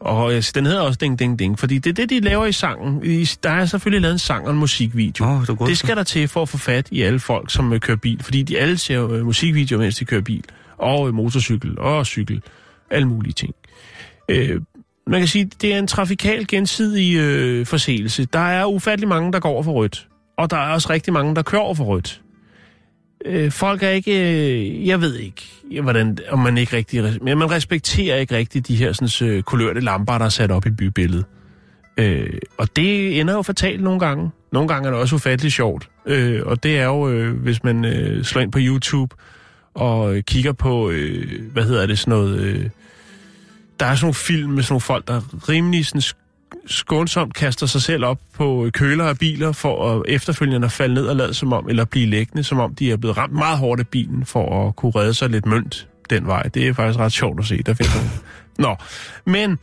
Og 0.01 0.35
øh, 0.35 0.43
den 0.55 0.67
hedder 0.67 0.81
også 0.81 0.99
Ding 1.01 1.19
Ding 1.19 1.39
Ding, 1.39 1.59
fordi 1.59 1.79
det 1.79 1.91
er 1.91 1.95
det, 1.95 2.11
de 2.11 2.21
laver 2.21 2.47
i 2.47 2.53
sangen. 2.53 3.05
I, 3.05 3.31
der 3.43 3.51
er 3.51 3.67
selvfølgelig 3.67 4.03
lavet 4.03 4.13
en 4.13 4.19
sang 4.19 4.47
og 4.47 4.53
en 4.53 4.59
musikvideo. 4.59 5.27
Oh, 5.27 5.47
god. 5.47 5.67
Det 5.67 5.79
skal 5.79 5.97
der 5.97 6.03
til 6.03 6.29
for 6.29 6.43
at 6.43 6.49
få 6.49 6.59
fat 6.59 6.89
i 6.91 7.03
alle 7.03 7.21
folk, 7.21 7.51
som 7.51 7.73
øh, 7.73 7.81
kører 7.81 7.97
bil. 7.97 8.23
Fordi 8.23 8.43
de 8.43 8.59
alle 8.59 8.79
ser 8.79 9.11
øh, 9.13 9.25
musikvideoer, 9.25 9.81
mens 9.81 9.97
de 9.97 10.05
kører 10.05 10.21
bil. 10.21 10.45
Og 10.79 11.09
øh, 11.09 11.15
motorcykel 11.15 11.79
og 11.79 12.07
cykel. 12.07 12.43
Alle 12.91 13.09
mulige 13.09 13.33
ting. 13.33 13.55
Øh, 14.29 14.61
man 15.07 15.21
kan 15.21 15.29
sige, 15.29 15.51
det 15.61 15.75
er 15.75 15.79
en 15.79 15.87
trafikal 15.87 16.47
gensidig 16.47 17.17
øh, 17.17 17.67
forseelse. 17.67 18.25
Der 18.25 18.39
er 18.39 18.65
ufattelig 18.65 19.09
mange, 19.09 19.33
der 19.33 19.41
går 19.41 19.49
over 19.51 19.63
for 19.63 19.73
rødt. 19.73 20.09
Og 20.39 20.51
der 20.51 20.57
er 20.57 20.73
også 20.73 20.91
rigtig 20.91 21.13
mange, 21.13 21.35
der 21.35 21.43
kører 21.43 21.63
over 21.63 21.75
for 21.75 21.85
rødt. 21.85 22.21
Øh, 23.25 23.51
folk 23.51 23.83
er 23.83 23.89
ikke... 23.89 24.13
Øh, 24.21 24.87
jeg 24.87 25.01
ved 25.01 25.17
ikke, 25.17 25.43
hvordan, 25.83 26.19
om 26.29 26.39
man 26.39 26.59
ikke 26.59 26.77
rigtig... 26.77 27.19
Men 27.23 27.39
man 27.39 27.51
respekterer 27.51 28.17
ikke 28.17 28.37
rigtig 28.37 28.69
de 28.69 28.77
her 28.77 28.93
sådan, 28.93 29.29
øh, 29.29 29.43
kulørte 29.43 29.81
lamper, 29.81 30.19
der 30.19 30.25
er 30.25 30.29
sat 30.29 30.51
op 30.51 30.67
i 30.67 30.71
bybilledet. 30.71 31.25
Øh, 31.97 32.39
og 32.59 32.77
det 32.77 33.21
ender 33.21 33.35
jo 33.35 33.43
fatalt 33.43 33.83
nogle 33.83 34.01
gange. 34.01 34.31
Nogle 34.53 34.69
gange 34.69 34.87
er 34.87 34.91
det 34.91 35.01
også 35.01 35.15
ufatteligt 35.15 35.55
sjovt. 35.55 35.89
Øh, 36.07 36.43
og 36.47 36.63
det 36.63 36.79
er 36.79 36.85
jo, 36.85 37.09
øh, 37.09 37.37
hvis 37.37 37.65
man 37.65 37.85
øh, 37.85 38.25
slår 38.25 38.43
ind 38.43 38.53
på 38.53 38.59
YouTube 38.63 39.17
og 39.75 40.17
øh, 40.17 40.23
kigger 40.23 40.53
på, 40.53 40.91
øh, 40.91 41.53
hvad 41.53 41.63
hedder 41.63 41.87
det, 41.87 41.99
sådan 41.99 42.11
noget... 42.11 42.41
Øh, 42.41 42.71
der 43.81 43.87
er 43.87 43.95
sådan 43.95 44.05
nogle 44.05 44.15
film 44.15 44.51
med 44.51 44.63
sådan 44.63 44.73
nogle 44.73 44.81
folk, 44.81 45.09
der 45.09 45.49
rimelig 45.49 45.87
sådan 45.87 46.03
skånsomt 46.67 47.35
kaster 47.35 47.67
sig 47.67 47.83
selv 47.83 48.05
op 48.05 48.19
på 48.35 48.71
køler 48.75 49.05
af 49.05 49.19
biler 49.19 49.53
for 49.53 49.95
at 49.95 50.03
efterfølgende 50.09 50.65
at 50.65 50.73
falde 50.73 50.95
ned 50.95 51.07
og 51.07 51.17
lade 51.17 51.35
som 51.35 51.53
om, 51.53 51.69
eller 51.69 51.85
blive 51.85 52.07
liggende, 52.07 52.45
som 52.45 52.59
om 52.59 52.75
de 52.75 52.93
er 52.93 52.97
blevet 52.97 53.17
ramt 53.17 53.33
meget 53.33 53.59
hårdt 53.59 53.81
af 53.81 53.89
bilen 53.89 54.27
for 54.27 54.69
at 54.69 54.77
kunne 54.77 54.93
redde 54.95 55.15
sig 55.15 55.31
lidt 55.31 55.47
mønt 55.47 55.89
den 56.11 56.27
vej. 56.27 56.43
Det 56.43 56.69
er 56.69 56.73
faktisk 56.73 56.99
ret 56.99 57.13
sjovt 57.13 57.41
at 57.41 57.47
se. 57.47 57.63
Der 57.63 57.75
findes 57.75 57.95
nogle. 57.95 58.11
Nå, 58.59 58.77
men 59.27 59.59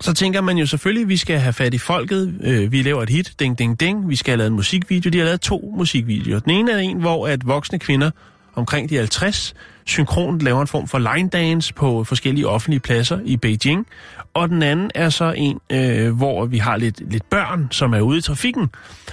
så 0.00 0.14
tænker 0.14 0.40
man 0.40 0.58
jo 0.58 0.66
selvfølgelig, 0.66 1.02
at 1.02 1.08
vi 1.08 1.16
skal 1.16 1.38
have 1.38 1.52
fat 1.52 1.74
i 1.74 1.78
folket. 1.78 2.40
Øh, 2.44 2.72
vi 2.72 2.82
laver 2.82 3.02
et 3.02 3.10
hit, 3.10 3.32
ding, 3.38 3.58
ding, 3.58 3.80
ding. 3.80 4.08
Vi 4.08 4.16
skal 4.16 4.32
have 4.32 4.38
lavet 4.38 4.50
en 4.50 4.56
musikvideo. 4.56 5.10
De 5.10 5.18
har 5.18 5.24
lavet 5.24 5.40
to 5.40 5.74
musikvideoer. 5.76 6.40
Den 6.40 6.50
ene 6.50 6.72
er 6.72 6.78
en, 6.78 7.00
hvor 7.00 7.28
at 7.28 7.46
voksne 7.46 7.78
kvinder 7.78 8.10
omkring 8.54 8.90
de 8.90 8.96
50 8.96 9.54
synkront 9.86 10.42
laver 10.42 10.60
en 10.60 10.66
form 10.66 10.88
for 10.88 10.98
line 10.98 11.28
dance 11.28 11.74
på 11.74 12.04
forskellige 12.04 12.48
offentlige 12.48 12.80
pladser 12.80 13.18
i 13.24 13.36
Beijing. 13.36 13.86
Og 14.34 14.48
den 14.48 14.62
anden 14.62 14.90
er 14.94 15.08
så 15.08 15.34
en, 15.36 15.60
øh, 15.72 16.16
hvor 16.16 16.46
vi 16.46 16.58
har 16.58 16.76
lidt, 16.76 17.12
lidt 17.12 17.30
børn, 17.30 17.68
som 17.70 17.94
er 17.94 18.00
ude 18.00 18.18
i 18.18 18.20
trafikken. 18.20 18.70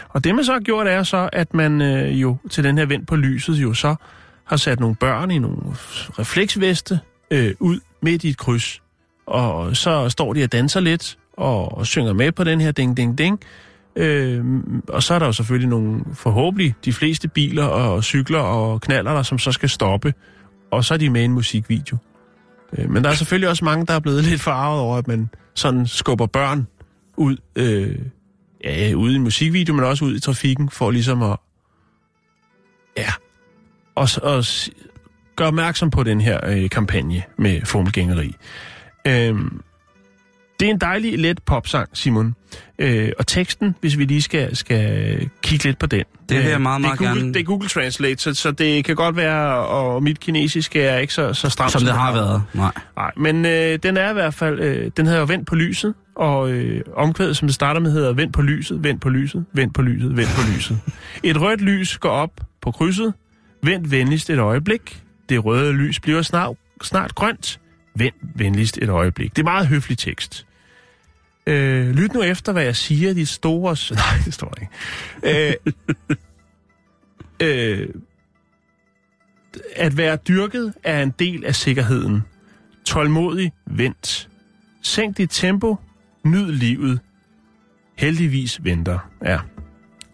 Og 0.10 0.24
det 0.24 0.36
man 0.36 0.46
så 0.46 0.54
har 0.54 0.60
gjort 0.60 0.88
er 0.88 1.04
så, 1.04 1.30
at 1.34 1.54
man 1.54 1.82
øh, 1.82 2.22
jo 2.22 2.38
til 2.50 2.64
den 2.64 2.78
her 2.78 2.86
vent 2.86 3.08
på 3.08 3.16
lyset 3.16 3.54
jo 3.54 3.74
så 3.74 3.96
har 4.46 4.58
sat 4.58 4.80
nogle 4.80 4.96
børn 4.96 5.32
i 5.32 5.40
nogle 5.40 5.58
refleksveste 6.20 7.00
øh, 7.32 7.54
ud 7.60 7.80
midt 8.02 8.24
i 8.24 8.30
et 8.30 8.38
kryds. 8.38 8.82
Og 9.26 9.78
så 9.78 10.10
står 10.10 10.34
de 10.34 10.44
og 10.44 10.52
danser 10.52 10.80
lidt 10.80 11.18
og, 11.38 11.78
og 11.78 11.86
synger 11.86 12.14
med 12.14 12.32
på 12.32 12.44
den 12.44 12.62
her 12.62 12.72
ding 12.72 12.98
ding 12.98 13.18
ding. 13.18 13.40
Øh, 13.96 14.46
og 14.88 15.04
så 15.04 15.14
er 15.14 15.20
der 15.20 15.26
jo 15.26 15.32
selvfølgelig 15.32 15.70
nogle, 15.70 16.02
forhåbentlig 16.14 16.76
de 16.86 16.94
fleste 16.94 17.28
biler 17.28 17.66
og 17.66 18.04
cykler 18.04 18.40
og 18.40 18.82
knaller 18.82 19.14
der, 19.14 19.24
som 19.24 19.40
så 19.40 19.52
skal 19.52 19.70
stoppe. 19.70 20.14
Og 20.72 20.86
så 20.86 20.94
er 20.94 20.98
de 20.98 21.10
med 21.10 21.22
i 21.22 21.26
en 21.26 21.32
musikvideo. 21.32 21.98
Øh, 22.78 22.90
men 22.90 23.04
der 23.04 23.10
er 23.10 23.14
selvfølgelig 23.14 23.50
også 23.50 23.66
mange, 23.66 23.86
der 23.86 23.94
er 23.94 24.00
blevet 24.00 24.24
lidt 24.30 24.42
farvet 24.42 24.80
over, 24.80 24.98
at 24.98 25.08
man 25.08 25.30
sådan 25.54 25.88
skubber 25.88 26.26
børn 26.26 26.68
ud, 27.18 27.38
øh, 27.56 28.00
ja, 28.64 28.94
ud 28.94 29.12
i 29.12 29.16
en 29.16 29.24
musikvideo, 29.24 29.74
men 29.74 29.86
også 29.86 30.06
ud 30.06 30.16
i 30.16 30.20
trafikken, 30.20 30.70
for 30.70 30.92
ligesom 30.92 31.24
at, 31.24 31.38
ja, 32.98 33.12
og, 33.96 34.08
og 34.24 34.46
gøre 35.36 35.48
opmærksom 35.48 35.90
på 35.90 36.04
den 36.04 36.22
her 36.22 36.40
øh, 36.48 36.70
kampagne 36.70 37.24
med 37.38 37.62
fummelgængeri. 37.66 38.36
Øh, 39.08 39.36
det 40.62 40.68
er 40.68 40.74
en 40.74 40.80
dejlig, 40.82 41.20
let 41.20 41.40
popsang, 41.46 41.90
Simon. 41.94 42.36
Øh, 42.80 43.12
og 43.20 43.28
teksten, 43.28 43.76
hvis 43.82 43.98
vi 43.98 44.06
lige 44.06 44.22
skal, 44.22 44.56
skal 44.56 45.30
kigge 45.44 45.66
lidt 45.66 45.80
på 45.80 45.86
den. 45.86 46.04
Det 46.30 46.38
vil 46.38 46.46
jeg 46.46 46.56
øh, 46.56 46.62
meget, 46.62 46.82
meget 46.82 47.00
det 47.00 47.06
er 47.06 47.08
Google, 47.08 47.22
gerne. 47.22 47.34
Det 47.34 47.40
er 47.40 47.44
Google 47.44 47.70
Translate, 47.70 48.22
så, 48.22 48.34
så 48.34 48.52
det 48.52 48.86
kan 48.86 48.96
godt 48.96 49.16
være, 49.16 49.56
og 49.56 50.04
mit 50.04 50.20
kinesiske 50.20 50.82
er 50.82 50.98
ikke 50.98 51.14
så, 51.14 51.34
så 51.34 51.50
stramt, 51.50 51.72
Som 51.72 51.84
det 51.84 51.94
har 51.94 52.14
været. 52.14 52.44
Nej. 52.54 52.72
Nej, 52.96 53.12
men 53.18 53.46
øh, 53.46 53.80
den 53.84 53.98
er 53.98 54.10
i 54.10 54.14
hvert 54.14 54.34
fald, 54.34 54.60
øh, 54.60 54.92
den 54.98 55.06
hedder 55.06 55.20
jo 55.20 55.26
Vent 55.26 55.48
på 55.48 55.56
lyset, 55.56 55.94
og 56.16 56.52
øh, 56.52 56.82
omkvædet, 56.96 57.38
som 57.38 57.48
det 57.48 57.56
starter 57.56 57.82
med, 57.82 57.92
hedder 57.92 58.14
Vent 58.14 58.34
på 58.34 58.42
lyset, 58.42 58.84
vent 58.84 59.02
på 59.02 59.10
lyset, 59.10 59.46
vent 59.54 59.74
på 59.74 59.82
lyset, 59.82 60.18
vent 60.18 60.30
på 60.30 60.42
lyset. 60.56 60.80
Et 61.24 61.42
rødt 61.42 61.62
lys 61.62 61.98
går 61.98 62.10
op 62.10 62.32
på 62.62 62.72
krydset. 62.72 63.14
Vent 63.64 63.92
venligst 63.92 64.30
et 64.30 64.40
øjeblik. 64.40 65.04
Det 65.30 65.46
røde 65.46 65.74
lys 65.74 66.00
bliver 66.00 66.22
snart, 66.22 66.56
snart 66.84 67.16
grønt. 67.16 67.60
Vent 67.96 68.16
venligst 68.36 68.78
et 68.82 68.90
øjeblik. 68.90 69.36
Det 69.36 69.42
er 69.42 69.44
meget 69.44 69.68
høflig 69.68 69.98
tekst. 69.98 70.46
Øh, 71.48 71.90
lyt 71.90 72.14
nu 72.14 72.22
efter, 72.22 72.52
hvad 72.52 72.64
jeg 72.64 72.76
siger, 72.76 73.14
de 73.14 73.26
store... 73.26 73.76
Nej, 73.96 74.24
det 74.26 74.34
står 74.34 74.50
der 74.50 74.62
ikke. 74.62 75.56
Øh, 77.40 77.48
øh, 77.48 77.90
at 79.76 79.98
være 79.98 80.16
dyrket 80.16 80.74
er 80.84 81.04
en 81.04 81.14
del 81.20 81.46
af 81.46 81.56
sikkerheden. 81.56 82.22
Tålmodig, 82.86 83.52
vent. 83.66 84.30
Sænk 84.82 85.18
dit 85.18 85.30
tempo, 85.30 85.76
nyd 86.24 86.52
livet. 86.52 87.00
Heldigvis 87.98 88.64
venter. 88.64 89.10
Ja, 89.26 89.40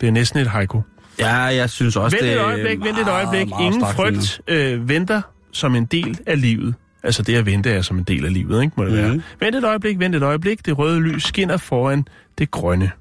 det 0.02 0.08
er 0.08 0.12
næsten 0.12 0.40
et 0.40 0.48
haiku. 0.48 0.82
Ja, 1.20 1.36
jeg 1.36 1.70
synes 1.70 1.96
også, 1.96 2.18
Vent 2.18 2.24
det 2.24 2.34
et 2.34 2.40
øjeblik, 2.40 2.80
vent 2.80 3.00
et 3.00 3.08
øjeblik. 3.08 3.50
meget 3.50 3.66
Ingen 3.66 3.82
frygt 3.82 4.42
øh, 4.48 4.90
venter 4.90 5.22
som 5.52 5.76
en 5.76 5.86
del 5.86 6.20
af 6.26 6.42
livet. 6.42 6.76
Altså 7.08 7.24
det 7.24 7.36
at 7.36 7.46
vente 7.46 7.70
er 7.72 7.82
som 7.82 7.98
en 7.98 8.04
del 8.04 8.26
af 8.26 8.34
livet, 8.34 8.62
ikke? 8.64 8.74
Må 8.78 8.86
det 8.86 8.94
være. 8.94 9.12
Mhm. 9.12 9.22
Vent 9.40 9.56
et 9.56 9.64
øjeblik, 9.64 10.00
vent 10.00 10.16
et 10.16 10.24
øjeblik. 10.24 10.66
Det 10.66 10.78
røde 10.78 11.00
lys 11.00 11.24
skinner 11.24 11.58
foran 11.58 12.08
det 12.38 12.52
grønne. 12.52 12.92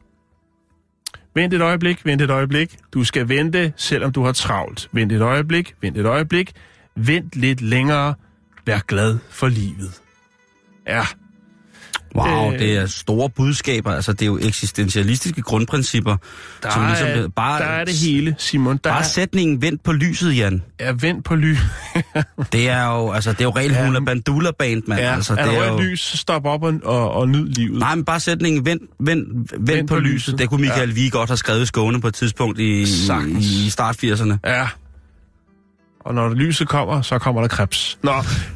Vent 1.35 1.55
et 1.55 1.61
øjeblik, 1.61 2.05
vent 2.05 2.23
et 2.23 2.31
øjeblik. 2.31 2.77
Du 2.95 3.05
skal 3.05 3.29
vente, 3.29 3.73
selvom 3.77 4.13
du 4.13 4.23
har 4.23 4.33
travlt. 4.33 4.89
Vent 4.93 5.13
et 5.13 5.21
øjeblik, 5.23 5.75
vent 5.83 5.99
et 5.99 6.07
øjeblik. 6.07 6.53
Vent 6.97 7.37
lidt 7.37 7.61
længere. 7.63 8.15
Vær 8.67 8.79
glad 8.79 9.19
for 9.31 9.49
livet. 9.49 10.01
Ja, 10.87 11.03
Wow, 12.17 12.53
Øh, 12.53 12.59
det 12.59 12.77
er 12.77 12.87
store 12.87 13.31
budskaber. 13.31 13.93
Altså, 13.93 14.13
det 14.13 14.23
er 14.23 14.27
jo 14.27 14.39
eksistentialistiske 14.43 15.43
grundprincipper. 15.43 16.17
der, 16.63 16.71
som 16.71 16.87
ligesom, 16.87 17.09
er, 17.09 17.29
bare, 17.37 17.61
der 17.61 17.67
er 17.67 17.85
det 17.85 17.95
hele, 17.95 18.35
Simon. 18.39 18.77
Der 18.85 18.91
Bare 18.91 18.99
er, 19.01 19.05
sætningen, 19.05 19.63
vent 19.63 19.83
på 19.85 19.93
lyset, 19.93 20.37
Jan. 20.37 20.63
er 20.79 20.93
vent 20.93 21.25
på 21.25 21.35
lys. 21.35 21.59
Det 22.53 22.69
er 22.69 22.87
jo, 22.87 23.11
altså, 23.13 23.33
det 23.33 23.41
er 23.41 23.45
jo 23.45 23.51
rent 23.51 23.73
Ja. 23.73 23.87
hula 23.87 24.01
bandula 24.01 24.51
band, 24.59 24.83
mand. 24.87 25.01
Ja, 25.01 25.15
altså, 25.15 25.35
er 25.35 25.45
det 25.45 25.55
er 25.59 25.71
rødt 25.71 25.85
jo... 25.85 25.91
lys, 25.91 26.01
stop 26.19 26.47
op 26.47 26.63
og, 26.63 26.75
og, 26.85 27.11
og 27.13 27.29
nyd 27.29 27.49
livet. 27.49 27.79
Nej, 27.79 27.95
men 27.95 28.05
bare 28.05 28.21
sætningen, 28.21 28.65
vent, 28.67 28.83
vent, 29.01 29.29
vent, 29.29 29.69
vent 29.69 29.89
på, 29.89 29.95
på 29.95 30.01
lyset. 30.01 30.13
lyset. 30.15 30.39
Det 30.39 30.49
kunne 30.49 30.61
Michael 30.61 30.81
Ja. 30.89 30.95
ja. 30.95 31.03
Vig 31.03 31.13
godt 31.13 31.31
have 31.31 31.37
skrevet 31.37 31.63
i 31.63 31.67
Skåne 31.67 32.01
på 32.01 32.09
et 32.09 32.15
tidspunkt 32.15 32.59
i, 32.59 32.87
Sagtens. 33.07 33.47
i 33.47 33.71
start 33.71 34.05
80'erne. 34.05 34.35
Ja. 34.45 34.69
Og 36.01 36.15
når 36.15 36.35
lyset 36.35 36.69
kommer, 36.69 37.03
så 37.03 37.19
kommer 37.19 37.41
der 37.41 37.49
krebs. 37.49 37.99
Nå, 38.03 38.13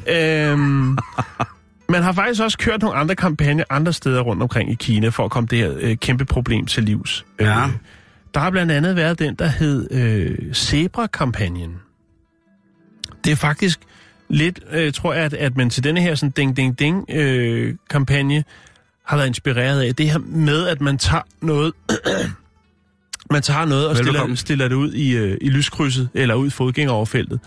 øhm, 0.07 0.97
man 1.91 2.03
har 2.03 2.11
faktisk 2.11 2.41
også 2.41 2.57
kørt 2.57 2.81
nogle 2.81 2.97
andre 2.97 3.15
kampagner 3.15 3.63
andre 3.69 3.93
steder 3.93 4.21
rundt 4.21 4.43
omkring 4.43 4.71
i 4.71 4.75
Kina, 4.75 5.09
for 5.09 5.25
at 5.25 5.31
komme 5.31 5.47
det 5.47 5.57
her 5.57 5.73
øh, 5.79 5.97
kæmpe 5.97 6.25
problem 6.25 6.65
til 6.65 6.83
livs. 6.83 7.25
Ja. 7.39 7.65
Øh, 7.65 7.71
der 8.33 8.39
har 8.39 8.49
blandt 8.49 8.71
andet 8.71 8.95
været 8.95 9.19
den, 9.19 9.35
der 9.35 9.47
hed 9.47 9.91
øh, 9.91 10.53
Zebra-kampagnen. 10.53 11.79
Det 13.23 13.31
er 13.31 13.35
faktisk 13.35 13.79
lidt, 14.29 14.59
øh, 14.71 14.93
tror 14.93 15.13
jeg, 15.13 15.23
at, 15.23 15.33
at 15.33 15.57
man 15.57 15.69
til 15.69 15.83
denne 15.83 16.01
her 16.01 16.15
sådan 16.15 16.31
ding-ding-ding-kampagne 16.31 18.43
har 19.05 19.17
været 19.17 19.27
inspireret 19.27 19.81
af 19.81 19.95
det 19.95 20.09
her 20.09 20.19
med, 20.19 20.67
at 20.67 20.81
man 20.81 20.97
tager 20.97 21.23
noget... 21.41 21.73
man 23.31 23.41
tager 23.41 23.65
noget 23.65 23.87
og 23.87 23.97
stiller, 23.97 24.35
stiller 24.35 24.67
det 24.67 24.75
ud 24.75 24.93
i, 24.93 25.17
øh, 25.17 25.37
i 25.41 25.49
lyskrydset, 25.49 26.09
eller 26.13 26.35
ud 26.35 26.47
i 26.47 26.49
fodgængeroverfeltet. 26.49 27.39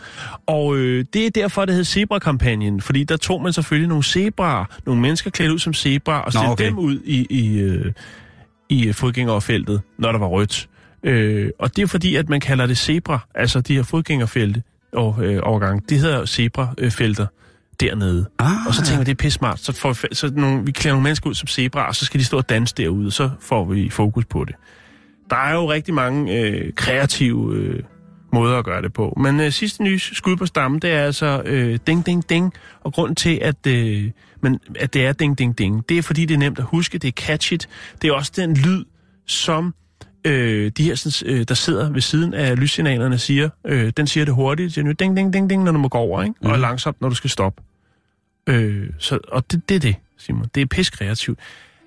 Og 0.47 0.77
øh, 0.77 1.05
det 1.13 1.27
er 1.27 1.31
derfor, 1.31 1.65
det 1.65 1.75
hed 1.75 1.85
Zebra-kampagnen, 1.85 2.81
fordi 2.81 3.05
der 3.05 3.17
tog 3.17 3.43
man 3.43 3.53
selvfølgelig 3.53 3.89
nogle 3.89 4.05
zebraer, 4.05 4.65
nogle 4.87 5.01
mennesker 5.01 5.31
klædt 5.31 5.53
ud 5.53 5.59
som 5.59 5.75
zebraer, 5.75 6.19
og 6.19 6.27
Nå, 6.27 6.31
stillede 6.31 6.53
okay. 6.53 6.67
dem 6.67 6.79
ud 6.79 6.99
i, 7.05 7.27
i, 7.31 7.59
øh, 7.59 7.93
i 8.69 8.93
fodgængeroverfeltet, 8.93 9.81
når 9.99 10.13
der 10.13 10.19
var 10.19 10.27
rødt. 10.27 10.69
Øh, 11.05 11.51
og 11.59 11.77
det 11.77 11.83
er 11.83 11.87
fordi, 11.87 12.17
at 12.17 12.29
man 12.29 12.41
kalder 12.41 12.67
det 12.67 12.79
zebra, 12.79 13.19
altså 13.35 13.61
de 13.61 13.75
her 13.75 13.83
fodgængerfelte 13.83 14.63
og 14.93 15.17
øh, 15.23 15.41
overgang. 15.43 15.89
Det 15.89 15.99
hedder 15.99 16.27
zebra-felter 16.27 17.27
dernede. 17.81 18.27
Ah, 18.39 18.67
Og 18.67 18.75
så 18.75 18.83
tænker 18.83 18.99
vi, 18.99 19.05
det 19.05 19.11
er 19.11 19.23
pisse 19.23 19.37
smart. 19.37 19.61
Så, 19.61 19.73
får, 19.73 20.15
så 20.15 20.33
nogle, 20.37 20.65
vi 20.65 20.73
klæder 20.73 20.95
nogle 20.95 21.03
mennesker 21.03 21.31
ud 21.31 21.35
som 21.35 21.47
zebra, 21.47 21.89
og 21.89 21.97
så 21.97 22.05
skal 22.05 22.21
de 22.21 22.25
stå 22.25 22.37
og 22.37 22.49
danse 22.49 22.75
derude, 22.77 23.07
og 23.07 23.13
så 23.13 23.31
får 23.41 23.65
vi 23.65 23.91
fokus 23.91 24.25
på 24.25 24.45
det. 24.45 24.55
Der 25.31 25.37
er 25.37 25.55
jo 25.55 25.73
rigtig 25.73 25.95
mange 25.95 26.41
øh, 26.41 26.73
kreative 26.73 27.55
øh, 27.57 27.83
måder 28.33 28.59
at 28.59 28.65
gøre 28.65 28.83
det 28.83 28.93
på. 28.93 29.19
Men 29.21 29.41
øh, 29.41 29.53
sidste 29.53 29.83
nye 29.83 29.99
skud 29.99 30.37
på 30.37 30.47
stammen, 30.47 30.81
det 30.81 30.91
er 30.91 31.03
altså 31.03 31.43
øh, 31.45 31.79
ding, 31.87 32.07
ding, 32.07 32.29
ding. 32.29 32.53
Og 32.81 32.93
grunden 32.93 33.15
til, 33.17 33.39
at, 33.43 33.67
øh, 33.67 34.11
men, 34.41 34.61
at 34.77 34.95
det 34.95 35.07
er 35.07 35.13
ding, 35.13 35.39
ding, 35.39 35.59
ding, 35.59 35.89
det 35.89 35.99
er 35.99 36.03
fordi, 36.03 36.27
det 36.27 36.35
er 36.35 36.39
nemt 36.39 36.59
at 36.59 36.65
huske, 36.65 36.99
det 36.99 37.09
er 37.09 37.13
catchet. 37.13 37.69
Det 38.03 38.09
er 38.09 38.15
også 38.15 38.33
den 38.37 38.55
lyd, 38.55 38.85
som 39.27 39.75
øh, 40.25 40.73
de 40.77 40.85
her, 40.85 40.95
sådan, 40.95 41.35
øh, 41.35 41.45
der 41.49 41.55
sidder 41.55 41.91
ved 41.91 42.01
siden 42.01 42.35
af 42.35 42.61
lyssignalerne, 42.61 43.19
siger. 43.19 43.49
Øh, 43.67 43.93
den 43.97 44.07
siger 44.07 44.25
det 44.25 44.35
hurtigt, 44.35 44.75
siger, 44.75 44.93
ding, 44.93 45.17
ding, 45.17 45.33
ding, 45.33 45.51
ding, 45.51 45.65
når 45.65 45.73
du 45.73 45.79
må 45.79 45.89
gå 45.89 45.99
over, 45.99 46.23
ikke? 46.23 46.35
Mm. 46.43 46.51
og 46.51 46.59
langsomt, 46.59 47.01
når 47.01 47.09
du 47.09 47.15
skal 47.15 47.31
stoppe. 47.31 47.63
Øh, 48.47 48.87
så, 48.99 49.19
og 49.29 49.53
det, 49.53 49.69
det 49.69 49.75
er 49.75 49.81
det, 49.81 49.97
Simon. 50.19 50.47
Det 50.55 50.61
er 50.61 50.67
pis 50.67 50.91
kreativt. 50.91 51.39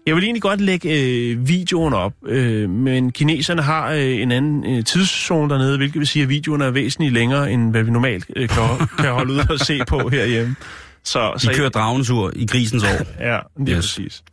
Jeg 0.08 0.16
vil 0.16 0.24
egentlig 0.24 0.42
godt 0.42 0.62
lægge 0.62 0.90
øh, 1.04 1.48
videoen 1.48 1.94
op, 1.94 2.14
øh, 2.26 2.70
men 2.70 3.12
kineserne 3.12 3.62
har 3.62 3.92
øh, 3.92 4.22
en 4.22 4.32
anden 4.32 4.78
øh, 4.78 4.84
tidszone 4.84 5.50
dernede, 5.50 5.78
hvilket 5.78 6.00
vil 6.00 6.08
sige, 6.08 6.24
at 6.24 6.30
videoen 6.30 6.62
er 6.62 6.72
væsentligt 6.72 7.14
længere, 7.14 7.52
end 7.52 7.72
hvad 7.72 7.84
vi 7.84 7.92
normalt 7.92 8.26
øh, 8.36 8.50
kan, 8.50 8.64
kan 9.00 9.12
holde 9.12 9.34
ud 9.34 9.40
og 9.50 9.60
se 9.60 9.80
på 9.88 10.10
herhjemme. 10.10 10.56
Så, 11.04 11.34
så 11.38 11.52
kører 11.56 11.70
dragentur 11.70 12.32
i 12.36 12.46
grisens 12.46 12.84
år. 12.84 13.24
Ja, 13.26 13.40
det 13.58 13.70
er 13.70 13.78
Yes. 13.78 13.96
præcis. 13.98 14.24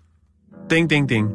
Ding, 0.70 0.90
ding, 0.90 1.08
ding. 1.08 1.28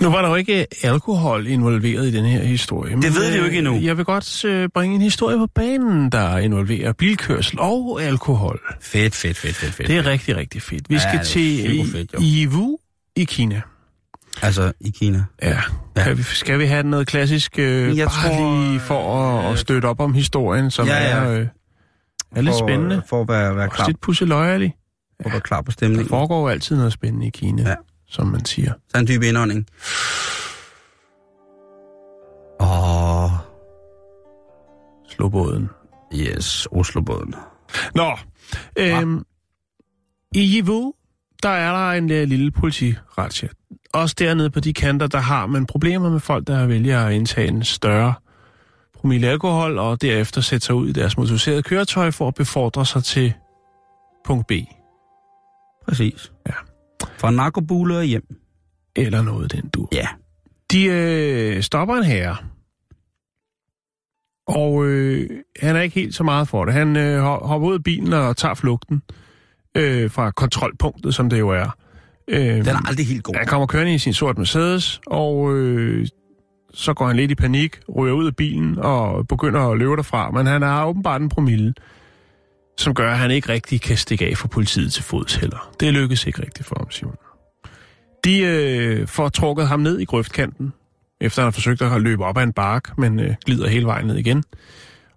Nu 0.00 0.10
var 0.10 0.22
der 0.22 0.28
jo 0.28 0.34
ikke 0.34 0.66
alkohol 0.82 1.46
involveret 1.46 2.06
i 2.06 2.16
den 2.16 2.24
her 2.24 2.42
historie. 2.42 2.96
men, 2.96 3.02
ved 3.04 3.32
vi 3.32 3.38
jo 3.38 3.44
ikke 3.44 3.58
endnu. 3.58 3.74
øh, 3.76 3.84
Jeg 3.84 3.96
vil 3.96 4.04
godt 4.04 4.44
øh, 4.44 4.68
bringe 4.74 4.94
en 4.96 5.02
historie 5.02 5.36
på 5.38 5.46
banen, 5.54 6.10
der 6.12 6.38
involverer 6.38 6.92
bilkørsel 6.92 7.58
og 7.60 8.02
alkohol. 8.02 8.60
Fedt, 8.80 9.14
fedt, 9.14 9.36
fedt, 9.36 9.54
fedt, 9.56 9.74
fedt. 9.74 9.88
Det 9.88 9.96
er 9.96 10.06
rigtig, 10.06 10.36
rigtig 10.36 10.62
fedt. 10.62 10.90
Vi 10.90 10.94
Ja, 10.94 11.00
skal 11.00 11.18
det 11.18 11.26
til 11.26 11.86
fedt, 11.92 12.12
jo. 12.14 12.18
Yiwu 12.22 12.78
i 13.16 13.24
Kina. 13.24 13.60
Altså, 14.42 14.72
i 14.80 14.90
Kina. 14.90 15.24
Ja. 15.42 15.58
Ja. 15.96 16.02
Kan 16.04 16.18
vi, 16.18 16.22
skal 16.22 16.58
vi 16.58 16.64
have 16.66 16.82
noget 16.82 17.06
klassisk, 17.06 17.58
øh, 17.58 17.98
Jeg 17.98 18.06
bare 18.06 18.28
tror, 18.38 18.64
lige 18.68 18.80
for 18.80 19.16
at, 19.38 19.52
at 19.52 19.58
støtte 19.58 19.86
op 19.86 20.00
om 20.00 20.14
historien, 20.14 20.70
som 20.70 20.86
Ja, 20.86 20.94
ja. 21.02 21.08
er, 21.24 21.30
øh, 21.40 21.46
er 22.36 22.40
lidt 22.40 22.52
for, 22.54 22.66
spændende. 22.68 23.02
For 23.08 23.20
at 23.22 23.28
være, 23.28 23.56
være 23.56 23.64
Også 23.66 23.76
klar, 23.76 23.86
lidt 23.86 24.00
pusseløjerlig. 24.00 24.74
for 25.22 25.28
at 25.28 25.32
være 25.32 25.40
klar 25.40 25.60
på 25.62 25.66
Der 25.66 25.72
stemningen. 25.72 26.08
foregår 26.08 26.40
jo 26.40 26.48
altid 26.48 26.76
noget 26.76 26.92
spændende 26.92 27.26
i 27.26 27.30
Kina, 27.30 27.68
ja. 27.68 27.74
Som 28.08 28.26
man 28.26 28.44
siger. 28.44 28.72
Så 28.88 28.98
en 28.98 29.06
dyb 29.06 29.22
indånding. 29.22 29.66
Åh, 32.60 33.30
Slå 35.08 35.28
båden. 35.28 35.70
yes, 36.14 36.68
Oslobåden. 36.72 37.34
Nå, 37.94 38.16
øhm, 38.78 39.24
i 40.34 40.56
Yiwu, 40.56 40.92
der 41.42 41.48
er 41.48 41.72
der 41.72 41.90
en 41.98 42.04
uh, 42.04 42.28
lille 42.28 42.50
politiretsja. 42.50 43.48
Også 43.92 44.14
dernede 44.18 44.50
på 44.50 44.60
de 44.60 44.74
kanter, 44.74 45.06
der 45.06 45.18
har 45.18 45.46
man 45.46 45.66
problemer 45.66 46.10
med 46.10 46.20
folk, 46.20 46.46
der 46.46 46.66
vælger 46.66 47.06
at 47.06 47.12
indtage 47.12 47.48
en 47.48 47.64
større 47.64 48.14
promille 48.94 49.28
alkohol, 49.28 49.78
og 49.78 50.02
derefter 50.02 50.40
sætte 50.40 50.66
sig 50.66 50.74
ud 50.74 50.88
i 50.88 50.92
deres 50.92 51.16
motoriserede 51.16 51.62
køretøj 51.62 52.10
for 52.10 52.28
at 52.28 52.34
befordre 52.34 52.86
sig 52.86 53.04
til 53.04 53.32
punkt 54.24 54.46
B, 54.46 54.52
Præcis. 55.88 56.32
Ja. 56.46 56.52
Fra 57.18 57.30
narkobule 57.30 57.96
og 57.98 58.04
hjem. 58.04 58.36
eller 58.96 59.22
noget 59.22 59.52
den 59.52 59.68
du. 59.68 59.88
Ja. 59.92 60.06
De 60.72 60.84
øh, 60.84 61.62
stopper 61.62 61.94
en 61.94 62.04
herre, 62.04 62.36
og 64.46 64.86
øh, 64.86 65.30
han 65.60 65.76
er 65.76 65.80
ikke 65.80 65.94
helt 65.94 66.14
så 66.14 66.24
meget 66.24 66.48
for 66.48 66.64
det. 66.64 66.74
Han 66.74 66.96
øh, 66.96 67.18
ho- 67.24 67.46
hopper 67.46 67.68
ud 67.68 67.74
af 67.74 67.82
bilen 67.82 68.12
og 68.12 68.36
tager 68.36 68.54
flugten 68.54 69.02
øh, 69.76 70.10
fra 70.10 70.30
kontrolpunktet, 70.30 71.14
som 71.14 71.30
det 71.30 71.38
jo 71.38 71.48
er. 71.48 71.76
Øh, 72.28 72.38
Den 72.40 72.66
er 72.66 72.88
aldrig 72.88 73.06
helt 73.06 73.22
god. 73.24 73.34
Han 73.34 73.46
kommer 73.46 73.66
kørende 73.66 73.94
i 73.94 73.98
sin 73.98 74.12
sort 74.12 74.38
Mercedes, 74.38 75.00
og 75.06 75.54
øh, 75.54 76.06
så 76.74 76.94
går 76.94 77.06
han 77.06 77.16
lidt 77.16 77.30
i 77.30 77.34
panik, 77.34 77.80
ryger 77.96 78.14
ud 78.14 78.26
af 78.26 78.36
bilen 78.36 78.78
og 78.78 79.28
begynder 79.28 79.60
at 79.60 79.78
løbe 79.78 79.96
derfra. 79.96 80.30
Men 80.30 80.46
han 80.46 80.62
har 80.62 80.86
åbenbart 80.86 81.20
en 81.22 81.28
promille, 81.28 81.74
som 82.78 82.94
gør, 82.94 83.10
at 83.10 83.18
han 83.18 83.30
ikke 83.30 83.48
rigtig 83.48 83.80
kan 83.80 83.96
stikke 83.96 84.26
af 84.26 84.36
for 84.36 84.48
politiet 84.48 84.92
til 84.92 85.02
fods 85.02 85.34
heller. 85.34 85.74
Det 85.80 85.92
lykkes 85.92 86.26
ikke 86.26 86.42
rigtigt 86.42 86.68
for 86.68 86.76
ham, 86.78 86.90
Simon. 86.90 87.16
De 88.24 88.38
øh, 88.38 89.06
får 89.06 89.28
trukket 89.28 89.68
ham 89.68 89.80
ned 89.80 89.98
i 89.98 90.04
grøftkanten, 90.04 90.72
efter 91.20 91.42
han 91.42 91.46
har 91.46 91.50
forsøgt 91.50 91.82
at 91.82 92.00
løbe 92.00 92.24
op 92.24 92.38
ad 92.38 92.42
en 92.42 92.52
bark, 92.52 92.98
men 92.98 93.20
øh, 93.20 93.34
glider 93.44 93.68
hele 93.68 93.86
vejen 93.86 94.06
ned 94.06 94.16
igen. 94.16 94.44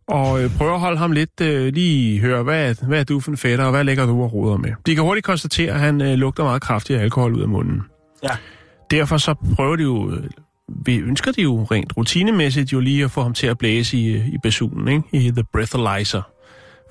Og 0.08 0.44
øh, 0.44 0.58
prøver 0.58 0.74
at 0.74 0.80
holde 0.80 0.98
ham 0.98 1.12
lidt, 1.12 1.42
øh, 1.42 1.74
lige 1.74 2.20
høre, 2.20 2.44
hvad, 2.44 2.76
hvad 2.88 3.00
er 3.00 3.04
du 3.04 3.20
for 3.20 3.32
en 3.32 3.38
fætter, 3.38 3.66
og 3.66 3.72
hvad 3.72 3.84
lægger 3.84 4.06
du 4.06 4.24
og 4.24 4.34
roder 4.34 4.58
med? 4.58 4.72
De 4.86 4.96
kan 4.96 5.04
hurtigt 5.04 5.26
konstatere, 5.26 5.74
at 5.74 5.80
han 5.80 6.02
øh, 6.02 6.14
lugter 6.14 6.44
meget 6.44 6.62
kraftigt 6.62 7.00
af 7.00 7.04
alkohol 7.04 7.36
ud 7.36 7.42
af 7.42 7.50
munden. 7.50 7.82
Ja. 8.24 8.30
Derfor 8.92 9.18
så 9.18 9.36
prøver 9.56 9.76
de 9.76 9.84
jo, 9.84 10.12
vi 10.86 10.98
ønsker 10.98 11.32
de 11.32 11.42
jo 11.42 11.64
rent 11.64 11.98
rutinemæssigt 11.98 12.74
jo 12.74 12.80
lige 12.80 13.04
at 13.04 13.12
få 13.12 13.22
ham 13.22 13.34
til 13.34 13.48
at 13.48 13.58
blæse 13.58 13.98
i, 13.98 14.08
øh, 14.08 14.28
i 14.28 14.38
basunen, 14.44 14.88
ikke? 14.88 15.26
i 15.28 15.32
The 15.32 15.44
Breathalyzer. 15.54 16.22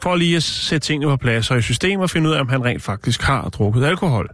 For 0.03 0.17
lige 0.17 0.37
at 0.37 0.43
sætte 0.43 0.87
tingene 0.87 1.11
på 1.11 1.17
plads 1.17 1.51
og 1.51 1.59
i 1.59 1.63
system 1.63 2.01
og 2.01 2.11
finde 2.11 2.29
ud 2.29 2.35
af, 2.35 2.41
om 2.41 2.49
han 2.49 2.65
rent 2.65 2.83
faktisk 2.83 3.23
har 3.23 3.49
drukket 3.49 3.85
alkohol. 3.85 4.29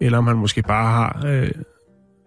Eller 0.00 0.18
om 0.18 0.26
han 0.26 0.36
måske 0.36 0.62
bare 0.62 0.92
har 0.92 1.22
øh, 1.26 1.50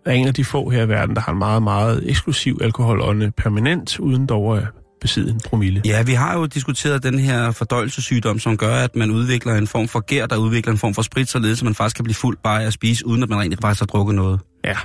er 0.06 0.12
en 0.12 0.28
af 0.28 0.34
de 0.34 0.46
få 0.46 0.70
her 0.70 0.84
i 0.84 0.90
verden, 0.90 1.16
der 1.16 1.22
har 1.22 1.32
en 1.32 1.38
meget, 1.38 1.64
meget 1.64 2.10
eksklusiv 2.10 2.60
alkoholånde 2.62 3.32
permanent, 3.32 4.00
uden 4.00 4.26
dog 4.26 4.58
at 4.58 4.64
besidde 5.02 5.32
en 5.32 5.42
promille. 5.46 5.82
Ja, 5.86 6.04
vi 6.04 6.14
har 6.14 6.38
jo 6.38 6.46
diskuteret 6.46 7.04
den 7.04 7.20
her 7.20 7.52
fordøjelsessygdom, 7.52 8.40
som 8.40 8.58
gør, 8.58 8.76
at 8.76 8.96
man 8.96 9.12
udvikler 9.12 9.54
en 9.54 9.68
form 9.68 9.88
for 9.88 10.00
gær, 10.00 10.26
der 10.26 10.38
udvikler 10.38 10.72
en 10.72 10.78
form 10.78 10.94
for 10.94 11.02
sprit, 11.02 11.30
således 11.30 11.60
at 11.60 11.64
man 11.64 11.76
faktisk 11.76 11.96
kan 11.96 12.04
blive 12.04 12.16
fuld 12.16 12.38
bare 12.44 12.62
af 12.64 12.68
at 12.68 12.74
spise, 12.74 13.08
uden 13.08 13.24
at 13.24 13.30
man 13.30 13.40
rent 13.40 13.62
faktisk 13.62 13.82
har 13.82 13.86
drukket 13.86 14.16
noget. 14.16 14.40
Ja. 14.64 14.78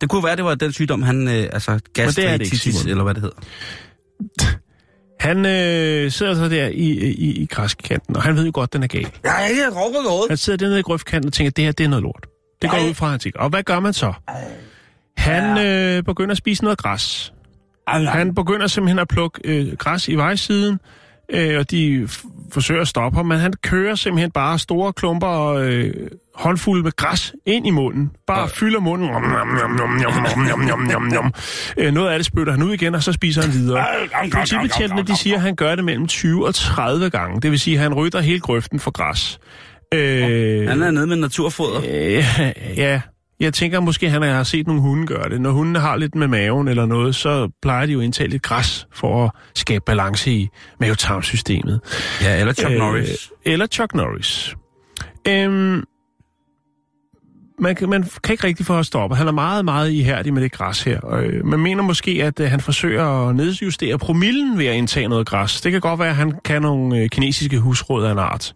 Det 0.00 0.08
kunne 0.08 0.24
være, 0.24 0.36
det 0.36 0.44
var 0.44 0.54
den 0.54 0.72
sygdom, 0.72 1.02
han, 1.02 1.28
øh, 1.28 1.48
altså 1.52 1.80
gastritis, 1.94 2.84
eller 2.84 3.04
hvad 3.04 3.14
det 3.14 3.22
hedder. 3.22 3.36
Han 5.22 5.46
øh, 5.46 6.10
sidder 6.10 6.34
så 6.34 6.48
der 6.48 6.66
i, 6.66 6.88
i, 7.10 7.42
i 7.42 7.46
græskanten, 7.46 8.16
og 8.16 8.22
han 8.22 8.36
ved 8.36 8.44
jo 8.44 8.50
godt, 8.54 8.72
den 8.72 8.82
er 8.82 8.86
gal. 8.86 9.06
Jeg 9.24 9.32
har 9.32 9.46
ikke 9.46 9.62
drukket 9.62 10.00
noget. 10.04 10.24
Han 10.28 10.36
sidder 10.36 10.56
dernede 10.56 10.78
i 10.78 10.82
grøftkanten 10.82 11.28
og 11.28 11.32
tænker, 11.32 11.50
det 11.50 11.64
her, 11.64 11.72
det 11.72 11.84
er 11.84 11.88
noget 11.88 12.02
lort. 12.02 12.26
Det 12.62 12.70
går 12.70 12.88
ud 12.88 12.94
fra, 12.94 13.06
han 13.06 13.18
tænker. 13.20 13.40
Og 13.40 13.48
hvad 13.48 13.62
gør 13.62 13.80
man 13.80 13.92
så? 13.92 14.12
Han 15.16 15.66
øh, 15.66 16.02
begynder 16.02 16.30
at 16.30 16.38
spise 16.38 16.64
noget 16.64 16.78
græs. 16.78 17.32
Han 17.86 18.34
begynder 18.34 18.66
simpelthen 18.66 18.98
at 18.98 19.08
plukke 19.08 19.40
øh, 19.44 19.76
græs 19.76 20.08
i 20.08 20.14
vejsiden, 20.14 20.80
øh, 21.28 21.58
og 21.58 21.70
de 21.70 22.08
forsøger 22.52 22.80
at 22.80 22.88
stoppe 22.88 23.16
ham, 23.16 23.26
men 23.26 23.38
han 23.38 23.52
kører 23.52 23.94
simpelthen 23.94 24.30
bare 24.30 24.58
store 24.58 24.92
klumper 24.92 25.26
og 25.26 25.64
øh, 25.64 26.10
håndfulde 26.34 26.82
med 26.82 26.92
græs 26.96 27.32
ind 27.46 27.66
i 27.66 27.70
munden. 27.70 28.10
Bare 28.26 28.42
okay. 28.42 28.54
fylder 28.54 28.80
munden. 28.80 29.08
Nom, 29.08 29.22
nom, 30.88 31.02
nom, 31.12 31.32
øh, 31.76 31.92
Noget 31.92 32.10
af 32.10 32.18
det 32.18 32.26
spytter 32.26 32.52
han 32.52 32.62
ud 32.62 32.72
igen, 32.72 32.94
og 32.94 33.02
så 33.02 33.12
spiser 33.12 33.42
han 33.42 33.52
videre. 33.52 33.84
Politibetjentene 34.32 35.02
de 35.02 35.16
siger, 35.16 35.36
at 35.36 35.42
han 35.42 35.56
gør 35.56 35.74
det 35.74 35.84
mellem 35.84 36.06
20 36.06 36.46
og 36.46 36.54
30 36.54 37.10
gange. 37.10 37.40
Det 37.40 37.50
vil 37.50 37.60
sige, 37.60 37.76
at 37.76 37.82
han 37.82 37.94
rydder 37.94 38.20
hele 38.20 38.40
grøften 38.40 38.80
for 38.80 38.90
græs. 38.90 39.38
Øh, 39.94 40.68
han 40.68 40.82
er 40.82 40.90
nede 40.90 41.06
med 41.06 41.16
naturfoder. 41.16 41.80
Øh, 41.80 42.24
ja, 42.76 43.00
jeg 43.40 43.54
tænker 43.54 43.80
måske, 43.80 44.06
at 44.06 44.12
han 44.12 44.22
har 44.22 44.42
set 44.42 44.66
nogle 44.66 44.82
hunde 44.82 45.06
gøre 45.06 45.28
det. 45.28 45.40
Når 45.40 45.50
hundene 45.50 45.78
har 45.78 45.96
lidt 45.96 46.14
med 46.14 46.26
maven 46.26 46.68
eller 46.68 46.86
noget, 46.86 47.14
så 47.14 47.48
plejer 47.62 47.86
de 47.86 47.92
jo 47.92 48.00
at 48.00 48.04
indtage 48.04 48.28
lidt 48.28 48.42
græs 48.42 48.86
for 48.92 49.24
at 49.24 49.30
skabe 49.54 49.84
balance 49.86 50.30
i 50.30 50.48
mavetarmsystemet. 50.80 51.80
Ja, 52.22 52.40
eller 52.40 52.52
Chuck 52.52 52.72
øh, 52.72 52.78
Norris. 52.78 53.30
Eller 53.44 53.66
Chuck 53.66 53.94
Norris. 53.94 54.54
Øhm, 55.28 55.82
man, 57.62 57.74
kan, 57.74 57.88
man 57.88 58.04
kan 58.24 58.32
ikke 58.32 58.46
rigtig 58.46 58.66
få 58.66 58.78
at 58.78 58.86
stoppe. 58.86 59.16
Han 59.16 59.28
er 59.28 59.32
meget, 59.32 59.64
meget 59.64 59.90
ihærdig 59.90 60.34
med 60.34 60.42
det 60.42 60.52
græs 60.52 60.82
her. 60.82 61.00
Og, 61.00 61.24
øh, 61.24 61.46
man 61.46 61.60
mener 61.60 61.82
måske, 61.82 62.10
at 62.24 62.40
øh, 62.40 62.50
han 62.50 62.60
forsøger 62.60 63.28
at 63.28 63.36
nedjustere 63.36 63.98
promillen 63.98 64.58
ved 64.58 64.66
at 64.66 64.74
indtage 64.74 65.08
noget 65.08 65.26
græs. 65.26 65.60
Det 65.60 65.72
kan 65.72 65.80
godt 65.80 66.00
være, 66.00 66.08
at 66.08 66.16
han 66.16 66.32
kan 66.44 66.62
nogle 66.62 66.98
øh, 66.98 67.08
kinesiske 67.08 67.58
husråd 67.58 68.04
af 68.04 68.12
en 68.12 68.18
art. 68.18 68.54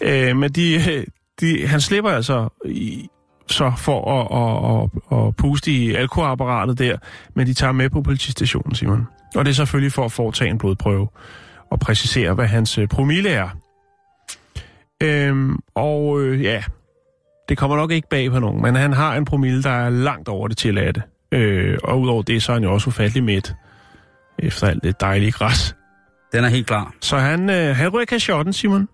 Øh, 0.00 0.36
men 0.36 0.50
de, 0.50 0.74
øh, 0.74 1.04
de, 1.40 1.66
han 1.66 1.80
slipper 1.80 2.10
altså 2.10 2.48
i, 2.64 3.08
så 3.46 3.72
for 3.78 4.00
at, 4.14 4.26
at, 4.42 5.20
at, 5.20 5.26
at 5.26 5.36
puste 5.36 5.70
i 5.70 5.94
alkoholapparatet 5.94 6.78
der, 6.78 6.96
men 7.34 7.46
de 7.46 7.54
tager 7.54 7.72
med 7.72 7.90
på 7.90 8.02
politistationen, 8.02 8.74
Simon. 8.74 9.06
Og 9.34 9.44
det 9.44 9.50
er 9.50 9.54
selvfølgelig 9.54 9.92
for 9.92 10.04
at 10.04 10.12
foretage 10.12 10.50
en 10.50 10.58
blodprøve 10.58 11.08
og 11.70 11.80
præcisere, 11.80 12.34
hvad 12.34 12.46
hans 12.46 12.78
øh, 12.78 12.88
promille 12.88 13.30
er. 13.30 13.48
Øhm, 15.02 15.58
og 15.74 16.20
øh, 16.20 16.42
ja, 16.42 16.62
det 17.48 17.58
kommer 17.58 17.76
nok 17.76 17.90
ikke 17.90 18.08
bag 18.08 18.30
på 18.30 18.38
nogen, 18.38 18.62
men 18.62 18.74
han 18.74 18.92
har 18.92 19.16
en 19.16 19.24
promille, 19.24 19.62
der 19.62 19.70
er 19.70 19.90
langt 19.90 20.28
over 20.28 20.48
det 20.48 20.56
tilladte. 20.56 21.02
Øh, 21.32 21.78
og 21.84 22.00
udover 22.00 22.22
det, 22.22 22.42
så 22.42 22.52
er 22.52 22.56
han 22.56 22.62
jo 22.62 22.72
også 22.72 22.88
ufattelig 22.88 23.24
midt 23.24 23.54
efter 24.38 24.66
alt 24.66 24.82
det 24.82 25.00
dejlige 25.00 25.32
græs. 25.32 25.76
Den 26.32 26.44
er 26.44 26.48
helt 26.48 26.66
klar. 26.66 26.94
Så 27.00 27.16
han, 27.18 27.50
øh, 27.50 27.76
han 27.76 27.88
ryger 27.88 28.04
kashotten, 28.06 28.52
Simon. 28.52 28.88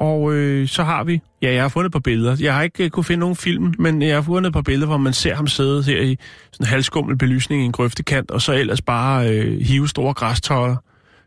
Og 0.00 0.34
øh, 0.34 0.68
så 0.68 0.82
har 0.82 1.04
vi... 1.04 1.20
Ja, 1.42 1.52
jeg 1.52 1.62
har 1.62 1.68
fundet 1.68 1.88
et 1.88 1.92
par 1.92 1.98
billeder. 1.98 2.36
Jeg 2.40 2.54
har 2.54 2.62
ikke 2.62 2.84
øh, 2.84 2.90
kunne 2.90 3.04
finde 3.04 3.20
nogen 3.20 3.36
film, 3.36 3.74
men 3.78 4.02
jeg 4.02 4.14
har 4.14 4.22
fundet 4.22 4.48
et 4.48 4.54
par 4.54 4.62
billeder, 4.62 4.86
hvor 4.86 4.96
man 4.96 5.12
ser 5.12 5.34
ham 5.34 5.46
sidde 5.46 5.82
her 5.82 6.00
i 6.00 6.18
sådan 6.52 6.64
en 6.64 6.68
halvskummel 6.68 7.18
belysning 7.18 7.62
i 7.62 7.64
en 7.64 7.72
grøftekant, 7.72 8.30
og 8.30 8.42
så 8.42 8.52
ellers 8.52 8.82
bare 8.82 9.30
øh, 9.30 9.60
hive 9.60 9.88
store 9.88 10.14
græstoller, 10.14 10.76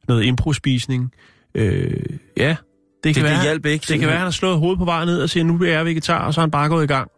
noget 0.08 0.24
improspisning. 0.24 1.12
Øh, 1.56 2.00
ja, 2.38 2.56
det 3.04 3.16
kan, 3.16 3.24
det 3.24 3.32
være, 3.32 3.42
hjælper 3.44 3.70
ikke, 3.70 3.86
det 3.88 4.00
kan 4.00 4.08
være, 4.08 4.16
at 4.16 4.20
han 4.20 4.26
har 4.26 4.32
slået 4.32 4.58
hovedet 4.60 4.80
på 4.80 4.86
vej 4.86 5.06
ned 5.06 5.22
og 5.22 5.30
siger, 5.30 5.44
nu 5.44 5.64
er 5.64 5.68
jeg 5.72 5.86
vegetar, 5.86 6.26
og 6.26 6.34
så 6.34 6.40
er 6.40 6.44
han 6.44 6.52
bare 6.52 6.70
gået 6.70 6.84
i 6.84 6.88
gang. 6.88 7.12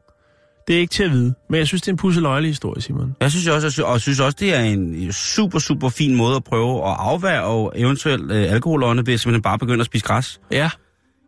Det 0.68 0.76
er 0.76 0.80
ikke 0.80 0.92
til 0.92 1.04
at 1.04 1.12
vide, 1.12 1.34
men 1.50 1.58
jeg 1.60 1.68
synes, 1.68 1.82
det 1.82 1.88
er 1.88 1.92
en 1.92 1.98
pusseløjelig 1.98 2.50
historie, 2.50 2.82
Simon. 2.82 3.16
Jeg 3.22 3.32
synes 3.32 3.48
også, 3.48 3.82
jeg 3.82 3.86
og 3.86 4.02
synes 4.02 4.20
også, 4.20 4.38
det 4.40 4.56
er 4.56 4.60
en 4.62 5.14
super, 5.14 5.60
super 5.60 5.90
fin 5.90 6.16
måde 6.16 6.36
at 6.36 6.44
prøve 6.44 6.78
at 6.90 6.96
afværge 7.00 7.72
eventuelt 7.76 8.32
øh, 8.32 8.52
alkoholånde 8.52 9.06
ved 9.08 9.18
simpelthen 9.18 9.42
bare 9.42 9.60
begynde 9.60 9.80
at 9.80 9.86
spise 9.86 10.06
græs. 10.06 10.40
Ja. 10.52 10.70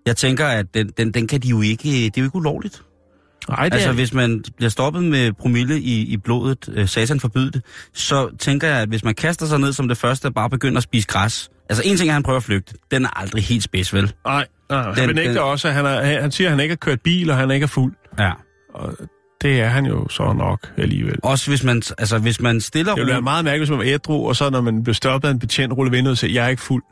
Jeg 0.06 0.18
tænker, 0.18 0.48
at 0.48 0.74
den, 0.74 0.92
den, 0.98 1.12
den 1.12 1.28
kan 1.28 1.40
de 1.40 1.48
jo 1.48 1.62
ikke... 1.62 1.84
Det 1.84 2.06
er 2.06 2.12
jo 2.18 2.24
ikke 2.24 2.36
ulovligt. 2.36 2.84
Nej, 3.50 3.66
det 3.66 3.74
Altså, 3.74 3.90
er... 3.90 3.94
hvis 3.94 4.14
man 4.14 4.44
bliver 4.58 4.70
stoppet 4.70 5.04
med 5.04 5.34
promille 5.34 5.80
i, 5.80 6.02
i 6.02 6.18
blodet, 6.18 6.70
øh, 6.74 6.88
satan 6.88 7.20
forbyde 7.20 7.52
det, 7.52 7.62
så 7.94 8.30
tænker 8.40 8.68
jeg, 8.68 8.78
at 8.78 8.90
hvis 8.90 9.04
man 9.04 9.16
kaster 9.16 9.46
sig 9.46 9.60
ned 9.60 9.74
som 9.74 9.88
det 9.88 9.98
første 9.98 10.26
og 10.26 10.34
bare 10.34 10.50
begynder 10.50 10.78
at 10.78 10.84
spise 10.84 11.08
græs... 11.08 11.51
Altså, 11.72 11.84
en 11.86 11.98
ting 11.98 12.10
er, 12.10 12.12
at 12.12 12.14
han 12.14 12.24
prøver 12.24 12.38
at 12.38 12.44
flygte. 12.44 12.74
Den 12.92 13.06
er 13.06 13.20
aldrig 13.20 13.44
helt 13.44 13.64
spids, 13.64 13.94
vel? 13.94 14.14
Nej, 14.26 14.46
nej, 14.70 14.82
han 14.94 15.08
benægter 15.08 15.32
den- 15.32 15.42
også, 15.42 15.68
at 15.68 15.74
han, 15.74 15.86
er, 15.86 16.22
han 16.22 16.32
siger, 16.32 16.48
at 16.48 16.52
han 16.52 16.60
ikke 16.60 16.72
har 16.72 16.78
kørt 16.78 17.02
bil, 17.02 17.30
og 17.30 17.38
han 17.38 17.52
ikke 17.52 17.64
er 17.64 17.68
fuld. 17.68 17.94
Ja. 18.20 18.32
Og 18.74 18.94
det 19.42 19.62
er 19.62 19.68
han 19.68 19.86
jo 19.86 20.08
så 20.10 20.34
nok 20.34 20.72
alligevel. 20.78 21.16
Også 21.24 21.52
hvis 21.52 21.64
man, 21.64 21.82
altså, 21.98 22.18
hvis 22.18 22.42
man 22.42 22.62
stiller... 22.62 22.94
Det 22.96 23.02
ville 23.02 23.12
være 23.14 23.22
meget 23.22 23.46
mærkeligt, 23.46 23.62
hvis 23.62 23.70
man 23.70 23.80
var 23.80 23.86
ædru, 23.94 24.28
og 24.28 24.36
så 24.36 24.50
når 24.50 24.62
man 24.62 24.84
bliver 24.84 24.94
stoppet 24.94 25.28
af 25.28 25.32
en 25.34 25.40
betjent, 25.40 25.74
ruller 25.74 25.92
vinduet 25.92 26.12
og 26.12 26.18
siger, 26.18 26.34
jeg 26.34 26.46
er 26.46 26.50
ikke 26.50 26.62
fuld. 26.62 26.84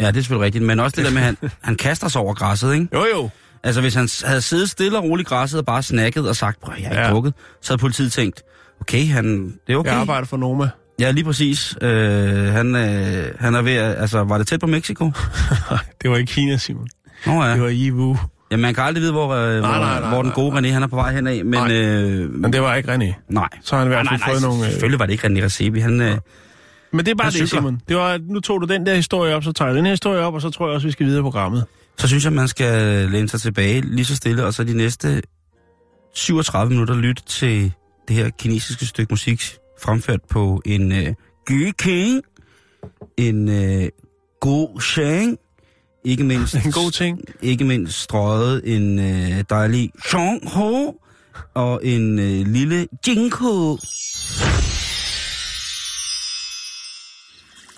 Ja, 0.00 0.06
det 0.06 0.16
er 0.16 0.20
selvfølgelig 0.20 0.44
rigtigt. 0.44 0.64
Men 0.64 0.80
også 0.80 0.96
det 0.96 1.04
der 1.04 1.10
med, 1.12 1.22
at 1.22 1.24
han, 1.26 1.36
han 1.62 1.74
kaster 1.76 2.08
sig 2.08 2.20
over 2.20 2.34
græsset, 2.34 2.74
ikke? 2.74 2.88
Jo, 2.94 3.04
jo. 3.14 3.28
Altså, 3.64 3.80
hvis 3.80 3.94
han 3.94 4.08
havde 4.24 4.40
siddet 4.42 4.70
stille 4.70 4.98
og 4.98 5.04
roligt 5.04 5.28
i 5.28 5.30
græsset 5.30 5.58
og 5.60 5.66
bare 5.66 5.82
snakket 5.82 6.28
og 6.28 6.36
sagt, 6.36 6.60
prøv, 6.60 6.74
jeg 6.78 6.86
har 6.88 6.94
ikke 6.94 7.02
Ja. 7.06 7.10
drukket, 7.12 7.34
så 7.62 7.72
havde 7.72 7.80
politiet 7.80 8.12
tænkt, 8.12 8.42
okay, 8.80 9.06
han, 9.06 9.44
det 9.66 9.72
er 9.72 9.76
okay. 9.76 9.90
Jeg 9.90 9.98
arbejder 9.98 10.26
for 10.26 10.36
Noma. 10.36 10.68
Ja, 11.00 11.10
lige 11.10 11.24
præcis. 11.24 11.76
Øh, 11.82 11.88
han, 12.52 12.76
øh, 12.76 13.24
han 13.38 13.54
er 13.54 13.62
ved 13.62 13.72
at, 13.72 13.96
altså, 14.00 14.24
var 14.24 14.38
det 14.38 14.46
tæt 14.46 14.60
på 14.60 14.66
Mexico? 14.66 15.04
Nej, 15.04 15.78
det 16.02 16.10
var 16.10 16.16
ikke 16.16 16.32
Kina, 16.32 16.56
Simon. 16.56 16.88
Nå 17.26 17.44
ja. 17.44 17.52
Det 17.52 17.62
var 17.62 17.68
Yiwu. 17.72 18.16
ja 18.50 18.56
man 18.56 18.74
kan 18.74 18.84
aldrig 18.84 19.02
vide, 19.02 19.12
hvor, 19.12 19.28
øh, 19.34 19.58
hvor, 19.58 19.68
nej, 19.68 19.78
nej, 19.78 20.08
hvor 20.08 20.22
den 20.22 20.26
nej, 20.26 20.34
gode 20.34 20.58
René, 20.58 20.66
han 20.72 20.82
er 20.82 20.86
på 20.86 20.96
vej 20.96 21.14
henad, 21.14 21.44
men 21.44 21.50
Nej. 21.60 21.72
øh, 21.72 22.30
Men 22.34 22.52
det 22.52 22.62
var 22.62 22.74
ikke 22.74 22.94
René. 22.94 23.24
nej. 23.28 23.48
Så 23.62 23.74
har 23.76 23.78
han 23.82 23.88
i 23.88 23.94
hvert 23.94 24.04
Nej, 24.04 24.12
fald 24.12 24.20
nej, 24.20 24.28
fået 24.30 24.40
nej, 24.42 24.48
nogle... 24.50 24.64
øh, 24.64 24.70
selvfølgelig 24.70 24.98
var 24.98 25.06
det 25.06 25.12
ikke 25.12 25.26
René 25.26 25.44
Recebi. 25.44 25.80
Han, 25.80 26.00
øh, 26.00 26.16
Men 26.92 27.04
det 27.06 27.10
er 27.10 27.14
bare 27.14 27.26
det, 27.26 27.34
cykler. 27.34 27.46
Simon. 27.60 27.80
Det 27.88 27.96
var, 27.96 28.18
nu 28.22 28.40
tog 28.40 28.60
du 28.60 28.66
den 28.66 28.86
der 28.86 28.94
historie 28.94 29.34
op, 29.34 29.44
så 29.44 29.52
tager 29.52 29.68
jeg 29.68 29.76
den 29.76 29.84
her 29.84 29.92
historie 29.92 30.20
op, 30.20 30.34
og 30.34 30.42
så 30.42 30.50
tror 30.50 30.66
jeg 30.66 30.74
også, 30.74 30.86
vi 30.86 30.92
skal 30.92 31.06
videre 31.06 31.22
på 31.22 31.30
programmet. 31.30 31.64
så 31.98 32.08
synes 32.08 32.24
jeg, 32.24 32.32
man 32.32 32.48
skal 32.48 33.08
læne 33.10 33.28
sig 33.28 33.40
tilbage 33.40 33.80
lige 33.80 34.04
så 34.04 34.16
stille, 34.16 34.44
og 34.44 34.54
så 34.54 34.64
de 34.64 34.76
næste 34.76 35.22
37 36.14 36.70
minutter 36.70 36.94
lytte 36.94 37.22
til 37.26 37.72
det 38.08 38.16
her 38.16 38.30
kinesiske 38.38 38.86
stykke 38.86 39.12
musik, 39.12 39.56
fremført 39.82 40.20
på 40.30 40.62
en 40.64 40.92
øh, 40.92 41.14
King, 41.78 42.22
en 43.16 43.48
øh, 43.48 43.88
god 44.40 44.80
Shang, 44.80 45.38
ikke 46.04 46.24
mindst, 46.24 46.54
En 46.64 46.72
god 46.72 46.90
ting. 46.90 47.20
ikke 47.42 47.64
mindst 47.64 48.00
strøget 48.00 48.76
en 48.76 48.98
øh, 48.98 49.44
dejlig 49.50 49.90
Chong 50.08 50.48
Ho 50.48 50.94
og 51.54 51.86
en 51.86 52.18
øh, 52.18 52.46
lille 52.46 52.88
Jinko. 53.06 53.76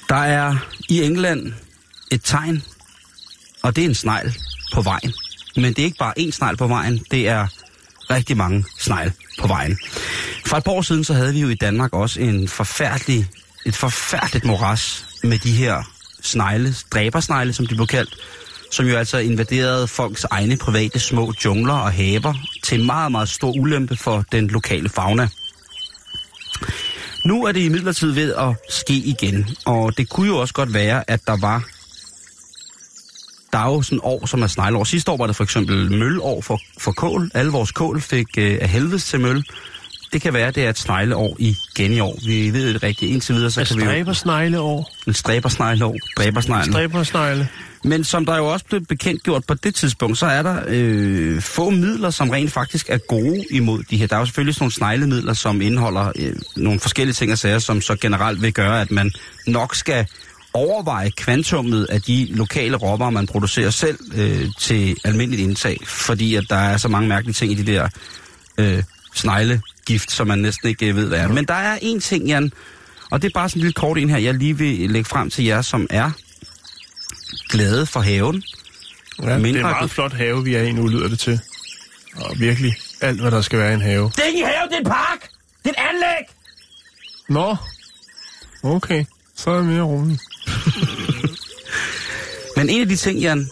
Der 0.08 0.18
er 0.18 0.56
i 0.88 1.02
England 1.02 1.52
et 2.12 2.20
tegn, 2.24 2.62
og 3.62 3.76
det 3.76 3.84
er 3.84 3.88
en 3.88 3.94
snegl 3.94 4.32
på 4.74 4.82
vejen. 4.82 5.12
Men 5.56 5.64
det 5.64 5.78
er 5.78 5.84
ikke 5.84 5.98
bare 5.98 6.14
én 6.18 6.30
snegl 6.30 6.56
på 6.56 6.66
vejen, 6.66 7.04
det 7.10 7.28
er 7.28 7.46
rigtig 8.10 8.36
mange 8.36 8.64
snegl 8.78 9.12
på 9.40 9.46
vejen. 9.46 9.78
For 10.52 10.56
et 10.56 10.64
par 10.64 10.72
år 10.72 10.82
siden, 10.82 11.04
så 11.04 11.14
havde 11.14 11.32
vi 11.32 11.40
jo 11.40 11.48
i 11.48 11.54
Danmark 11.54 11.94
også 11.94 12.20
en 12.20 12.48
forfærdelig, 12.48 13.26
et 13.66 13.76
forfærdeligt 13.76 14.44
moras 14.44 15.06
med 15.22 15.38
de 15.38 15.52
her 15.52 15.82
snegle, 16.22 16.74
dræbersnegle, 16.90 17.52
som 17.52 17.66
de 17.66 17.74
blev 17.74 17.86
kaldt, 17.86 18.16
som 18.72 18.86
jo 18.86 18.96
altså 18.96 19.18
invaderede 19.18 19.88
folks 19.88 20.24
egne 20.24 20.56
private 20.56 20.98
små 20.98 21.32
jungler 21.44 21.74
og 21.74 21.92
haver 21.92 22.34
til 22.62 22.84
meget, 22.84 23.12
meget 23.12 23.28
stor 23.28 23.52
ulempe 23.52 23.96
for 23.96 24.24
den 24.32 24.48
lokale 24.48 24.88
fauna. 24.88 25.28
Nu 27.24 27.44
er 27.44 27.52
det 27.52 27.60
imidlertid 27.60 28.10
ved 28.10 28.34
at 28.34 28.56
ske 28.70 28.94
igen, 28.94 29.56
og 29.66 29.96
det 29.96 30.08
kunne 30.08 30.26
jo 30.26 30.36
også 30.36 30.54
godt 30.54 30.74
være, 30.74 31.10
at 31.10 31.20
der 31.26 31.36
var 31.40 31.62
der 33.52 33.58
er 33.58 33.66
jo 33.66 33.82
sådan 33.82 34.00
år, 34.02 34.26
som 34.26 34.42
er 34.42 34.46
snegleår. 34.46 34.84
Sidste 34.84 35.10
år 35.10 35.16
var 35.16 35.26
det 35.26 35.36
for 35.36 35.44
eksempel 35.44 35.90
mølår 35.90 36.40
for, 36.40 36.60
for 36.78 36.92
kål. 36.92 37.30
Alle 37.34 37.52
vores 37.52 37.72
kål 37.72 38.00
fik 38.00 38.26
øh, 38.38 38.58
af 38.60 38.68
helvedes 38.68 39.04
til 39.04 39.20
møl. 39.20 39.44
Det 40.12 40.22
kan 40.22 40.34
være, 40.34 40.50
det 40.50 40.64
er 40.64 40.70
et 40.70 40.78
snegleår 40.78 41.36
igen 41.38 41.92
i 41.92 42.00
år. 42.00 42.18
Vi 42.26 42.52
ved 42.52 42.74
det 42.74 42.82
rigtigt. 42.82 43.12
Indtil 43.12 43.34
videre, 43.34 43.50
så 43.50 43.60
Jeg 43.60 43.66
kan 43.66 43.76
vi 43.76 43.82
stræber 43.82 44.12
snegleår. 44.12 44.92
En 45.06 45.14
stræbersnegleår. 45.14 45.96
Dræbersneglen. 46.16 46.72
Stræber 46.72 47.02
snegle. 47.02 47.48
Men 47.84 48.04
som 48.04 48.26
der 48.26 48.36
jo 48.36 48.46
også 48.52 48.64
blev 48.64 48.86
bekendt 48.86 49.22
gjort 49.22 49.44
på 49.48 49.54
det 49.54 49.74
tidspunkt, 49.74 50.18
så 50.18 50.26
er 50.26 50.42
der 50.42 50.62
øh, 50.66 51.40
få 51.40 51.70
midler, 51.70 52.10
som 52.10 52.30
rent 52.30 52.52
faktisk 52.52 52.90
er 52.90 52.98
gode 52.98 53.44
imod 53.50 53.82
de 53.90 53.96
her. 53.96 54.06
Der 54.06 54.16
er 54.16 54.20
jo 54.20 54.26
selvfølgelig 54.26 54.54
sådan 54.54 54.62
nogle 54.62 54.72
sneglemidler, 54.72 55.32
som 55.32 55.60
indeholder 55.60 56.12
øh, 56.16 56.34
nogle 56.56 56.80
forskellige 56.80 57.14
ting 57.14 57.32
og 57.32 57.38
sager, 57.38 57.58
som 57.58 57.80
så 57.80 57.96
generelt 57.96 58.42
vil 58.42 58.52
gøre, 58.52 58.80
at 58.80 58.90
man 58.90 59.12
nok 59.46 59.74
skal 59.74 60.06
overveje 60.54 61.10
kvantummet 61.10 61.84
af 61.84 62.02
de 62.02 62.28
lokale 62.30 62.76
råvarer, 62.76 63.10
man 63.10 63.26
producerer 63.26 63.70
selv 63.70 63.98
øh, 64.14 64.46
til 64.58 64.96
almindeligt 65.04 65.42
indtag. 65.42 65.78
Fordi 65.86 66.34
at 66.34 66.44
der 66.50 66.56
er 66.56 66.76
så 66.76 66.88
mange 66.88 67.08
mærkelige 67.08 67.34
ting 67.34 67.52
i 67.52 67.54
de 67.54 67.72
der 67.72 67.88
øh, 68.58 68.82
sneglegift, 69.86 70.10
som 70.12 70.26
man 70.26 70.38
næsten 70.38 70.68
ikke 70.68 70.96
ved, 70.96 71.08
hvad 71.08 71.18
er. 71.18 71.28
Men 71.28 71.44
der 71.44 71.54
er 71.54 71.78
en 71.82 72.00
ting, 72.00 72.26
Jan, 72.28 72.52
og 73.10 73.22
det 73.22 73.28
er 73.28 73.32
bare 73.34 73.48
sådan 73.48 73.58
en 73.60 73.62
lille 73.62 73.72
kort 73.72 73.98
en 73.98 74.10
her, 74.10 74.18
jeg 74.18 74.34
lige 74.34 74.58
vil 74.58 74.90
lægge 74.90 75.08
frem 75.08 75.30
til 75.30 75.44
jer, 75.44 75.62
som 75.62 75.86
er 75.90 76.10
glade 77.48 77.86
for 77.86 78.00
haven. 78.00 78.42
Ja, 79.18 79.26
det 79.26 79.32
er 79.32 79.38
Mindre- 79.38 79.60
en 79.60 79.66
meget 79.66 79.90
flot 79.90 80.12
have, 80.12 80.44
vi 80.44 80.54
er 80.54 80.62
i 80.62 80.72
nu, 80.72 80.86
lyder 80.86 81.08
det 81.08 81.18
til. 81.18 81.40
Og 82.16 82.36
virkelig 82.38 82.74
alt, 83.00 83.20
hvad 83.20 83.30
der 83.30 83.40
skal 83.40 83.58
være 83.58 83.70
i 83.70 83.74
en 83.74 83.80
have. 83.80 84.10
Det 84.16 84.22
er 84.22 84.26
ikke 84.26 84.38
en 84.38 84.44
have, 84.46 84.68
det 84.68 84.74
er 84.74 84.78
en 84.78 84.84
park! 84.84 85.28
Det 85.64 85.72
er 85.76 85.82
et 85.82 85.88
anlæg! 85.88 86.26
Nå. 87.28 87.56
Okay. 88.62 89.04
Så 89.36 89.50
er 89.50 89.54
jeg 89.54 89.64
mere 89.64 89.82
rolig. 89.82 90.18
Men 92.56 92.68
en 92.68 92.80
af 92.80 92.88
de 92.88 92.96
ting, 92.96 93.18
Jan, 93.18 93.48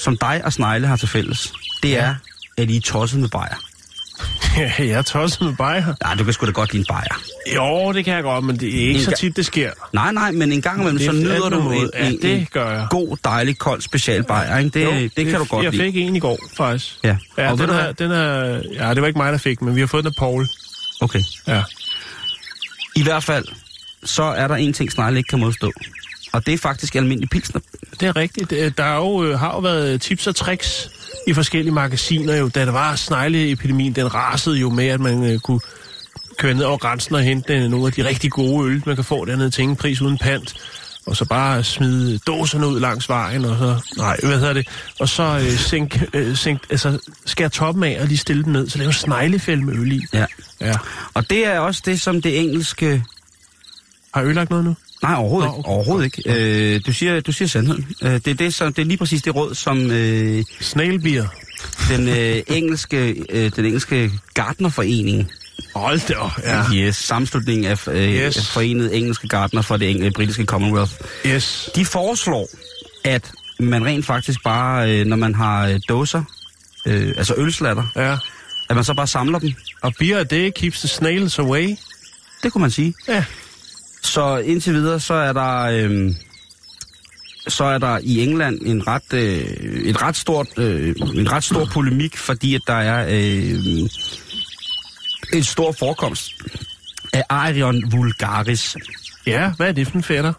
som 0.00 0.16
dig 0.18 0.40
og 0.44 0.52
Snegle 0.52 0.86
har 0.86 0.96
til 0.96 1.08
fælles, 1.08 1.52
det 1.82 1.96
er, 1.96 2.14
at 2.56 2.70
I 2.70 2.76
er 2.76 2.80
tosset 2.80 3.20
med 3.20 3.28
bajer. 3.28 3.56
Ja, 4.56 4.72
jeg 4.84 4.88
er 4.98 5.02
tosset 5.02 5.40
med 5.40 5.52
bajer. 5.56 5.94
Nej, 6.04 6.14
du 6.14 6.24
kan 6.24 6.32
sgu 6.32 6.46
da 6.46 6.50
godt 6.50 6.72
lide 6.72 6.80
en 6.80 6.86
bajer. 6.88 7.20
Jo, 7.54 7.92
det 7.92 8.04
kan 8.04 8.14
jeg 8.14 8.22
godt, 8.22 8.44
men 8.44 8.56
det 8.60 8.68
er 8.68 8.88
ikke 8.88 8.98
En 8.98 9.04
så 9.04 9.12
tit, 9.18 9.36
det 9.36 9.46
sker. 9.46 9.70
Nej, 9.92 10.12
nej, 10.12 10.30
men 10.32 10.52
en 10.52 10.62
gang 10.62 10.80
imellem, 10.80 10.98
så 10.98 11.08
er 11.10 11.12
nyder 11.12 11.48
du 11.48 11.70
en, 11.70 11.90
Ja, 11.94 12.06
en, 12.08 12.18
det 12.22 12.50
gør 12.50 12.70
jeg. 12.70 12.86
god, 12.90 13.16
dejlig, 13.24 13.58
kold 13.58 13.80
specialbajer, 13.80 14.58
ikke? 14.58 14.70
Det, 14.70 14.84
Jo, 14.84 14.90
det, 14.90 15.16
det 15.16 15.26
kan 15.26 15.38
du 15.38 15.44
godt 15.44 15.64
Jeg 15.64 15.72
lide. 15.72 15.82
fik 15.82 15.96
en 15.96 16.16
i 16.16 16.20
går, 16.20 16.38
faktisk. 16.56 16.94
Ja, 17.04 17.16
Ja, 17.38 17.52
og 17.52 17.58
den 17.58 17.70
er, 17.70 17.82
hvad? 17.82 17.94
den 17.94 18.10
er, 18.10 18.60
ja, 18.86 18.94
det 18.94 19.00
var 19.02 19.06
ikke 19.08 19.18
mig, 19.18 19.32
der 19.32 19.38
fik, 19.38 19.62
men 19.62 19.74
vi 19.74 19.80
har 19.80 19.86
fået 19.86 20.04
den 20.04 20.12
af 20.16 20.18
Paul. 20.20 20.46
Okay. 21.00 21.20
Ja. 21.48 21.62
I 22.96 23.02
hvert 23.02 23.24
fald, 23.24 23.44
så 24.04 24.22
er 24.22 24.48
der 24.48 24.54
en 24.54 24.72
ting, 24.72 24.92
Snegle 24.92 25.18
ikke 25.18 25.28
kan 25.28 25.38
modstå. 25.38 25.72
Og 26.34 26.46
det 26.46 26.54
er 26.54 26.58
faktisk 26.58 26.94
almindelig 26.96 27.30
pilsner. 27.30 27.60
Det 28.00 28.08
er 28.08 28.16
rigtigt. 28.16 28.52
Øh, 28.52 28.72
Der 28.78 28.84
er 28.84 28.96
jo, 28.96 29.24
øh, 29.24 29.38
har 29.38 29.52
jo 29.52 29.58
været 29.58 30.00
tips 30.00 30.26
og 30.26 30.36
tricks 30.36 30.90
i 31.26 31.32
forskellige 31.32 31.74
magasiner. 31.74 32.36
Jo. 32.36 32.48
Da 32.48 32.66
der 32.66 32.72
var 32.72 32.96
snegleepidemien, 32.96 33.92
den 33.92 34.14
rasede 34.14 34.56
jo 34.58 34.70
med, 34.70 34.88
at 34.88 35.00
man 35.00 35.24
øh, 35.24 35.38
kunne 35.38 35.60
køre 36.38 36.54
ned 36.54 36.64
over 36.64 36.78
grænsen 36.78 37.14
og 37.14 37.22
hente 37.22 37.54
øh, 37.54 37.70
nogle 37.70 37.86
af 37.86 37.92
de 37.92 38.04
rigtig 38.04 38.30
gode 38.30 38.70
øl, 38.70 38.82
man 38.86 38.94
kan 38.94 39.04
få 39.04 39.24
dernede 39.24 39.50
til 39.50 39.62
ingen 39.62 39.76
pris 39.76 40.00
uden 40.00 40.18
pant. 40.18 40.54
Og 41.06 41.16
så 41.16 41.24
bare 41.24 41.64
smide 41.64 42.18
dåserne 42.18 42.66
ud 42.66 42.80
langs 42.80 43.08
vejen, 43.08 43.44
og 43.44 43.58
så, 43.58 43.80
nej, 43.96 44.16
hvad 44.22 44.38
hedder 44.38 44.52
det, 44.52 44.68
og 45.00 45.08
så 45.08 45.22
øh, 45.22 45.58
sænk, 45.58 46.02
øh, 46.12 46.36
sænk, 46.36 46.60
altså, 46.70 46.98
skære 47.26 47.48
toppen 47.48 47.84
af 47.84 47.98
og 48.00 48.06
lige 48.06 48.18
stille 48.18 48.44
dem 48.44 48.52
ned, 48.52 48.68
så 48.68 48.78
lave 48.78 48.92
sneglefælde 48.92 49.64
med 49.64 49.74
øl 49.74 49.92
i. 49.92 50.00
Ja. 50.12 50.26
Ja. 50.60 50.74
Og 51.14 51.30
det 51.30 51.46
er 51.46 51.58
også 51.58 51.82
det, 51.84 52.00
som 52.00 52.22
det 52.22 52.40
engelske... 52.40 53.04
Har 54.14 54.20
I 54.22 54.24
ødelagt 54.24 54.50
noget 54.50 54.64
nu? 54.64 54.74
Nej, 55.04 55.14
overhovedet 55.14 55.50
Nå, 55.50 55.56
ikke. 55.56 55.68
okay. 55.68 55.74
Overhovedet 55.76 56.04
ikke. 56.04 56.74
Øh, 56.74 56.80
du, 56.86 56.92
siger, 56.92 57.20
du 57.20 57.32
siger 57.32 57.48
sandheden. 57.48 57.86
Øh, 58.02 58.10
det, 58.12 58.28
er 58.28 58.34
det, 58.34 58.54
som, 58.54 58.72
det 58.72 58.82
er 58.82 58.86
lige 58.86 58.98
præcis 58.98 59.22
det 59.22 59.34
råd, 59.34 59.54
som 59.54 59.90
øh, 59.90 60.44
Snailbeer. 60.60 61.26
den, 61.88 62.08
øh, 62.08 62.42
engelske, 62.46 63.24
øh, 63.30 63.50
den 63.56 63.64
engelske 63.64 64.10
Gardnerforening, 64.34 65.30
Hold 65.74 66.00
da 66.08 66.14
ja. 66.50 66.64
yes, 66.86 66.96
sammenslutningen 66.96 67.64
af 67.64 67.88
øh, 67.88 68.08
Yes. 68.14 68.48
forenede 68.50 68.94
engelske 68.94 69.28
gardner 69.28 69.62
for 69.62 69.76
det 69.76 69.94
eng- 69.94 70.10
britiske 70.12 70.44
Commonwealth, 70.44 70.92
Yes. 71.26 71.70
de 71.74 71.84
foreslår, 71.84 72.48
at 73.04 73.30
man 73.58 73.84
rent 73.84 74.06
faktisk 74.06 74.42
bare, 74.44 74.90
øh, 75.00 75.06
når 75.06 75.16
man 75.16 75.34
har 75.34 75.66
øh, 75.68 75.80
dåser, 75.88 76.22
øh, 76.86 77.14
altså 77.16 77.34
ølslatter, 77.36 77.86
Ja. 77.96 78.16
at 78.70 78.76
man 78.76 78.84
så 78.84 78.94
bare 78.94 79.06
samler 79.06 79.38
dem. 79.38 79.52
Og 79.82 79.92
beer 79.98 80.18
a 80.18 80.24
day 80.24 80.50
keeps 80.56 80.78
the 80.78 80.88
snails 80.88 81.38
away. 81.38 81.76
Det 82.42 82.52
kunne 82.52 82.62
man 82.62 82.70
sige. 82.70 82.94
Ja. 83.08 83.24
Så 84.04 84.36
indtil 84.36 84.72
videre, 84.74 85.00
så 85.00 85.14
er 85.14 85.32
der... 85.32 85.60
Øh, 85.62 86.14
så 87.48 87.64
er 87.64 87.78
der 87.78 87.98
i 88.02 88.20
England 88.22 88.58
en 88.66 88.86
ret, 88.86 89.12
øh, 89.12 89.40
et 89.84 90.02
ret 90.02 90.16
stort, 90.16 90.46
øh, 90.58 90.94
en 91.14 91.32
ret 91.32 91.44
stor 91.44 91.68
polemik, 91.72 92.16
fordi 92.16 92.54
at 92.54 92.60
der 92.66 92.74
er 92.74 93.06
øh, 93.10 93.88
en 95.34 95.44
stor 95.44 95.72
forekomst 95.72 96.32
af 97.12 97.24
Arion 97.28 97.92
vulgaris. 97.92 98.76
Ja, 99.26 99.52
hvad 99.56 99.68
er 99.68 99.72
det 99.72 99.86
for 99.86 99.94
en 99.96 100.02
fætter? 100.02 100.32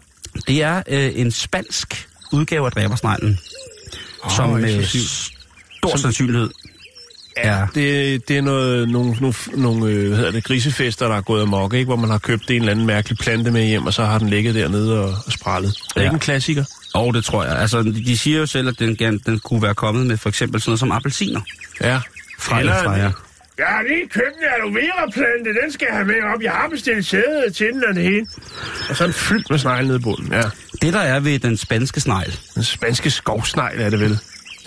Det 0.46 0.62
er 0.62 0.82
øh, 0.88 1.12
en 1.14 1.30
spansk 1.30 2.08
udgave 2.32 2.66
af 2.66 2.72
dræbersneglen, 2.72 3.38
oh, 4.22 4.30
som 4.30 4.50
med 4.50 4.64
eksklusivt. 4.78 5.08
stor 5.78 5.90
Som- 5.90 5.98
sandsynlighed 5.98 6.50
er... 7.36 7.66
Det, 7.74 8.28
det 8.28 8.36
er 8.36 8.40
noget, 8.42 8.88
nogle, 8.88 9.16
nogle, 9.20 9.34
nogle 9.54 9.86
øh, 9.92 10.06
hvad 10.08 10.16
hedder 10.16 10.30
det, 10.32 10.44
grisefester, 10.44 11.08
der 11.08 11.16
er 11.16 11.20
gået 11.20 11.42
amok, 11.42 11.74
ikke? 11.74 11.84
hvor 11.84 11.96
man 11.96 12.10
har 12.10 12.18
købt 12.18 12.50
en 12.50 12.56
eller 12.56 12.70
anden 12.72 12.86
mærkelig 12.86 13.18
plante 13.18 13.50
med 13.50 13.64
hjem, 13.64 13.86
og 13.86 13.94
så 13.94 14.04
har 14.04 14.18
den 14.18 14.28
ligget 14.28 14.54
dernede 14.54 15.04
og, 15.04 15.14
og 15.26 15.32
sprallet. 15.32 15.68
Er 15.68 15.72
det 15.94 15.96
Ja. 15.96 16.00
ikke 16.02 16.14
en 16.14 16.18
klassiker? 16.20 16.64
Og 16.94 17.14
det 17.14 17.24
tror 17.24 17.44
jeg. 17.44 17.58
Altså, 17.58 17.82
de- 17.82 18.18
siger 18.18 18.38
jo 18.38 18.46
selv, 18.46 18.68
at 18.68 18.78
den, 18.78 19.18
den 19.26 19.38
kunne 19.38 19.62
være 19.62 19.74
kommet 19.74 20.06
med 20.06 20.16
for 20.16 20.28
eksempel 20.28 20.60
sådan 20.60 20.70
noget 20.70 20.80
som 20.80 20.92
appelsiner. 20.92 21.40
Ja. 21.80 22.00
Fra, 22.38 22.60
Eller 22.60 22.82
fra 22.82 22.90
jer. 22.92 23.12
Jeg 23.58 23.66
har 23.66 23.82
lige 23.82 24.08
købt 24.08 24.36
en 24.38 24.44
aloe 24.56 24.74
vera 24.74 25.10
plante, 25.12 25.60
den 25.62 25.72
skal 25.72 25.86
jeg 25.90 25.96
have 25.96 26.06
med 26.06 26.14
op. 26.34 26.42
Jeg 26.42 26.50
har 26.52 26.68
bestilt 26.68 27.06
sæde 27.06 27.50
til 27.54 27.66
den 27.66 27.82
og 27.88 27.94
det 27.94 28.02
hele. 28.02 28.26
Og 28.90 28.96
så 28.96 29.04
er 29.04 29.06
den 29.06 29.14
fyldt 29.14 29.50
med 29.50 29.58
snegle 29.58 29.86
nede 29.88 29.98
i 29.98 30.02
bunden, 30.02 30.32
ja. 30.32 30.42
Det, 30.82 30.92
der 30.92 31.00
er 31.00 31.20
ved 31.20 31.38
den 31.38 31.56
spanske 31.56 32.00
snegl, 32.00 32.38
Den 32.54 32.64
spanske 32.64 33.10
skovsnegl 33.10 33.80
er 33.80 33.90
det 33.90 34.00
vel. 34.00 34.18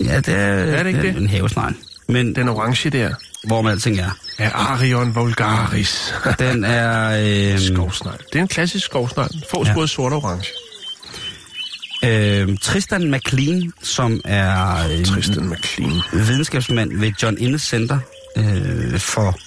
ja, 0.04 0.16
det 0.16 0.28
er, 0.34 0.38
Er 0.40 0.82
det 0.82 0.86
ikke 0.86 1.02
det? 1.02 1.16
en 1.16 1.28
havesnegl. 1.28 1.74
Men 2.12 2.34
Den 2.34 2.48
orange 2.48 2.90
der. 2.90 3.14
hvor 3.44 3.62
man 3.62 3.72
alting 3.72 3.98
er. 3.98 4.10
Ja, 4.38 4.50
Arion 4.54 5.14
vulgaris. 5.14 6.14
Den 6.38 6.64
er... 6.64 7.10
Øh, 7.54 7.60
skovsnegl. 7.60 8.16
Det 8.32 8.38
er 8.38 8.42
en 8.42 8.48
klassisk 8.48 8.84
skovsnegl. 8.86 9.30
Fås 9.50 9.68
Ja. 9.68 9.86
sort 9.86 10.12
og 10.12 10.22
orange. 10.24 10.46
øh, 12.04 12.58
Tristan 12.58 13.10
McLean, 13.10 13.72
som 13.82 14.20
er 14.24 14.76
øh, 14.90 15.04
Tristan 15.04 15.48
McLean. 15.48 16.00
videnskabsmand 16.12 16.98
ved 17.00 17.12
John 17.22 17.38
Innes 17.38 17.62
Center 17.62 17.98
øh, 18.36 18.98
for 18.98 19.38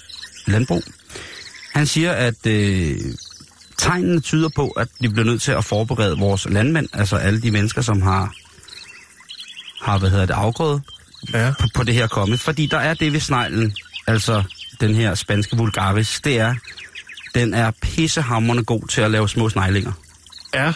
Landbrug. 0.50 0.82
Han 1.74 1.86
siger, 1.86 2.12
at 2.12 2.46
øh, 2.46 2.96
tegnene 3.78 4.20
tyder 4.20 4.48
på, 4.56 4.68
at 4.68 4.88
vi 5.00 5.08
bliver 5.08 5.24
nødt 5.24 5.42
til 5.42 5.52
at 5.52 5.64
forberede 5.64 6.18
vores 6.18 6.46
landmænd, 6.50 6.88
altså 6.92 7.16
alle 7.16 7.42
de 7.42 7.50
mennesker, 7.50 7.82
som 7.82 8.02
har, 8.02 8.32
har 9.84 9.98
hvad 9.98 10.10
hedder 10.10 10.26
det, 10.26 10.34
afgrødet 10.34 10.82
Ja. 11.32 11.52
på, 11.60 11.66
på 11.74 11.82
det 11.84 11.94
her 11.94 12.06
komme. 12.06 12.38
Fordi 12.38 12.66
der 12.66 12.78
er 12.78 12.94
det 12.94 13.12
ved 13.12 13.20
sneglen, 13.20 13.76
altså 14.06 14.42
den 14.80 14.94
her 14.94 15.14
spanske 15.14 15.56
vulgaris, 15.56 16.20
det 16.24 16.38
er, 16.40 16.54
den 17.34 17.54
er 17.54 17.70
pissehammerende 17.82 18.64
god 18.64 18.88
til 18.88 19.00
at 19.00 19.10
lave 19.10 19.28
små 19.28 19.48
sneglinger. 19.48 19.92
Ja. 20.54 20.72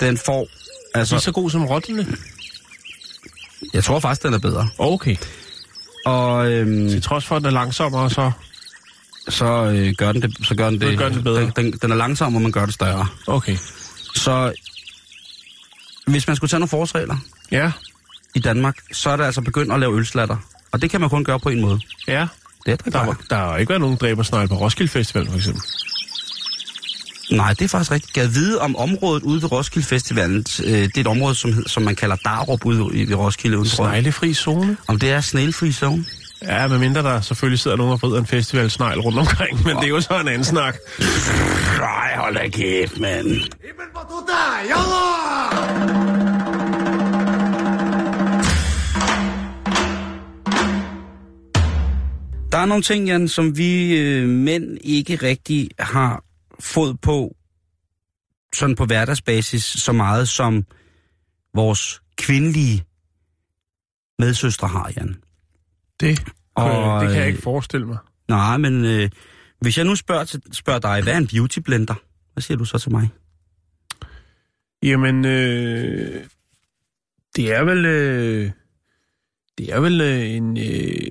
Den 0.00 0.18
får, 0.18 0.40
Lige 0.40 0.50
altså, 0.94 1.18
så 1.18 1.32
god 1.32 1.50
som 1.50 1.64
rottene. 1.66 2.06
jeg 3.74 3.84
tror 3.84 4.00
faktisk, 4.00 4.22
den 4.22 4.34
er 4.34 4.38
bedre. 4.38 4.68
Okay. 4.78 5.16
Og 6.06 6.52
øhm, 6.52 6.88
Til 6.88 7.02
trods 7.02 7.26
for, 7.26 7.36
at 7.36 7.40
den 7.42 7.46
er 7.46 7.50
langsommere, 7.50 8.10
så... 8.10 8.30
så, 9.28 9.44
øh, 9.64 9.94
gør 9.98 10.12
den 10.12 10.22
det, 10.22 10.36
så 10.46 10.54
gør 10.54 10.70
den 10.70 10.80
det, 10.80 10.92
Så 10.92 10.98
gør 10.98 11.08
den 11.08 11.14
det 11.16 11.24
bedre. 11.24 11.40
Den, 11.42 11.52
den, 11.56 11.72
den 11.82 11.92
er 11.92 11.96
langsom, 11.96 12.34
og 12.36 12.42
man 12.42 12.52
gør 12.52 12.64
det 12.64 12.74
større. 12.74 13.06
Okay. 13.26 13.56
Så 14.14 14.52
hvis 16.06 16.26
man 16.26 16.36
skulle 16.36 16.48
tage 16.50 16.60
nogle 16.60 16.68
forholdsregler 16.68 17.16
Ja. 17.50 17.72
I 18.38 18.40
Danmark, 18.40 18.76
så 18.92 19.10
er 19.10 19.16
det 19.16 19.24
altså 19.24 19.40
begyndt 19.40 19.72
at 19.72 19.80
lave 19.80 19.96
ølslatter. 19.96 20.36
Og 20.72 20.82
det 20.82 20.90
kan 20.90 21.00
man 21.00 21.10
kun 21.10 21.24
gøre 21.24 21.40
på 21.40 21.48
en 21.48 21.60
måde. 21.60 21.80
Ja. 22.08 22.26
Det 22.66 22.72
er 22.72 22.76
Der, 22.76 22.90
der, 22.90 23.06
var, 23.06 23.16
der 23.30 23.36
har 23.36 23.56
ikke 23.56 23.70
været 23.70 23.80
nogen 23.80 23.96
dræbersnegle 23.96 24.48
på 24.48 24.54
Roskilde 24.54 24.90
Festival, 24.92 25.26
for 25.28 25.36
eksempel. 25.36 25.62
Nej, 27.30 27.52
det 27.52 27.62
er 27.62 27.68
faktisk 27.68 27.90
rigtigt. 27.90 28.14
Gad 28.14 28.26
vide 28.28 28.60
om 28.60 28.76
området 28.76 29.22
ude 29.22 29.42
ved 29.42 29.52
Roskilde 29.52 29.86
Festivalen, 29.86 30.36
øh, 30.64 30.72
det 30.72 30.96
er 30.96 31.00
et 31.00 31.06
område, 31.06 31.34
som, 31.34 31.66
som 31.66 31.82
man 31.82 31.96
kalder 31.96 32.16
Darup 32.24 32.64
ude 32.64 32.96
i- 32.98 33.08
ved 33.08 33.16
Roskilde. 33.16 33.68
Sneglefri 33.68 34.34
zone. 34.34 34.76
Om 34.86 34.98
det 34.98 35.10
er 35.10 35.20
snail-free 35.20 35.72
zone? 35.72 36.04
Ja, 36.42 36.68
medmindre 36.68 37.02
der 37.02 37.20
selvfølgelig 37.20 37.58
sidder 37.60 37.76
nogen 37.76 37.92
og 37.92 38.00
frider 38.00 38.18
en 38.18 38.26
festival 38.26 38.70
snegl 38.70 39.00
rundt 39.00 39.18
omkring, 39.18 39.64
men 39.64 39.76
det 39.76 39.84
er 39.84 39.88
jo 39.88 40.00
så 40.00 40.20
en 40.20 40.28
anden 40.28 40.44
snak. 40.44 40.76
Nej, 41.78 42.16
hold 42.16 42.34
da 42.34 42.48
kæft, 42.48 43.00
mand. 43.00 43.26
Der 44.28 46.17
er 52.58 52.66
nogle 52.66 52.82
ting, 52.82 53.06
Jan, 53.06 53.28
som 53.28 53.56
vi 53.56 53.98
øh, 53.98 54.28
mænd 54.28 54.78
ikke 54.80 55.16
rigtig 55.16 55.70
har 55.78 56.24
fod 56.60 56.94
på, 56.94 57.36
sådan 58.54 58.76
på 58.76 58.84
hverdagsbasis, 58.84 59.64
så 59.64 59.92
meget 59.92 60.28
som 60.28 60.64
vores 61.54 62.02
kvindelige 62.16 62.84
medsøstre 64.18 64.68
har, 64.68 64.92
Jan. 64.96 65.16
Det, 66.00 66.24
og, 66.54 67.00
det 67.00 67.08
kan 67.08 67.16
jeg 67.16 67.22
øh, 67.22 67.28
ikke 67.28 67.42
forestille 67.42 67.86
mig. 67.86 67.98
Nej, 68.28 68.56
men 68.56 68.84
øh, 68.84 69.10
hvis 69.60 69.78
jeg 69.78 69.84
nu 69.84 69.94
spørger, 69.94 70.24
til, 70.24 70.42
spørger 70.52 70.80
dig, 70.80 71.02
hvad 71.02 71.12
er 71.12 71.18
en 71.18 71.26
beautyblender? 71.26 71.94
Hvad 72.32 72.42
siger 72.42 72.58
du 72.58 72.64
så 72.64 72.78
til 72.78 72.90
mig? 72.90 73.08
Jamen, 74.82 75.24
øh, 75.24 76.24
det 77.36 77.54
er 77.54 77.64
vel... 77.64 77.84
Øh, 77.84 78.50
det 79.58 79.72
er 79.72 79.80
vel 79.80 80.00
øh, 80.00 80.30
en... 80.30 80.58
Øh, 80.58 81.06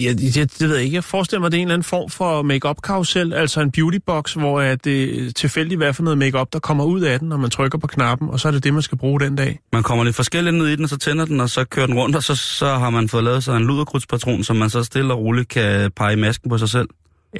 Ja, 0.00 0.12
det, 0.12 0.34
det, 0.34 0.58
det 0.58 0.68
ved 0.68 0.76
jeg 0.76 0.84
ikke. 0.84 0.94
Jeg 0.94 1.04
forestiller 1.04 1.40
mig, 1.40 1.52
det 1.52 1.58
er 1.58 1.62
en 1.62 1.66
eller 1.66 1.74
anden 1.74 1.84
form 1.84 2.10
for 2.10 2.42
make-up 2.42 2.82
karusel 2.82 3.32
altså 3.32 3.60
en 3.60 3.70
beautybox, 3.70 4.34
hvor 4.34 4.60
er 4.60 4.74
det 4.74 5.36
tilfældigt, 5.36 5.78
hvad 5.78 5.92
for 5.92 6.02
noget 6.02 6.18
make-up, 6.18 6.52
der 6.52 6.58
kommer 6.58 6.84
ud 6.84 7.00
af 7.00 7.18
den, 7.18 7.28
når 7.28 7.36
man 7.36 7.50
trykker 7.50 7.78
på 7.78 7.86
knappen, 7.86 8.28
og 8.28 8.40
så 8.40 8.48
er 8.48 8.52
det 8.52 8.64
det, 8.64 8.74
man 8.74 8.82
skal 8.82 8.98
bruge 8.98 9.20
den 9.20 9.36
dag. 9.36 9.58
Man 9.72 9.82
kommer 9.82 10.04
lidt 10.04 10.16
forskelligt 10.16 10.56
ned 10.56 10.66
i 10.66 10.76
den, 10.76 10.84
og 10.84 10.90
så 10.90 10.98
tænder 10.98 11.24
den, 11.24 11.40
og 11.40 11.50
så 11.50 11.64
kører 11.64 11.86
den 11.86 11.94
rundt, 11.94 12.16
og 12.16 12.22
så, 12.22 12.34
så 12.34 12.66
har 12.66 12.90
man 12.90 13.08
fået 13.08 13.24
lavet 13.24 13.44
sig 13.44 13.56
en 13.56 13.64
luderkrudspatron, 13.64 14.44
som 14.44 14.56
man 14.56 14.70
så 14.70 14.82
stille 14.82 15.12
og 15.14 15.20
roligt 15.20 15.48
kan 15.48 15.90
pege 15.96 16.16
masken 16.16 16.50
på 16.50 16.58
sig 16.58 16.68
selv. 16.68 16.88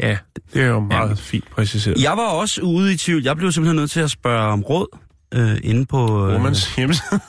Ja, 0.03 0.17
det 0.55 0.63
er 0.63 0.67
jo 0.67 0.81
meget 0.81 1.09
ja. 1.09 1.15
fint 1.15 1.51
præciseret. 1.51 2.03
Jeg 2.03 2.13
var 2.13 2.27
også 2.27 2.63
ude 2.63 2.93
i 2.93 2.97
tvivl. 2.97 3.23
Jeg 3.23 3.37
blev 3.37 3.53
simpelthen 3.53 3.77
nødt 3.77 3.91
til 3.91 4.01
at 4.01 4.11
spørge 4.11 4.53
om 4.53 4.63
råd 4.63 4.99
øh, 5.35 5.57
inde 5.63 5.87
på... 5.87 6.29
Øh, 6.29 6.35
Romans 6.35 6.75
hjemmeside. 6.77 7.21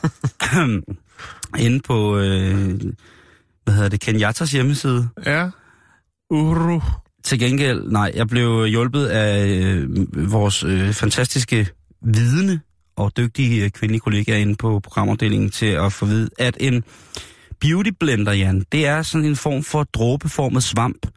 inde 1.65 1.79
på... 1.79 2.17
Øh, 2.17 2.79
hvad 3.63 3.73
hedder 3.73 3.89
det? 3.89 3.99
Kenyatas 3.99 4.51
hjemmeside. 4.51 5.09
ja. 5.25 5.49
Uru. 6.31 6.81
til 7.23 7.39
gengæld, 7.39 7.91
nej, 7.91 8.11
jeg 8.15 8.27
blev 8.27 8.65
hjulpet 8.65 9.05
af 9.05 9.47
øh, 9.47 10.31
vores 10.31 10.63
øh, 10.63 10.93
fantastiske 10.93 11.67
vidne 12.01 12.61
og 12.95 13.17
dygtige 13.17 13.63
øh, 13.63 13.69
kvindelige 13.69 13.99
kollegaer 13.99 14.37
inde 14.37 14.55
på 14.55 14.79
programafdelingen 14.79 15.49
til 15.49 15.65
at 15.65 15.93
få 15.93 16.05
vide, 16.05 16.29
at 16.39 16.57
en 16.59 16.83
beauty 17.59 17.89
blender, 17.99 18.33
Jan, 18.33 18.65
det 18.71 18.87
er 18.87 19.01
sådan 19.01 19.25
en 19.25 19.35
form 19.35 19.63
for 19.63 19.83
dråbeformet 19.83 20.63
svamp, 20.63 21.07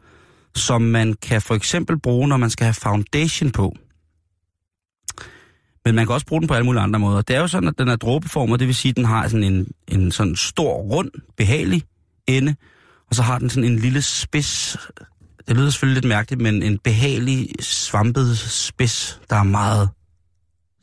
som 0.55 0.81
man 0.81 1.13
kan 1.13 1.41
for 1.41 1.55
eksempel 1.55 1.99
bruge, 1.99 2.27
når 2.27 2.37
man 2.37 2.49
skal 2.49 2.63
have 2.65 2.73
foundation 2.73 3.51
på. 3.51 3.75
Men 5.85 5.95
man 5.95 6.05
kan 6.05 6.13
også 6.13 6.25
bruge 6.25 6.41
den 6.41 6.47
på 6.47 6.53
alle 6.53 6.65
mulige 6.65 6.81
andre 6.81 6.99
måder. 6.99 7.21
Det 7.21 7.35
er 7.35 7.39
jo 7.39 7.47
sådan, 7.47 7.69
at 7.69 7.77
den 7.77 7.87
er 7.87 7.95
dråbeformet, 7.95 8.59
det 8.59 8.67
vil 8.67 8.75
sige, 8.75 8.89
at 8.89 8.95
den 8.95 9.05
har 9.05 9.27
sådan 9.27 9.43
en, 9.43 9.67
en 9.87 10.11
sådan 10.11 10.35
stor, 10.35 10.73
rund, 10.73 11.11
behagelig 11.37 11.83
ende, 12.27 12.55
og 13.09 13.15
så 13.15 13.21
har 13.21 13.39
den 13.39 13.49
sådan 13.49 13.71
en 13.71 13.79
lille 13.79 14.01
spids, 14.01 14.77
det 15.47 15.57
lyder 15.57 15.69
selvfølgelig 15.69 16.01
lidt 16.01 16.09
mærkeligt, 16.09 16.41
men 16.41 16.63
en 16.63 16.77
behagelig 16.83 17.49
svampet 17.59 18.37
spids, 18.37 19.21
der 19.29 19.35
er 19.35 19.43
meget 19.43 19.89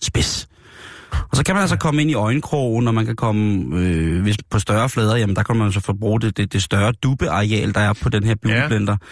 spids. 0.03 0.49
Og 1.31 1.37
så 1.37 1.45
kan 1.45 1.55
man 1.55 1.63
altså 1.63 1.77
komme 1.77 2.03
ind 2.03 2.11
i 2.11 2.15
øjenkrogen, 2.15 2.89
og 2.89 2.95
man 2.95 3.07
kan 3.07 3.17
komme 3.17 3.79
øh, 3.79 4.23
hvis 4.23 4.37
på 4.51 4.59
større 4.59 4.89
flader, 4.89 5.17
jamen 5.17 5.37
der 5.37 5.43
kan 5.43 5.57
man 5.57 5.73
så 5.73 5.81
få 5.81 5.93
bruge 5.93 6.21
det, 6.21 6.37
det, 6.37 6.53
det 6.53 6.63
større 6.63 6.93
dubbeareal, 6.93 7.75
der 7.75 7.81
er 7.81 7.93
på 7.93 8.09
den 8.09 8.25
her 8.25 8.35
beautyblender. 8.35 8.93
Ja. 8.93 9.07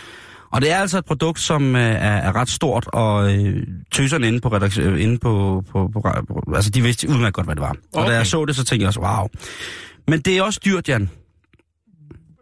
Og 0.52 0.60
det 0.60 0.70
er 0.70 0.76
altså 0.76 0.98
et 0.98 1.04
produkt, 1.04 1.40
som 1.40 1.76
øh, 1.76 1.82
er, 1.82 1.96
er 1.96 2.36
ret 2.36 2.48
stort, 2.48 2.86
og 2.92 3.36
øh, 3.36 3.66
tøserne 3.92 4.28
inde 4.28 4.40
på, 4.40 4.48
redaktion, 4.48 4.98
inde 4.98 5.18
på, 5.18 5.64
på, 5.72 5.90
på, 5.92 6.00
på, 6.00 6.52
altså 6.54 6.70
de 6.70 6.82
vidste 6.82 7.08
udmærket 7.08 7.34
godt, 7.34 7.46
hvad 7.46 7.56
det 7.56 7.62
var. 7.62 7.76
Okay. 7.92 8.04
Og 8.04 8.10
da 8.10 8.16
jeg 8.16 8.26
så 8.26 8.44
det, 8.44 8.56
så 8.56 8.64
tænkte 8.64 8.82
jeg 8.82 8.88
også, 8.88 9.00
wow. 9.00 9.28
Men 10.08 10.20
det 10.20 10.38
er 10.38 10.42
også 10.42 10.60
dyrt, 10.64 10.88
Jan. 10.88 11.10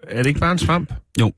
Er 0.06 0.22
det 0.22 0.26
ikke 0.26 0.40
bare 0.40 0.52
en 0.52 0.58
svamp? 0.58 0.92
Jo. 1.20 1.32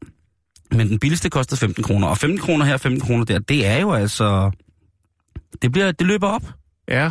Men 0.70 0.88
den 0.88 0.98
billigste 0.98 1.30
koster 1.30 1.56
15 1.56 1.84
kroner, 1.84 2.06
og 2.08 2.18
15 2.18 2.38
kroner 2.40 2.64
her, 2.64 2.76
15 2.76 3.00
kroner 3.00 3.24
der, 3.24 3.38
det 3.38 3.66
er 3.66 3.80
jo 3.80 3.92
altså... 3.92 4.50
Det, 5.62 5.72
bliver, 5.72 5.92
det 5.92 6.06
løber 6.06 6.28
op. 6.28 6.42
Ja. 6.88 7.10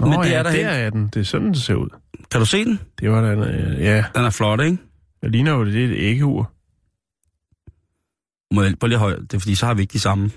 Men 0.00 0.10
Nå, 0.10 0.22
det 0.22 0.30
ja, 0.30 0.34
er 0.34 0.42
der 0.42 0.50
der 0.50 0.68
er 0.68 0.90
den. 0.90 1.08
Det 1.08 1.20
er 1.20 1.24
sådan, 1.24 1.48
det 1.48 1.62
ser 1.62 1.74
ud. 1.74 1.88
Kan 2.30 2.40
du 2.40 2.46
se 2.46 2.64
den? 2.64 2.80
Det 3.00 3.10
var 3.10 3.30
den, 3.30 3.38
øh, 3.38 3.80
ja. 3.80 4.04
Den 4.14 4.24
er 4.24 4.30
flot, 4.30 4.60
ikke? 4.60 4.78
Det 5.22 5.32
ligner 5.32 5.52
jo, 5.52 5.64
det 5.64 5.84
er 5.84 5.88
et 5.88 5.94
æggeur. 5.98 6.52
Må 8.54 8.62
jeg 8.62 8.78
på 8.80 8.86
lige 8.86 8.98
højt? 8.98 9.20
Det 9.20 9.34
er 9.34 9.38
fordi, 9.38 9.54
så 9.54 9.66
har 9.66 9.74
vi 9.74 9.82
ikke 9.82 9.92
de 9.92 10.00
samme. 10.00 10.30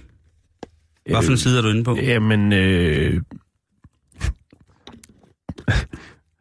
Hvad 1.10 1.24
for 1.24 1.32
en 1.32 1.38
side 1.38 1.58
er 1.58 1.62
du 1.62 1.70
inde 1.70 1.84
på? 1.84 1.96
Jamen, 1.96 2.54
øh, 2.54 3.22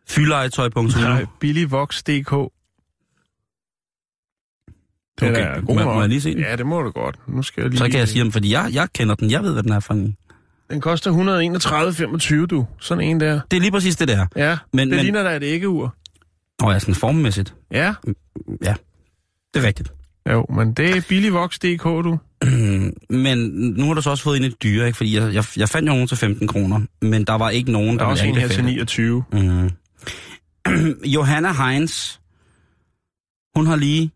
Fylegetøj.nu. 0.09 0.83
nej, 0.83 1.27
billigvox.dk. 1.41 2.53
Den 5.21 5.31
Okay, 5.31 5.41
er 5.57 5.61
god 5.61 5.75
må- 5.77 5.85
må 5.95 6.01
jeg 6.01 6.09
lige 6.09 6.21
se 6.21 6.31
den? 6.35 6.39
Ja, 6.41 6.57
det 6.57 6.67
må 6.67 6.83
du 6.83 6.91
godt. 6.91 7.17
Nu 7.29 7.43
skal 7.43 7.61
jeg 7.63 7.71
lige... 7.71 7.79
Så 7.79 7.89
kan 7.89 7.99
jeg 7.99 8.09
sige 8.09 8.23
dem, 8.25 8.33
fordi 8.33 8.53
jeg, 8.53 8.71
jeg 8.73 8.89
kender 8.95 9.15
den. 9.15 9.31
Jeg 9.31 9.43
ved, 9.43 9.53
hvad 9.53 9.63
den 9.63 9.73
er 9.73 9.81
for 9.81 9.95
en. 9.95 10.17
Den 10.71 10.81
koster 10.81 11.13
131,25, 12.43 12.47
du. 12.47 12.67
Sådan 12.81 13.05
en 13.05 13.21
der. 13.21 13.41
Det 13.51 13.57
er 13.57 13.61
lige 13.61 13.71
præcis 13.71 13.97
det 13.97 14.09
der. 14.09 14.27
Ja, 14.37 14.59
Men- 14.73 14.89
det 14.89 14.97
men- 14.97 15.05
ligner 15.05 15.23
da 15.23 15.37
et 15.37 15.43
æggeur. 15.43 15.95
Og 16.63 16.73
ja, 16.73 16.79
sådan 16.79 16.95
formmæssigt. 16.95 17.55
Ja, 17.71 17.95
Ja, 18.65 18.75
det 19.55 19.63
er 19.63 19.67
rigtigt. 19.67 19.93
jo, 20.31 20.47
men 20.55 20.73
det 20.73 20.97
er 20.97 21.01
billigvox.dk, 21.09 21.83
du. 21.85 22.19
Men 23.25 23.39
nu 23.77 23.87
har 23.87 23.95
du 23.95 24.03
så 24.03 24.11
også 24.11 24.23
fået 24.25 24.37
ind 24.37 24.45
et 24.45 24.63
dyre, 24.63 24.87
ikke? 24.87 24.97
Fordi 24.97 25.17
jeg, 25.17 25.35
jeg, 25.35 25.45
jeg 25.57 25.69
fandt 25.69 25.89
jo 25.89 25.93
nogen 25.93 26.09
til 26.09 26.17
15 26.17 26.49
kroner, 26.49 26.81
men 27.03 27.25
der 27.25 27.33
var 27.35 27.51
ikke 27.51 27.73
nogen, 27.73 27.91
Der 27.91 27.97
der 27.99 28.05
er 28.05 28.09
også 28.11 28.25
en 28.27 28.35
her 28.35 28.49
til 28.49 28.59
anbefale. 28.59 28.67
29. 28.67 29.25
Mm. 29.33 29.71
Johanna 31.15 31.53
Heinz, 31.53 32.17
hun 33.57 33.67
har 33.67 33.77
lige 33.77 34.11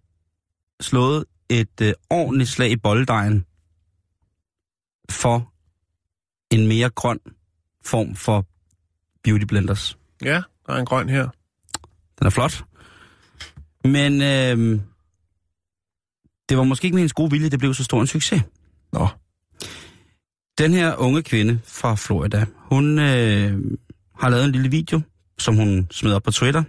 slået 0.81 1.25
et 1.49 1.81
øh, 1.83 1.93
ordentligt 2.11 2.51
slag 2.51 2.71
i 2.71 2.77
bolddejen 2.77 3.47
for 5.11 5.53
en 6.51 6.69
mere 6.69 6.91
grøn 6.91 7.19
form 7.85 8.17
for 8.17 8.47
beauty 9.25 9.45
blenders. 9.45 9.99
Ja, 10.23 10.43
der 10.67 10.73
er 10.73 10.79
en 10.79 10.87
grøn 10.87 11.09
her. 11.09 11.29
Den 12.19 12.27
er 12.27 12.31
flot. 12.31 12.65
Men 13.85 14.23
øh, 14.23 14.81
det 16.49 16.57
var 16.59 16.65
måske 16.65 16.85
ikke 16.85 16.95
med 16.95 17.01
hendes 17.01 17.13
gode 17.13 17.31
vilje, 17.31 17.49
det 17.49 17.59
blev 17.59 17.75
så 17.75 17.85
stor 17.85 18.01
en 18.01 18.07
succes. 18.07 18.43
Nå. 18.93 19.09
Den 20.59 20.73
her 20.73 20.97
unge 20.97 21.23
kvinde 21.23 21.61
fra 21.65 21.95
Florida, 21.95 22.47
hun 22.55 22.99
øh, 22.99 23.61
har 24.19 24.29
lavet 24.29 24.45
en 24.45 24.53
lille 24.53 24.71
video, 24.71 25.01
som 25.39 25.57
hun 25.57 25.87
smed 25.91 26.13
op 26.13 26.23
på 26.23 26.31
Twitter. 26.31 26.63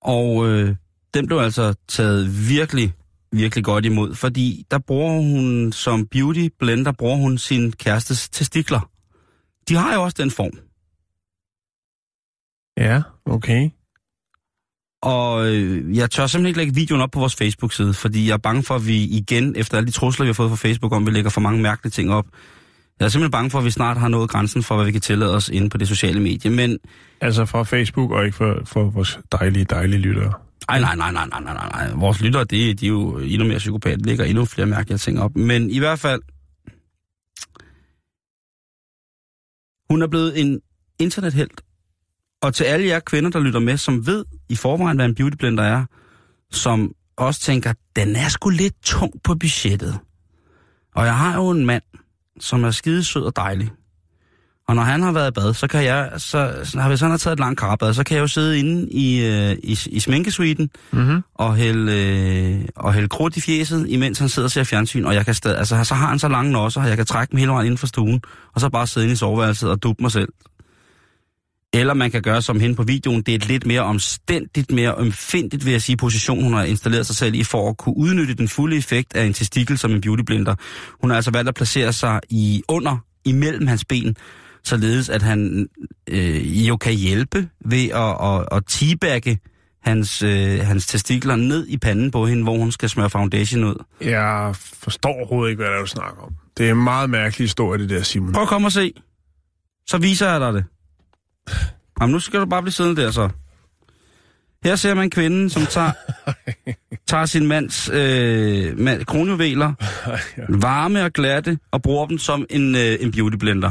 Og 0.00 0.48
øh, 0.48 0.76
den 1.14 1.26
blev 1.26 1.38
altså 1.38 1.74
taget 1.88 2.48
virkelig, 2.48 2.92
virkelig 3.32 3.64
godt 3.64 3.84
imod, 3.84 4.14
fordi 4.14 4.66
der 4.70 4.78
bruger 4.78 5.12
hun 5.12 5.72
som 5.72 6.06
beauty 6.06 6.48
blender, 6.58 6.92
bruger 6.92 7.16
hun 7.16 7.38
sin 7.38 7.72
kærestes 7.72 8.28
testikler. 8.28 8.90
De 9.68 9.74
har 9.74 9.94
jo 9.94 10.02
også 10.02 10.16
den 10.18 10.30
form. 10.30 10.58
Ja, 12.76 13.02
okay. 13.26 13.70
Og 15.02 15.46
øh, 15.46 15.96
jeg 15.96 16.10
tør 16.10 16.26
simpelthen 16.26 16.46
ikke 16.46 16.58
lægge 16.58 16.74
videoen 16.74 17.02
op 17.02 17.10
på 17.10 17.18
vores 17.18 17.36
Facebook-side, 17.36 17.94
fordi 17.94 18.26
jeg 18.26 18.32
er 18.32 18.38
bange 18.38 18.62
for, 18.62 18.74
at 18.74 18.86
vi 18.86 19.04
igen, 19.04 19.56
efter 19.56 19.76
alle 19.76 19.86
de 19.86 19.92
trusler, 19.92 20.24
vi 20.24 20.28
har 20.28 20.34
fået 20.34 20.50
fra 20.50 20.56
Facebook 20.56 20.92
om, 20.92 21.06
vi 21.06 21.10
lægger 21.10 21.30
for 21.30 21.40
mange 21.40 21.62
mærkelige 21.62 21.90
ting 21.90 22.12
op, 22.12 22.26
jeg 23.00 23.04
er 23.04 23.08
simpelthen 23.08 23.30
bange 23.30 23.50
for, 23.50 23.58
at 23.58 23.64
vi 23.64 23.70
snart 23.70 23.96
har 23.96 24.08
nået 24.08 24.30
grænsen 24.30 24.62
for, 24.62 24.74
hvad 24.74 24.84
vi 24.84 24.92
kan 24.92 25.00
tillade 25.00 25.34
os 25.34 25.48
inde 25.48 25.70
på 25.70 25.78
det 25.78 25.88
sociale 25.88 26.20
medie. 26.20 26.50
Men 26.50 26.78
Altså 27.20 27.44
fra 27.44 27.62
Facebook 27.62 28.10
og 28.10 28.24
ikke 28.24 28.36
for, 28.36 28.62
for 28.64 28.84
vores 28.84 29.18
dejlige, 29.32 29.64
dejlige 29.64 30.00
lyttere 30.00 30.32
ej, 30.68 30.80
nej, 30.80 30.96
nej, 30.96 31.12
nej, 31.12 31.26
nej, 31.28 31.40
nej, 31.40 31.54
nej, 31.54 31.68
nej. 31.68 31.92
Vores 31.94 32.20
lyttere, 32.20 32.44
de, 32.44 32.74
de 32.74 32.86
er 32.86 32.88
jo 32.88 33.18
endnu 33.18 33.48
mere 33.48 33.58
psykopat, 33.58 34.06
ligger 34.06 34.24
endnu 34.24 34.44
flere 34.44 34.66
mærkelige 34.66 34.98
ting 34.98 35.20
op. 35.20 35.36
Men 35.36 35.70
i 35.70 35.78
hvert 35.78 35.98
fald, 35.98 36.22
hun 39.90 40.02
er 40.02 40.06
blevet 40.06 40.40
en 40.40 40.60
internethelt. 40.98 41.60
Og 42.42 42.54
til 42.54 42.64
alle 42.64 42.86
jer 42.86 43.00
kvinder, 43.00 43.30
der 43.30 43.40
lytter 43.40 43.60
med, 43.60 43.76
som 43.76 44.06
ved 44.06 44.24
i 44.48 44.56
forvejen, 44.56 44.96
hvad 44.96 45.06
en 45.06 45.14
beautyblender 45.14 45.64
er, 45.64 45.84
som 46.50 46.92
også 47.16 47.40
tænker, 47.40 47.72
den 47.96 48.16
er 48.16 48.28
sgu 48.28 48.48
lidt 48.48 48.82
tung 48.82 49.12
på 49.24 49.34
budgettet. 49.34 49.98
Og 50.94 51.04
jeg 51.04 51.18
har 51.18 51.34
jo 51.34 51.50
en 51.50 51.66
mand, 51.66 51.82
som 52.40 52.64
er 52.64 52.70
skidesød 52.70 53.22
og 53.22 53.36
dejlig. 53.36 53.70
Og 54.68 54.74
når 54.74 54.82
han 54.82 55.02
har 55.02 55.12
været 55.12 55.28
i 55.28 55.32
bad, 55.34 55.54
så 55.54 55.66
kan 55.66 55.84
jeg, 55.84 56.10
så, 56.16 56.52
så 56.64 56.82
hvis 56.88 57.00
han 57.00 57.10
har 57.10 57.16
taget 57.16 57.32
et 57.32 57.40
langt 57.40 57.60
karabad, 57.60 57.94
så 57.94 58.04
kan 58.04 58.14
jeg 58.14 58.22
jo 58.22 58.26
sidde 58.26 58.58
inde 58.58 58.90
i, 58.90 59.24
øh, 59.26 59.56
i, 59.62 59.78
i 59.86 60.00
sminkesuiten 60.00 60.70
Mm-hmm. 60.92 61.22
og 61.34 61.56
hælde, 61.56 61.92
øh, 61.92 62.68
og 62.76 62.94
hælde 62.94 63.08
krudt 63.08 63.36
i 63.36 63.40
fjeset, 63.40 63.86
imens 63.88 64.18
han 64.18 64.28
sidder 64.28 64.46
og 64.46 64.50
ser 64.50 64.64
fjernsyn, 64.64 65.04
og 65.04 65.14
jeg 65.14 65.24
kan 65.24 65.34
stadig, 65.34 65.58
altså, 65.58 65.84
så 65.84 65.94
har 65.94 66.08
han 66.08 66.18
så 66.18 66.28
lange 66.28 66.52
nosser, 66.52 66.80
at 66.80 66.88
jeg 66.88 66.96
kan 66.96 67.06
trække 67.06 67.30
dem 67.30 67.38
hele 67.38 67.50
vejen 67.50 67.66
inden 67.66 67.78
for 67.78 67.86
stuen, 67.86 68.20
og 68.54 68.60
så 68.60 68.68
bare 68.68 68.86
sidde 68.86 69.06
inde 69.06 69.12
i 69.12 69.16
soveværelset 69.16 69.70
og 69.70 69.82
duppe 69.82 70.02
mig 70.02 70.12
selv. 70.12 70.28
Eller 71.72 71.94
man 71.94 72.10
kan 72.10 72.22
gøre 72.22 72.42
som 72.42 72.60
hende 72.60 72.74
på 72.76 72.82
videoen, 72.82 73.22
det 73.22 73.32
er 73.32 73.36
et 73.36 73.48
lidt 73.48 73.66
mere 73.66 73.80
omstændigt, 73.80 74.70
mere 74.72 74.94
ømfindigt, 74.98 75.64
vil 75.64 75.70
jeg 75.72 75.82
sige, 75.82 75.96
position, 75.96 76.42
hun 76.42 76.52
har 76.52 76.64
installeret 76.64 77.06
sig 77.06 77.16
selv 77.16 77.34
i, 77.34 77.44
for 77.44 77.70
at 77.70 77.76
kunne 77.76 77.96
udnytte 77.96 78.34
den 78.34 78.48
fulde 78.48 78.76
effekt 78.76 79.16
af 79.16 79.24
en 79.24 79.32
testikel 79.32 79.78
som 79.78 79.90
en 79.90 80.00
beautyblender. 80.00 80.54
Hun 81.00 81.10
har 81.10 81.16
altså 81.16 81.30
valgt 81.30 81.48
at 81.48 81.54
placere 81.54 81.92
sig 81.92 82.20
i 82.30 82.62
under, 82.68 82.96
imellem 83.24 83.66
hans 83.66 83.84
ben, 83.84 84.16
således 84.64 85.08
at 85.08 85.22
han 85.22 85.68
øh, 86.08 86.68
jo 86.68 86.76
kan 86.76 86.94
hjælpe 86.94 87.48
ved 87.64 87.88
at, 87.88 88.16
at, 88.22 88.56
at 88.56 88.62
teabagge 88.68 89.38
hans, 89.82 90.22
øh, 90.22 90.60
hans 90.60 90.86
testikler 90.86 91.36
ned 91.36 91.66
i 91.68 91.76
panden 91.76 92.10
på 92.10 92.26
hende, 92.26 92.42
hvor 92.42 92.58
hun 92.58 92.72
skal 92.72 92.88
smøre 92.88 93.10
foundation 93.10 93.64
ud. 93.64 93.84
Jeg 94.00 94.54
forstår 94.56 95.14
overhovedet 95.14 95.50
ikke, 95.50 95.62
hvad 95.62 95.70
der 95.70 95.76
er, 95.76 95.80
du 95.80 95.86
snakker 95.86 96.22
om. 96.22 96.34
Det 96.58 96.66
er 96.66 96.72
en 96.72 96.84
meget 96.84 97.10
mærkelig 97.10 97.44
historie, 97.44 97.80
det 97.80 97.90
der, 97.90 98.02
Simon. 98.02 98.32
Prøv 98.32 98.42
at 98.42 98.48
komme 98.48 98.68
og 98.68 98.72
se. 98.72 98.92
Så 99.86 99.98
viser 99.98 100.30
jeg 100.30 100.40
dig 100.40 100.52
det. 100.52 100.64
Jamen, 102.00 102.12
nu 102.12 102.20
skal 102.20 102.40
du 102.40 102.46
bare 102.46 102.62
blive 102.62 102.72
siddende 102.72 103.02
der 103.02 103.10
så. 103.10 103.28
Her 104.64 104.76
ser 104.76 104.94
man 104.94 105.10
kvinden, 105.10 105.50
som 105.50 105.66
tager, 105.66 105.92
tager 107.10 107.26
sin 107.26 107.46
mands 107.46 107.90
øh, 107.92 108.78
mand, 108.78 109.04
kronjuveler, 109.04 109.72
varme 110.68 111.04
og 111.04 111.12
glatte, 111.12 111.58
og 111.70 111.82
bruger 111.82 112.06
dem 112.06 112.18
som 112.18 112.46
en, 112.50 112.74
øh, 112.74 112.96
en 113.00 113.12
beautyblender. 113.12 113.70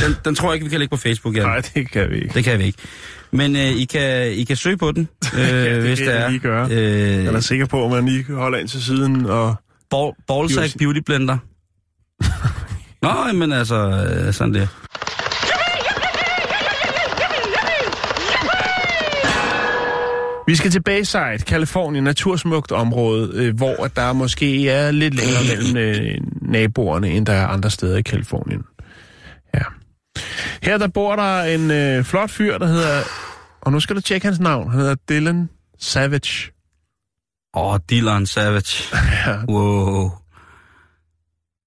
Den, 0.00 0.16
den 0.24 0.34
tror 0.34 0.48
jeg 0.48 0.54
ikke, 0.54 0.64
vi 0.64 0.70
kan 0.70 0.78
lægge 0.78 0.90
på 0.90 1.00
Facebook, 1.02 1.36
Jan. 1.36 1.46
Nej, 1.46 1.60
det 1.74 1.90
kan 1.90 2.10
vi 2.10 2.16
ikke. 2.16 2.34
Det 2.34 2.44
kan 2.44 2.58
vi 2.58 2.64
ikke. 2.64 2.78
Men 3.30 3.56
øh, 3.56 3.62
I, 3.62 3.84
kan, 3.84 4.32
I 4.32 4.44
kan 4.44 4.56
søge 4.56 4.76
på 4.76 4.92
den, 4.92 5.08
øh, 5.38 5.40
det 5.48 5.82
hvis 5.82 5.98
det 5.98 6.06
jeg 6.06 6.22
er. 6.22 6.28
lige 6.28 6.40
gøre. 6.40 6.68
Øh, 6.70 7.24
Jeg 7.24 7.34
er 7.34 7.40
sikker 7.40 7.66
på, 7.66 7.84
at 7.84 7.90
man 7.90 8.06
lige 8.06 8.32
holder 8.34 8.58
ind 8.58 8.68
til 8.68 8.82
siden 8.82 9.26
og... 9.26 9.54
ball, 9.90 10.12
ballsack 10.28 10.78
beauty 10.78 11.00
blender. 11.06 11.38
Nå, 13.02 13.32
men 13.38 13.52
altså, 13.52 13.76
øh, 14.26 14.32
sådan 14.34 14.54
der. 14.54 14.66
Vi 20.46 20.56
skal 20.56 20.70
til 20.70 20.82
Bayside, 20.82 21.38
Kalifornien, 21.46 22.04
natursmukt 22.04 22.72
område, 22.72 23.30
øh, 23.34 23.56
hvor 23.56 23.90
der 23.96 24.12
måske 24.12 24.68
er 24.68 24.90
lidt 24.90 25.14
længere 25.14 25.42
mellem 25.56 25.76
øh, 25.76 26.18
naboerne, 26.42 27.10
end 27.10 27.26
der 27.26 27.32
er 27.32 27.46
andre 27.46 27.70
steder 27.70 27.96
i 27.96 28.02
Kalifornien. 28.02 28.62
Her 30.62 30.78
der 30.78 30.86
bor 30.88 31.16
der 31.16 31.42
en 31.42 31.70
øh, 31.70 32.04
flot 32.04 32.30
fyr, 32.30 32.58
der 32.58 32.66
hedder... 32.66 33.02
Og 33.60 33.72
nu 33.72 33.80
skal 33.80 33.96
du 33.96 34.00
tjekke 34.00 34.26
hans 34.26 34.40
navn. 34.40 34.70
Han 34.70 34.80
hedder 34.80 34.94
Dylan 34.94 35.48
Savage. 35.78 36.52
Åh, 37.54 37.78
Dylan 37.90 38.26
Savage. 38.26 38.96
Ja, 39.26 39.36
Wow. 39.48 40.10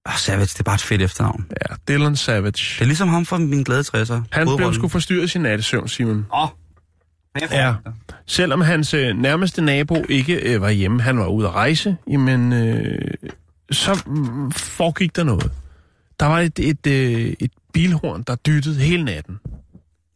Oh, 0.06 0.14
Savage, 0.18 0.46
det 0.46 0.60
er 0.60 0.64
bare 0.64 0.76
et 0.76 0.82
fedt 0.82 1.02
efternavn. 1.02 1.46
ja 1.70 1.76
Dylan 1.88 2.16
Savage. 2.16 2.52
Det 2.52 2.82
er 2.82 2.86
ligesom 2.86 3.08
ham 3.10 3.26
fra 3.26 3.38
min 3.38 3.64
glade 3.64 3.82
60'er. 3.82 4.20
Han 4.32 4.48
blev 4.58 4.74
sgu 4.74 4.88
forstyrret 4.88 5.30
sin 5.30 5.42
nattesøvn, 5.42 5.88
Simon. 5.88 6.26
Åh. 6.34 6.48
Ja. 7.52 7.74
Selvom 8.26 8.62
hans 8.62 8.94
øh, 8.94 9.16
nærmeste 9.18 9.62
nabo 9.62 10.06
ikke 10.10 10.54
øh, 10.54 10.62
var 10.62 10.70
hjemme, 10.70 11.02
han 11.02 11.20
var 11.20 11.28
ude 11.28 11.48
at 11.48 11.54
rejse, 11.54 11.98
jamen, 12.12 12.54
øh, 12.54 13.14
så 13.72 14.04
mm, 14.06 14.52
foregik 14.52 15.16
der 15.16 15.24
noget. 15.24 15.52
Der 16.20 16.26
var 16.26 16.40
et, 16.40 16.60
et, 16.60 16.88
øh, 16.88 17.34
et 17.40 17.52
bilhorn, 17.76 18.24
der 18.24 18.36
dyttede 18.36 18.76
hele 18.76 19.04
natten. 19.04 19.40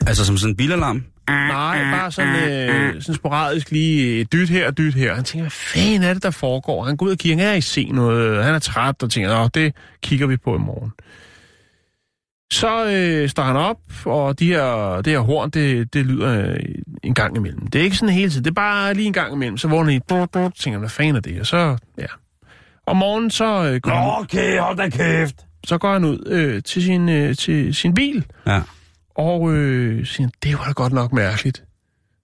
Altså 0.07 0.25
som 0.25 0.37
sådan 0.37 0.53
en 0.53 0.57
bilalarm? 0.57 1.03
Nej, 1.29 1.83
bare 1.91 2.11
sådan, 2.11 2.49
øh, 2.51 3.01
sådan 3.01 3.15
sporadisk 3.15 3.71
lige 3.71 4.21
et 4.21 4.31
dyt 4.31 4.49
her 4.49 4.67
og 4.67 4.77
dyt 4.77 4.95
her. 4.95 5.15
Han 5.15 5.23
tænker, 5.23 5.43
hvad 5.43 5.51
fanden 5.51 6.03
er 6.03 6.13
det, 6.13 6.23
der 6.23 6.31
foregår? 6.31 6.83
Han 6.83 6.97
går 6.97 7.05
ud 7.05 7.11
og 7.11 7.17
kigger, 7.17 7.37
han 7.37 7.47
er 7.47 7.53
ikke 7.53 7.67
se 7.67 7.89
noget. 7.91 8.43
Han 8.43 8.55
er 8.55 8.59
træt 8.59 9.03
og 9.03 9.11
tænker, 9.11 9.29
Nå, 9.29 9.47
det 9.47 9.75
kigger 10.03 10.27
vi 10.27 10.37
på 10.37 10.55
i 10.55 10.59
morgen. 10.59 10.91
Så 12.53 12.85
øh, 12.85 13.29
står 13.29 13.43
han 13.43 13.55
op, 13.55 13.77
og 14.05 14.39
de 14.39 14.45
her, 14.47 15.01
det 15.01 15.13
her 15.13 15.19
horn, 15.19 15.49
det, 15.49 15.93
det 15.93 16.05
lyder 16.05 16.49
øh, 16.49 16.59
en 17.03 17.13
gang 17.13 17.37
imellem. 17.37 17.67
Det 17.67 17.79
er 17.79 17.83
ikke 17.83 17.97
sådan 17.97 18.15
hele 18.15 18.29
tiden, 18.29 18.43
det 18.43 18.49
er 18.49 18.55
bare 18.55 18.93
lige 18.93 19.07
en 19.07 19.13
gang 19.13 19.33
imellem. 19.33 19.57
Så 19.57 19.67
vågner 19.67 19.91
han 19.91 20.01
brrr, 20.07 20.49
tænker, 20.49 20.79
hvad 20.79 20.89
fanden 20.89 21.15
er 21.15 21.19
det? 21.19 21.39
Og 21.39 21.45
så, 21.45 21.77
ja. 21.97 22.05
Om 22.87 22.97
morgenen, 22.97 23.31
så, 23.31 23.45
øh, 23.45 23.81
går, 23.81 23.91
han, 23.91 24.23
Okay, 24.23 24.59
hold 24.59 24.77
da 24.77 24.89
kæft. 24.89 25.48
Så 25.65 25.77
går 25.77 25.93
han 25.93 26.03
ud 26.05 26.27
øh, 26.27 26.63
til, 26.63 26.83
sin, 26.83 27.09
øh, 27.09 27.35
til 27.35 27.75
sin 27.75 27.93
bil, 27.93 28.25
Ja. 28.47 28.61
og 29.15 29.53
øh, 29.53 30.05
siger, 30.05 30.29
det 30.43 30.53
var 30.57 30.65
da 30.65 30.71
godt 30.71 30.93
nok 30.93 31.13
mærkeligt. 31.13 31.63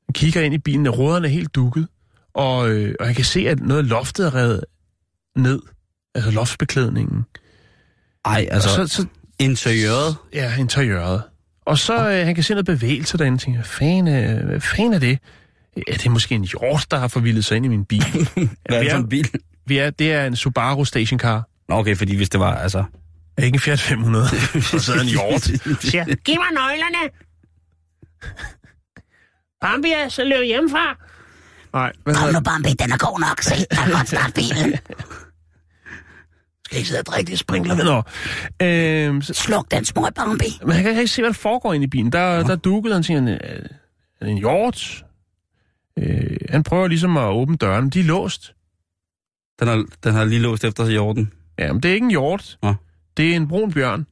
Han 0.09 0.13
kigger 0.13 0.41
ind 0.41 0.53
i 0.53 0.57
bilen, 0.57 0.87
og 0.87 0.97
ruderne 0.97 1.27
er 1.27 1.31
helt 1.31 1.55
dukket, 1.55 1.87
og, 2.33 2.69
øh, 2.69 2.95
og 2.99 3.05
han 3.05 3.15
kan 3.15 3.25
se, 3.25 3.49
at 3.49 3.59
noget 3.59 3.83
af 3.83 3.89
loftet 3.89 4.25
er 4.25 4.35
revet 4.35 4.63
ned. 5.35 5.61
Altså 6.15 6.31
loftsbeklædningen. 6.31 7.25
Ej, 8.25 8.47
altså, 8.51 8.81
og 8.81 8.89
så, 8.89 8.95
så, 8.95 9.07
interiøret. 9.39 10.15
ja, 10.33 10.55
interiøret. 10.57 11.21
Og 11.65 11.77
så 11.77 12.09
øh, 12.09 12.25
han 12.25 12.35
kan 12.35 12.43
se 12.43 12.53
noget 12.53 12.65
bevægelse 12.65 13.17
derinde, 13.17 13.35
og 13.35 13.39
tænker, 13.39 13.61
øh, 14.39 14.45
hvad 14.45 14.59
fanden 14.61 14.93
er 14.93 14.99
det? 14.99 15.19
Er 15.87 15.97
det 15.97 16.11
måske 16.11 16.35
en 16.35 16.43
hjort, 16.43 16.87
der 16.91 16.97
har 16.97 17.07
forvildet 17.07 17.45
sig 17.45 17.55
ind 17.57 17.65
i 17.65 17.69
min 17.69 17.85
bil? 17.85 18.03
Hvad 18.35 18.49
er 18.69 18.81
det 18.83 18.91
for 18.91 18.97
en 18.97 19.09
bil? 19.09 19.29
vi 19.65 19.77
er, 19.77 19.89
det 19.89 20.13
er 20.13 20.25
en 20.25 20.35
Subaru 20.35 20.85
stationcar. 20.85 21.47
Nå, 21.69 21.75
okay, 21.75 21.95
fordi 21.95 22.15
hvis 22.15 22.29
det 22.29 22.39
var, 22.39 22.55
altså... 22.55 22.83
Er 23.37 23.43
ikke 23.43 23.55
en 23.55 23.59
Fiat 23.59 23.79
500. 23.79 24.23
og 24.73 24.81
så 24.85 24.93
er 24.93 24.99
en 24.99 25.07
hjort. 25.07 25.41
Siger, 25.89 26.15
giv 26.15 26.35
mig 26.35 26.51
nøglerne. 26.53 27.09
Bambi 29.61 29.91
er 29.91 30.09
så 30.09 30.23
løb 30.23 30.45
hjemmefra. 30.45 30.97
Nej, 31.73 31.91
hvad 32.03 32.15
Kom 32.15 32.33
nu, 32.33 32.39
Bambi, 32.39 32.69
den 32.69 32.91
er 32.91 32.97
god 32.97 33.19
nok. 33.19 33.41
Se, 33.41 33.55
der 33.71 33.81
er 33.81 33.97
godt 33.97 34.07
start 34.07 34.33
bilen. 34.33 34.73
Skal 36.65 36.77
ikke 36.77 36.87
sidde 36.89 36.99
og 36.99 37.05
drikke 37.05 37.31
det 37.31 37.39
sprinkler 37.39 37.75
med? 37.75 37.83
Nå. 37.83 38.03
Øhm, 38.65 39.21
så, 39.21 39.33
Sluk 39.33 39.71
den 39.71 39.85
små 39.85 40.07
Bambi. 40.15 40.59
men 40.65 40.71
han 40.71 40.83
kan 40.83 40.97
ikke 40.97 41.07
se, 41.07 41.21
hvad 41.21 41.29
der 41.29 41.33
foregår 41.33 41.73
inde 41.73 41.83
i 41.83 41.87
bilen. 41.89 42.11
Der, 42.11 42.43
der 42.43 42.55
dukkede 42.55 42.93
han 42.93 43.03
til 43.03 43.15
en, 43.15 43.27
øh, 43.27 43.39
en 44.21 44.37
hjort. 44.37 45.03
Øh, 45.99 46.37
han 46.49 46.63
prøver 46.63 46.87
ligesom 46.87 47.17
at 47.17 47.29
åbne 47.29 47.57
døren, 47.57 47.89
de 47.89 47.99
er 47.99 48.03
låst. 48.03 48.53
Den 49.59 49.67
har, 49.67 49.85
den 50.03 50.13
har 50.13 50.23
lige 50.25 50.41
låst 50.41 50.63
efter 50.63 50.85
jorden. 50.85 51.31
Ja, 51.59 51.73
men 51.73 51.83
det 51.83 51.89
er 51.89 51.93
ikke 51.93 52.03
en 52.03 52.09
hjort. 52.09 52.57
Nå. 52.61 52.73
Det 53.17 53.31
er 53.31 53.35
en 53.35 53.47
brun 53.47 53.71
bjørn. 53.71 54.05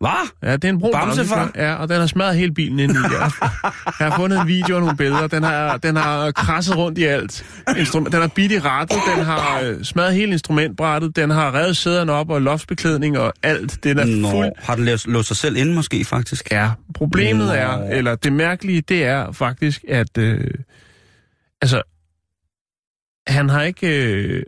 Hvad? 0.00 0.28
Ja, 0.42 0.52
det 0.52 0.64
er 0.64 0.68
en 0.68 0.78
brun 0.78 0.92
Bamsefar? 0.92 1.50
Ja, 1.54 1.74
og 1.74 1.88
den 1.88 2.00
har 2.00 2.06
smadret 2.06 2.36
hele 2.36 2.54
bilen 2.54 2.78
ind 2.78 2.92
i. 2.92 2.94
Jeg, 2.94 3.30
jeg 4.00 4.10
har 4.10 4.16
fundet 4.16 4.40
en 4.40 4.46
video 4.48 4.74
og 4.74 4.80
nogle 4.80 4.96
billeder. 4.96 5.26
Den 5.26 5.42
har, 5.42 5.76
den 5.76 5.96
har 5.96 6.30
krasset 6.30 6.76
rundt 6.76 6.98
i 6.98 7.04
alt. 7.04 7.44
Instrum- 7.68 8.04
den 8.04 8.20
har 8.20 8.30
bidt 8.34 8.52
i 8.52 8.58
rattet, 8.58 8.98
den 9.16 9.24
har 9.24 9.60
øh, 9.60 9.84
smadret 9.84 10.14
hele 10.14 10.32
instrumentbrættet, 10.32 11.16
den 11.16 11.30
har 11.30 11.54
revet 11.54 11.76
sæderne 11.76 12.12
op 12.12 12.30
og 12.30 12.42
loftsbeklædning 12.42 13.18
og 13.18 13.32
alt. 13.42 13.84
Den 13.84 13.98
er 13.98 14.04
Nå, 14.04 14.30
fuld 14.30 14.48
har 14.58 14.74
den 14.74 14.84
låst, 14.84 15.06
låst 15.06 15.28
sig 15.28 15.36
selv 15.36 15.56
inde 15.56 15.74
måske, 15.74 16.04
faktisk? 16.04 16.50
Ja, 16.52 16.70
problemet 16.94 17.46
Nå. 17.46 17.52
er, 17.52 17.90
eller 17.90 18.14
det 18.14 18.32
mærkelige, 18.32 18.80
det 18.80 19.04
er 19.04 19.32
faktisk, 19.32 19.84
at 19.88 20.18
øh, 20.18 20.50
altså, 21.62 21.82
han 23.26 23.48
har 23.48 23.62
ikke, 23.62 24.12
øh, 24.12 24.42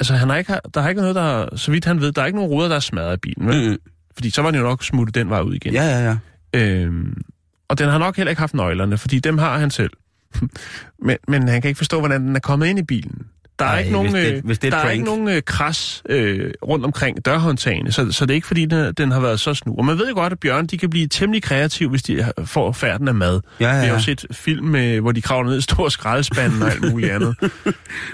altså 0.00 0.14
han 0.14 0.28
har 0.28 0.36
ikke, 0.36 0.54
der 0.74 0.80
har 0.80 0.88
ikke 0.88 1.00
noget, 1.00 1.14
der, 1.14 1.56
så 1.56 1.70
vidt 1.70 1.84
han 1.84 2.00
ved, 2.00 2.12
der 2.12 2.22
er 2.22 2.26
ikke 2.26 2.38
nogen 2.38 2.50
ruder, 2.50 2.68
der 2.68 2.76
er 2.76 2.80
smadret 2.80 3.12
af 3.12 3.20
bilen, 3.20 3.46
vel? 3.46 3.70
Mm. 3.70 3.78
fordi 4.14 4.30
så 4.30 4.42
var 4.42 4.50
den 4.50 4.60
jo 4.60 4.66
nok 4.66 4.84
smuttet 4.84 5.14
den 5.14 5.30
vej 5.30 5.40
ud 5.40 5.54
igen. 5.54 5.72
Ja, 5.72 5.82
ja, 5.84 6.04
ja. 6.04 6.16
Øhm, 6.60 7.22
og 7.68 7.78
den 7.78 7.88
har 7.88 7.98
nok 7.98 8.16
heller 8.16 8.30
ikke 8.30 8.40
haft 8.40 8.54
nøglerne, 8.54 8.98
fordi 8.98 9.18
dem 9.18 9.38
har 9.38 9.58
han 9.58 9.70
selv. 9.70 9.90
men, 11.06 11.16
men 11.28 11.48
han 11.48 11.62
kan 11.62 11.68
ikke 11.68 11.78
forstå, 11.78 11.98
hvordan 11.98 12.22
den 12.22 12.36
er 12.36 12.40
kommet 12.40 12.66
ind 12.66 12.78
i 12.78 12.82
bilen. 12.82 13.26
Der 13.58 13.64
er 13.64 13.68
Ej, 13.68 13.78
ikke 13.78 13.92
nogen, 13.92 14.10
hvis 14.12 14.24
det- 14.24 14.34
øh, 14.36 14.44
hvis 14.44 14.58
det 14.58 14.66
er 14.66 14.70
der 14.70 14.76
er 14.78 14.82
prank. 14.82 14.92
ikke 14.92 15.04
nogen 15.04 15.28
øh, 15.28 15.42
kras 15.46 16.02
øh, 16.08 16.50
rundt 16.62 16.84
omkring 16.84 17.24
dørhåndtagene, 17.26 17.92
så, 17.92 18.12
så 18.12 18.26
det 18.26 18.30
er 18.30 18.34
ikke 18.34 18.46
fordi, 18.46 18.64
den, 18.66 18.94
den 18.94 19.10
har 19.12 19.20
været 19.20 19.40
så 19.40 19.54
snu. 19.54 19.74
Og 19.78 19.84
man 19.84 19.98
ved 19.98 20.08
jo 20.08 20.14
godt, 20.14 20.32
at 20.32 20.38
bjørn 20.40 20.66
de 20.66 20.78
kan 20.78 20.90
blive 20.90 21.06
temmelig 21.08 21.42
kreative, 21.42 21.90
hvis 21.90 22.02
de 22.02 22.32
får 22.44 22.72
færden 22.72 23.08
af 23.08 23.14
mad. 23.14 23.40
Ja, 23.60 23.66
ja, 23.66 23.72
Vi 23.72 23.78
har 23.80 23.86
ja. 23.86 23.92
jo 23.92 23.98
set 24.00 24.24
film, 24.32 24.66
med, 24.66 25.00
hvor 25.00 25.12
de 25.12 25.22
kravler 25.22 25.50
ned 25.50 25.58
i 25.58 25.62
store 25.62 25.90
skraldespanden 25.90 26.62
og 26.62 26.70
alt 26.70 26.90
muligt 26.90 27.12
andet. 27.12 27.34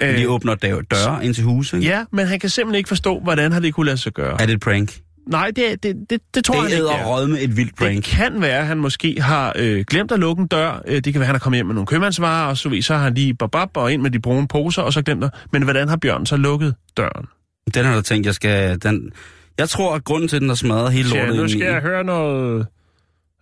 Øh, 0.01 0.17
De 0.17 0.29
åbner 0.29 0.55
dør- 0.55 0.81
døre 0.81 1.25
ind 1.25 1.33
til 1.33 1.43
huset, 1.43 1.83
ja, 1.83 2.03
men 2.11 2.27
han 2.27 2.39
kan 2.39 2.49
simpelthen 2.49 2.77
ikke 2.77 2.87
forstå, 2.87 3.19
hvordan 3.19 3.51
har 3.51 3.59
det 3.59 3.73
kunne 3.73 3.85
lade 3.85 3.97
sig 3.97 4.13
gøre. 4.13 4.41
Er 4.41 4.45
det 4.45 4.53
et 4.53 4.59
prank? 4.59 4.97
Nej, 5.27 5.51
det, 5.55 5.83
det, 5.83 5.95
det, 6.09 6.21
det 6.35 6.45
tror 6.45 6.53
Det 6.53 6.63
han 6.63 6.71
ikke, 6.71 6.83
det 6.83 6.91
er. 6.93 7.27
med 7.27 7.41
et 7.41 7.57
vildt 7.57 7.69
Det 7.71 7.77
prank. 7.77 8.03
kan 8.03 8.41
være, 8.41 8.59
at 8.59 8.67
han 8.67 8.77
måske 8.77 9.21
har 9.21 9.53
øh, 9.55 9.85
glemt 9.89 10.11
at 10.11 10.19
lukke 10.19 10.41
en 10.41 10.47
dør. 10.47 10.81
Øh, 10.87 10.95
det 10.95 11.03
kan 11.03 11.13
være, 11.13 11.21
at 11.21 11.27
han 11.27 11.35
er 11.35 11.39
kommet 11.39 11.57
hjem 11.57 11.65
med 11.65 11.75
nogle 11.75 11.87
købmandsvarer, 11.87 12.47
og 12.47 12.57
så, 12.57 12.77
så 12.81 12.95
har 12.95 13.03
han 13.03 13.13
lige 13.13 13.33
babab 13.33 13.77
og 13.77 13.93
ind 13.93 14.01
med 14.01 14.11
de 14.11 14.19
brune 14.19 14.47
poser, 14.47 14.81
og 14.81 14.93
så 14.93 15.01
glemt 15.01 15.23
at... 15.23 15.29
Men 15.51 15.63
hvordan 15.63 15.89
har 15.89 15.95
Bjørn 15.97 16.25
så 16.25 16.37
lukket 16.37 16.75
døren? 16.97 17.25
Den 17.73 17.85
har 17.85 17.93
der 17.93 18.01
tænkt, 18.01 18.25
jeg 18.25 18.35
skal... 18.35 18.81
Den... 18.83 19.11
Jeg 19.57 19.69
tror, 19.69 19.95
at 19.95 20.03
grunden 20.03 20.27
til, 20.29 20.35
at 20.35 20.41
den 20.41 20.49
har 20.49 20.55
smadret 20.55 20.93
hele 20.93 21.09
lortet 21.09 21.35
nu 21.35 21.41
ind 21.41 21.49
skal 21.49 21.61
jeg 21.61 21.81
høre 21.81 22.03
noget... 22.03 22.65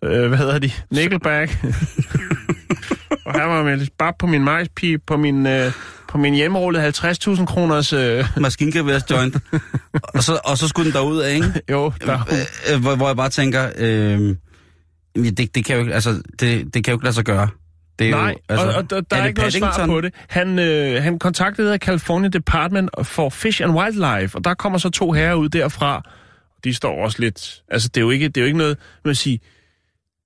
Øh, 0.04 0.28
hvad 0.28 0.38
hedder 0.38 0.60
de? 0.60 0.72
Nickelback. 0.92 1.52
og 3.26 3.34
her 3.34 3.44
var 3.46 3.64
med 3.64 3.88
bare 3.98 4.14
på 4.20 4.28
min 4.28 4.44
majspip, 4.44 5.02
på 5.08 5.18
min, 5.18 5.48
øh, 5.48 5.72
på 6.14 6.18
min 6.18 6.34
hjemmerullede 6.34 6.88
50.000 6.88 7.46
kroners... 7.46 7.94
Øh, 7.94 8.26
maskingeværs 8.38 9.12
joint. 9.12 9.36
og, 10.04 10.24
så, 10.24 10.40
og 10.46 10.58
så 10.58 10.68
skulle 10.68 10.86
den 10.86 10.94
derud 10.96 11.20
af, 11.20 11.34
ikke? 11.34 11.54
jo, 11.72 11.94
der, 12.06 12.20
Øh, 12.74 12.82
hvor, 12.82 12.96
hvor 12.96 13.08
jeg 13.08 13.16
bare 13.16 13.30
tænker, 13.30 13.70
øh, 13.78 14.36
det, 15.16 15.56
det, 15.56 15.66
kan 15.66 15.76
jo 15.76 15.82
ikke, 15.82 15.94
altså, 15.94 16.22
det, 16.40 16.74
det 16.74 16.84
kan 16.84 16.92
jo 16.92 16.96
ikke 16.96 17.04
lade 17.04 17.16
sig 17.16 17.26
gøre. 17.26 17.48
Det 18.00 18.08
er 18.08 18.12
Nej, 18.12 18.30
jo, 18.30 18.36
altså, 18.50 18.68
og, 18.68 18.74
og 18.74 18.90
der, 18.90 19.02
der 19.02 19.16
er, 19.16 19.22
det 19.22 19.28
ikke 19.28 19.40
noget 19.40 19.54
svar 19.54 19.70
Paddington? 19.70 19.90
på 19.90 20.02
det. 20.02 20.14
Han, 20.30 20.60
øh, 20.60 21.04
han 21.04 21.20
kontaktede 21.20 21.78
California 21.78 22.30
Department 22.30 22.90
for 23.04 23.30
Fish 23.30 23.64
and 23.64 23.72
Wildlife, 23.72 24.38
og 24.38 24.44
der 24.44 24.54
kommer 24.54 24.80
så 24.80 24.90
to 24.90 25.12
herrer 25.12 25.34
ud 25.34 25.50
derfra. 25.50 26.10
De 26.64 26.74
står 26.74 27.04
også 27.04 27.20
lidt... 27.20 27.62
Altså, 27.72 27.88
det 27.88 27.98
er 27.98 28.02
jo 28.02 28.10
ikke, 28.10 28.28
det 28.28 28.38
er 28.38 28.42
jo 28.42 28.46
ikke 28.46 28.58
noget... 28.58 28.78
Man 29.04 29.10
vil 29.10 29.16
sige, 29.16 29.40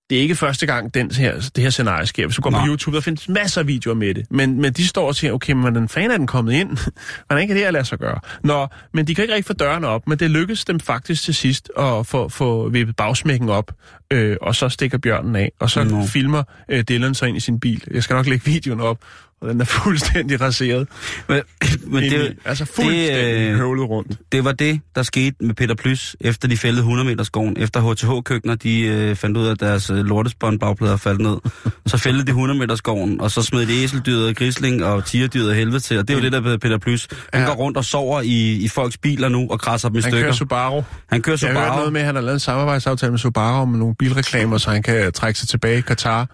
det 0.10 0.18
er 0.18 0.22
ikke 0.22 0.36
første 0.36 0.66
gang, 0.66 0.94
den 0.94 1.12
her, 1.12 1.50
det 1.56 1.64
her 1.64 1.70
scenarie 1.70 2.06
sker. 2.06 2.26
Hvis 2.26 2.36
du 2.36 2.42
går 2.42 2.50
Nej. 2.50 2.66
på 2.66 2.68
YouTube, 2.68 2.96
der 2.96 3.02
findes 3.02 3.30
masser 3.30 3.62
af 3.62 3.68
videoer 3.68 3.96
med 3.96 4.14
det. 4.14 4.26
Men, 4.32 4.62
men 4.62 4.74
de 4.74 4.88
står 4.88 5.08
og 5.08 5.16
siger, 5.16 5.34
okay, 5.34 5.54
men 5.54 5.62
hvordan 5.62 5.90
fanden 5.90 6.12
er 6.12 6.18
den 6.18 6.28
kommet 6.28 6.54
ind? 6.54 6.78
hvordan 7.28 7.48
kan 7.48 7.56
det 7.56 7.64
her 7.64 7.72
lade 7.72 7.86
sig 7.86 8.00
gøre? 8.00 8.20
Nå, 8.44 8.68
men 8.94 9.08
de 9.08 9.16
kan 9.16 9.24
ikke 9.24 9.34
rigtig 9.34 9.48
få 9.48 9.54
dørene 9.54 9.88
op, 9.88 10.08
men 10.08 10.20
det 10.20 10.32
lykkedes 10.32 10.66
dem 10.66 10.80
faktisk 10.80 11.24
til 11.24 11.36
sidst 11.36 11.72
at 11.78 12.08
få, 12.08 12.30
få 12.30 12.70
vippet 12.70 12.96
bagsmækken 12.96 13.50
op, 13.50 13.72
øh, 14.12 14.38
og 14.42 14.56
så 14.56 14.70
stikker 14.70 14.98
bjørnen 14.98 15.36
af, 15.36 15.52
og 15.60 15.70
så 15.70 15.84
Nå. 15.84 16.06
filmer 16.06 16.44
øh, 16.70 16.84
Dylan 16.90 17.16
sig 17.16 17.28
ind 17.28 17.38
i 17.38 17.40
sin 17.40 17.60
bil. 17.60 17.84
Jeg 17.92 18.04
skal 18.04 18.14
nok 18.14 18.28
lægge 18.28 18.46
videoen 18.46 18.82
op, 18.82 18.98
og 19.42 19.50
den 19.50 19.62
er 19.62 19.66
fuldstændig 19.84 20.42
raseret. 20.42 20.88
Men, 21.30 21.42
men 21.88 22.04
Indeni. 22.04 22.24
det, 22.24 22.38
altså 22.46 22.66
fuldstændig 22.66 23.34
øh, 23.36 23.52
øh... 23.52 23.58
høvlet 23.58 23.90
rundt. 23.90 24.18
det 24.32 24.44
var 24.46 24.52
det, 24.52 24.80
der 24.96 25.04
skete 25.04 25.36
med 25.42 25.56
Peter 25.56 25.76
Plys, 25.76 26.16
efter 26.22 26.48
de 26.48 26.58
fældede 26.58 26.80
100 26.82 27.10
meter 27.10 27.24
skoven. 27.24 27.58
Efter 27.60 27.82
HTH-køkkener, 27.94 28.56
de 28.56 28.82
øh, 28.82 29.16
fandt 29.16 29.38
ud 29.38 29.46
af, 29.48 29.52
at 29.52 29.60
deres 29.60 29.90
øh, 29.90 29.98
lortespånd 29.98 30.60
bagplader 30.60 30.98
faldt 30.98 31.22
ned. 31.22 31.38
Så 31.86 31.98
fældede 31.98 32.26
de 32.26 32.30
100 32.30 32.60
meter 32.60 32.76
skoven, 32.76 33.22
og 33.22 33.32
så 33.32 33.42
smed 33.42 33.66
de 33.66 33.74
æseldyret, 33.84 34.36
grisling 34.38 34.84
og 34.86 35.06
tigerdyret 35.06 35.56
helvede 35.56 35.80
til. 35.80 36.00
Og 36.00 36.08
det 36.08 36.14
er 36.14 36.18
jo 36.18 36.24
det, 36.24 36.32
der 36.32 36.54
er 36.54 36.58
Peter 36.58 36.78
Plys. 36.78 37.08
Han 37.34 37.42
Ja. 37.42 37.48
går 37.48 37.54
rundt 37.56 37.78
og 37.78 37.86
sover 37.86 38.22
i, 38.22 38.52
i 38.54 38.68
folks 38.68 38.98
biler 38.98 39.30
nu 39.30 39.48
og 39.50 39.60
krasser 39.60 39.90
dem 39.90 39.98
i 39.98 40.02
Han 40.02 40.12
stykker. 40.12 40.26
kører 40.26 40.34
Subaru. 40.36 40.82
han 41.10 41.22
kører 41.22 41.38
Jeg 41.42 41.50
har 41.50 41.60
hørt 41.60 41.66
Subaru. 41.68 41.78
noget 41.78 41.94
med, 41.94 42.02
at 42.02 42.06
han 42.08 42.16
har 42.16 42.22
lavet 42.22 42.34
en 42.36 42.40
samarbejdsaftale 42.40 43.12
med 43.12 43.20
Subaru 43.20 43.62
om 43.62 43.70
nogle 43.70 43.96
bilreklamer, 43.96 44.58
så 44.58 44.70
han 44.72 44.84
kan 44.84 45.12
trække 45.12 45.40
sig 45.40 45.50
tilbage 45.50 45.78
i 45.78 45.82
Katar. 45.82 46.28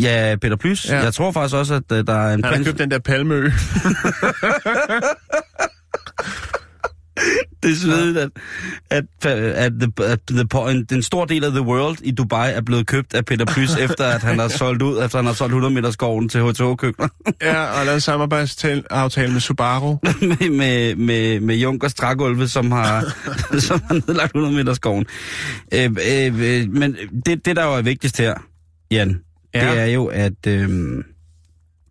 Ja, 0.00 0.36
Peter 0.40 0.56
Plys. 0.56 0.88
Ja. 0.88 0.98
Jeg 0.98 1.14
tror 1.14 1.32
faktisk 1.32 1.56
også, 1.56 1.74
at 1.74 1.92
øh, 1.92 2.06
der 2.06 2.12
er 2.14 2.34
en 2.34 2.44
Han 2.44 2.44
har 2.44 2.50
prins... 2.52 2.66
købt 2.66 2.78
den 2.78 2.90
der 2.90 2.98
palmeø. 2.98 3.50
Det 7.62 7.70
er 7.72 7.76
svedigt, 7.76 8.18
at, 8.18 8.30
at, 8.90 9.04
at, 9.26 9.72
the, 9.80 10.04
at 10.04 10.18
the 10.30 10.46
point, 10.48 10.90
den 10.90 11.02
stor 11.02 11.24
del 11.24 11.44
af 11.44 11.50
The 11.50 11.62
World 11.62 11.98
i 12.02 12.10
Dubai 12.10 12.52
er 12.52 12.60
blevet 12.60 12.86
købt 12.86 13.14
af 13.14 13.24
Peter 13.24 13.44
Plys, 13.44 13.76
efter 13.86 14.04
at 14.04 14.22
han 14.22 14.38
har 14.38 14.48
solgt 14.48 14.82
ud, 14.82 15.04
efter 15.04 15.18
han 15.18 15.26
har 15.26 15.32
solgt 15.32 15.50
100 15.50 15.74
meter 15.74 15.90
skoven 15.90 16.28
til 16.28 16.40
HTH-køkkener 16.40 17.08
ja, 17.42 17.64
og 17.64 17.84
lavet 17.84 17.94
en 17.94 18.00
samarbejdsaftale 18.00 19.32
med 19.32 19.40
Subaru. 19.40 19.96
med, 20.20 20.50
med, 20.50 20.94
med, 20.96 21.40
med 21.40 21.56
Junkers 21.56 21.94
trægulve, 21.94 22.48
som 22.48 22.72
har, 22.72 23.04
som 23.58 23.82
har 23.88 23.94
nedlagt 23.94 24.30
100 24.30 24.54
meter 24.54 24.74
skoven. 24.74 25.06
Øh, 25.74 25.84
øh, 25.84 26.26
øh, 26.26 26.72
men 26.72 26.96
det, 27.26 27.44
det, 27.44 27.56
der 27.56 27.64
jo 27.64 27.72
er 27.72 27.82
vigtigst 27.82 28.18
her, 28.18 28.34
Jan, 28.90 29.20
Ja. 29.54 29.70
det 29.70 29.80
er 29.80 29.86
jo, 29.86 30.06
at, 30.06 30.46
øh, 30.46 30.68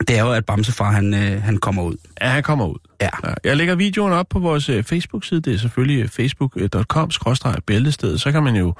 det 0.07 0.18
er 0.18 0.24
jo, 0.24 0.32
at 0.32 0.45
Bamsefar, 0.45 0.91
han, 0.91 1.14
øh, 1.14 1.43
han 1.43 1.57
kommer 1.57 1.84
ud. 1.84 1.95
Ja, 2.22 2.28
han 2.28 2.43
kommer 2.43 2.66
ud. 2.66 2.78
Ja. 3.01 3.09
Ja, 3.24 3.34
jeg 3.43 3.57
lægger 3.57 3.76
videoen 3.76 4.14
op 4.14 4.26
på 4.30 4.39
vores 4.39 4.70
øh, 4.70 4.84
Facebook-side. 4.84 5.41
Det 5.41 5.53
er 5.53 5.57
selvfølgelig 5.57 6.09
facebook.com-bæltestedet. 6.09 8.22
Så 8.22 8.32
kan 8.32 8.43
man 8.43 8.55
jo 8.55 8.74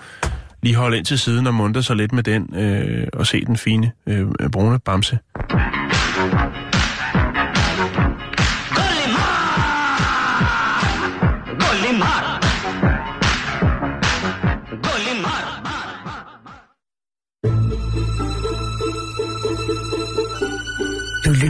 lige 0.63 0.75
holde 0.75 0.97
ind 0.97 1.05
til 1.05 1.19
siden 1.19 1.47
og 1.47 1.53
muntre 1.53 1.84
sig 1.84 1.95
lidt 1.95 2.13
med 2.13 2.23
den 2.23 2.55
øh, 2.55 3.07
og 3.13 3.27
se 3.27 3.45
den 3.45 3.57
fine 3.57 3.91
øh, 4.07 4.27
brune 4.51 4.79
bamse. 4.79 5.19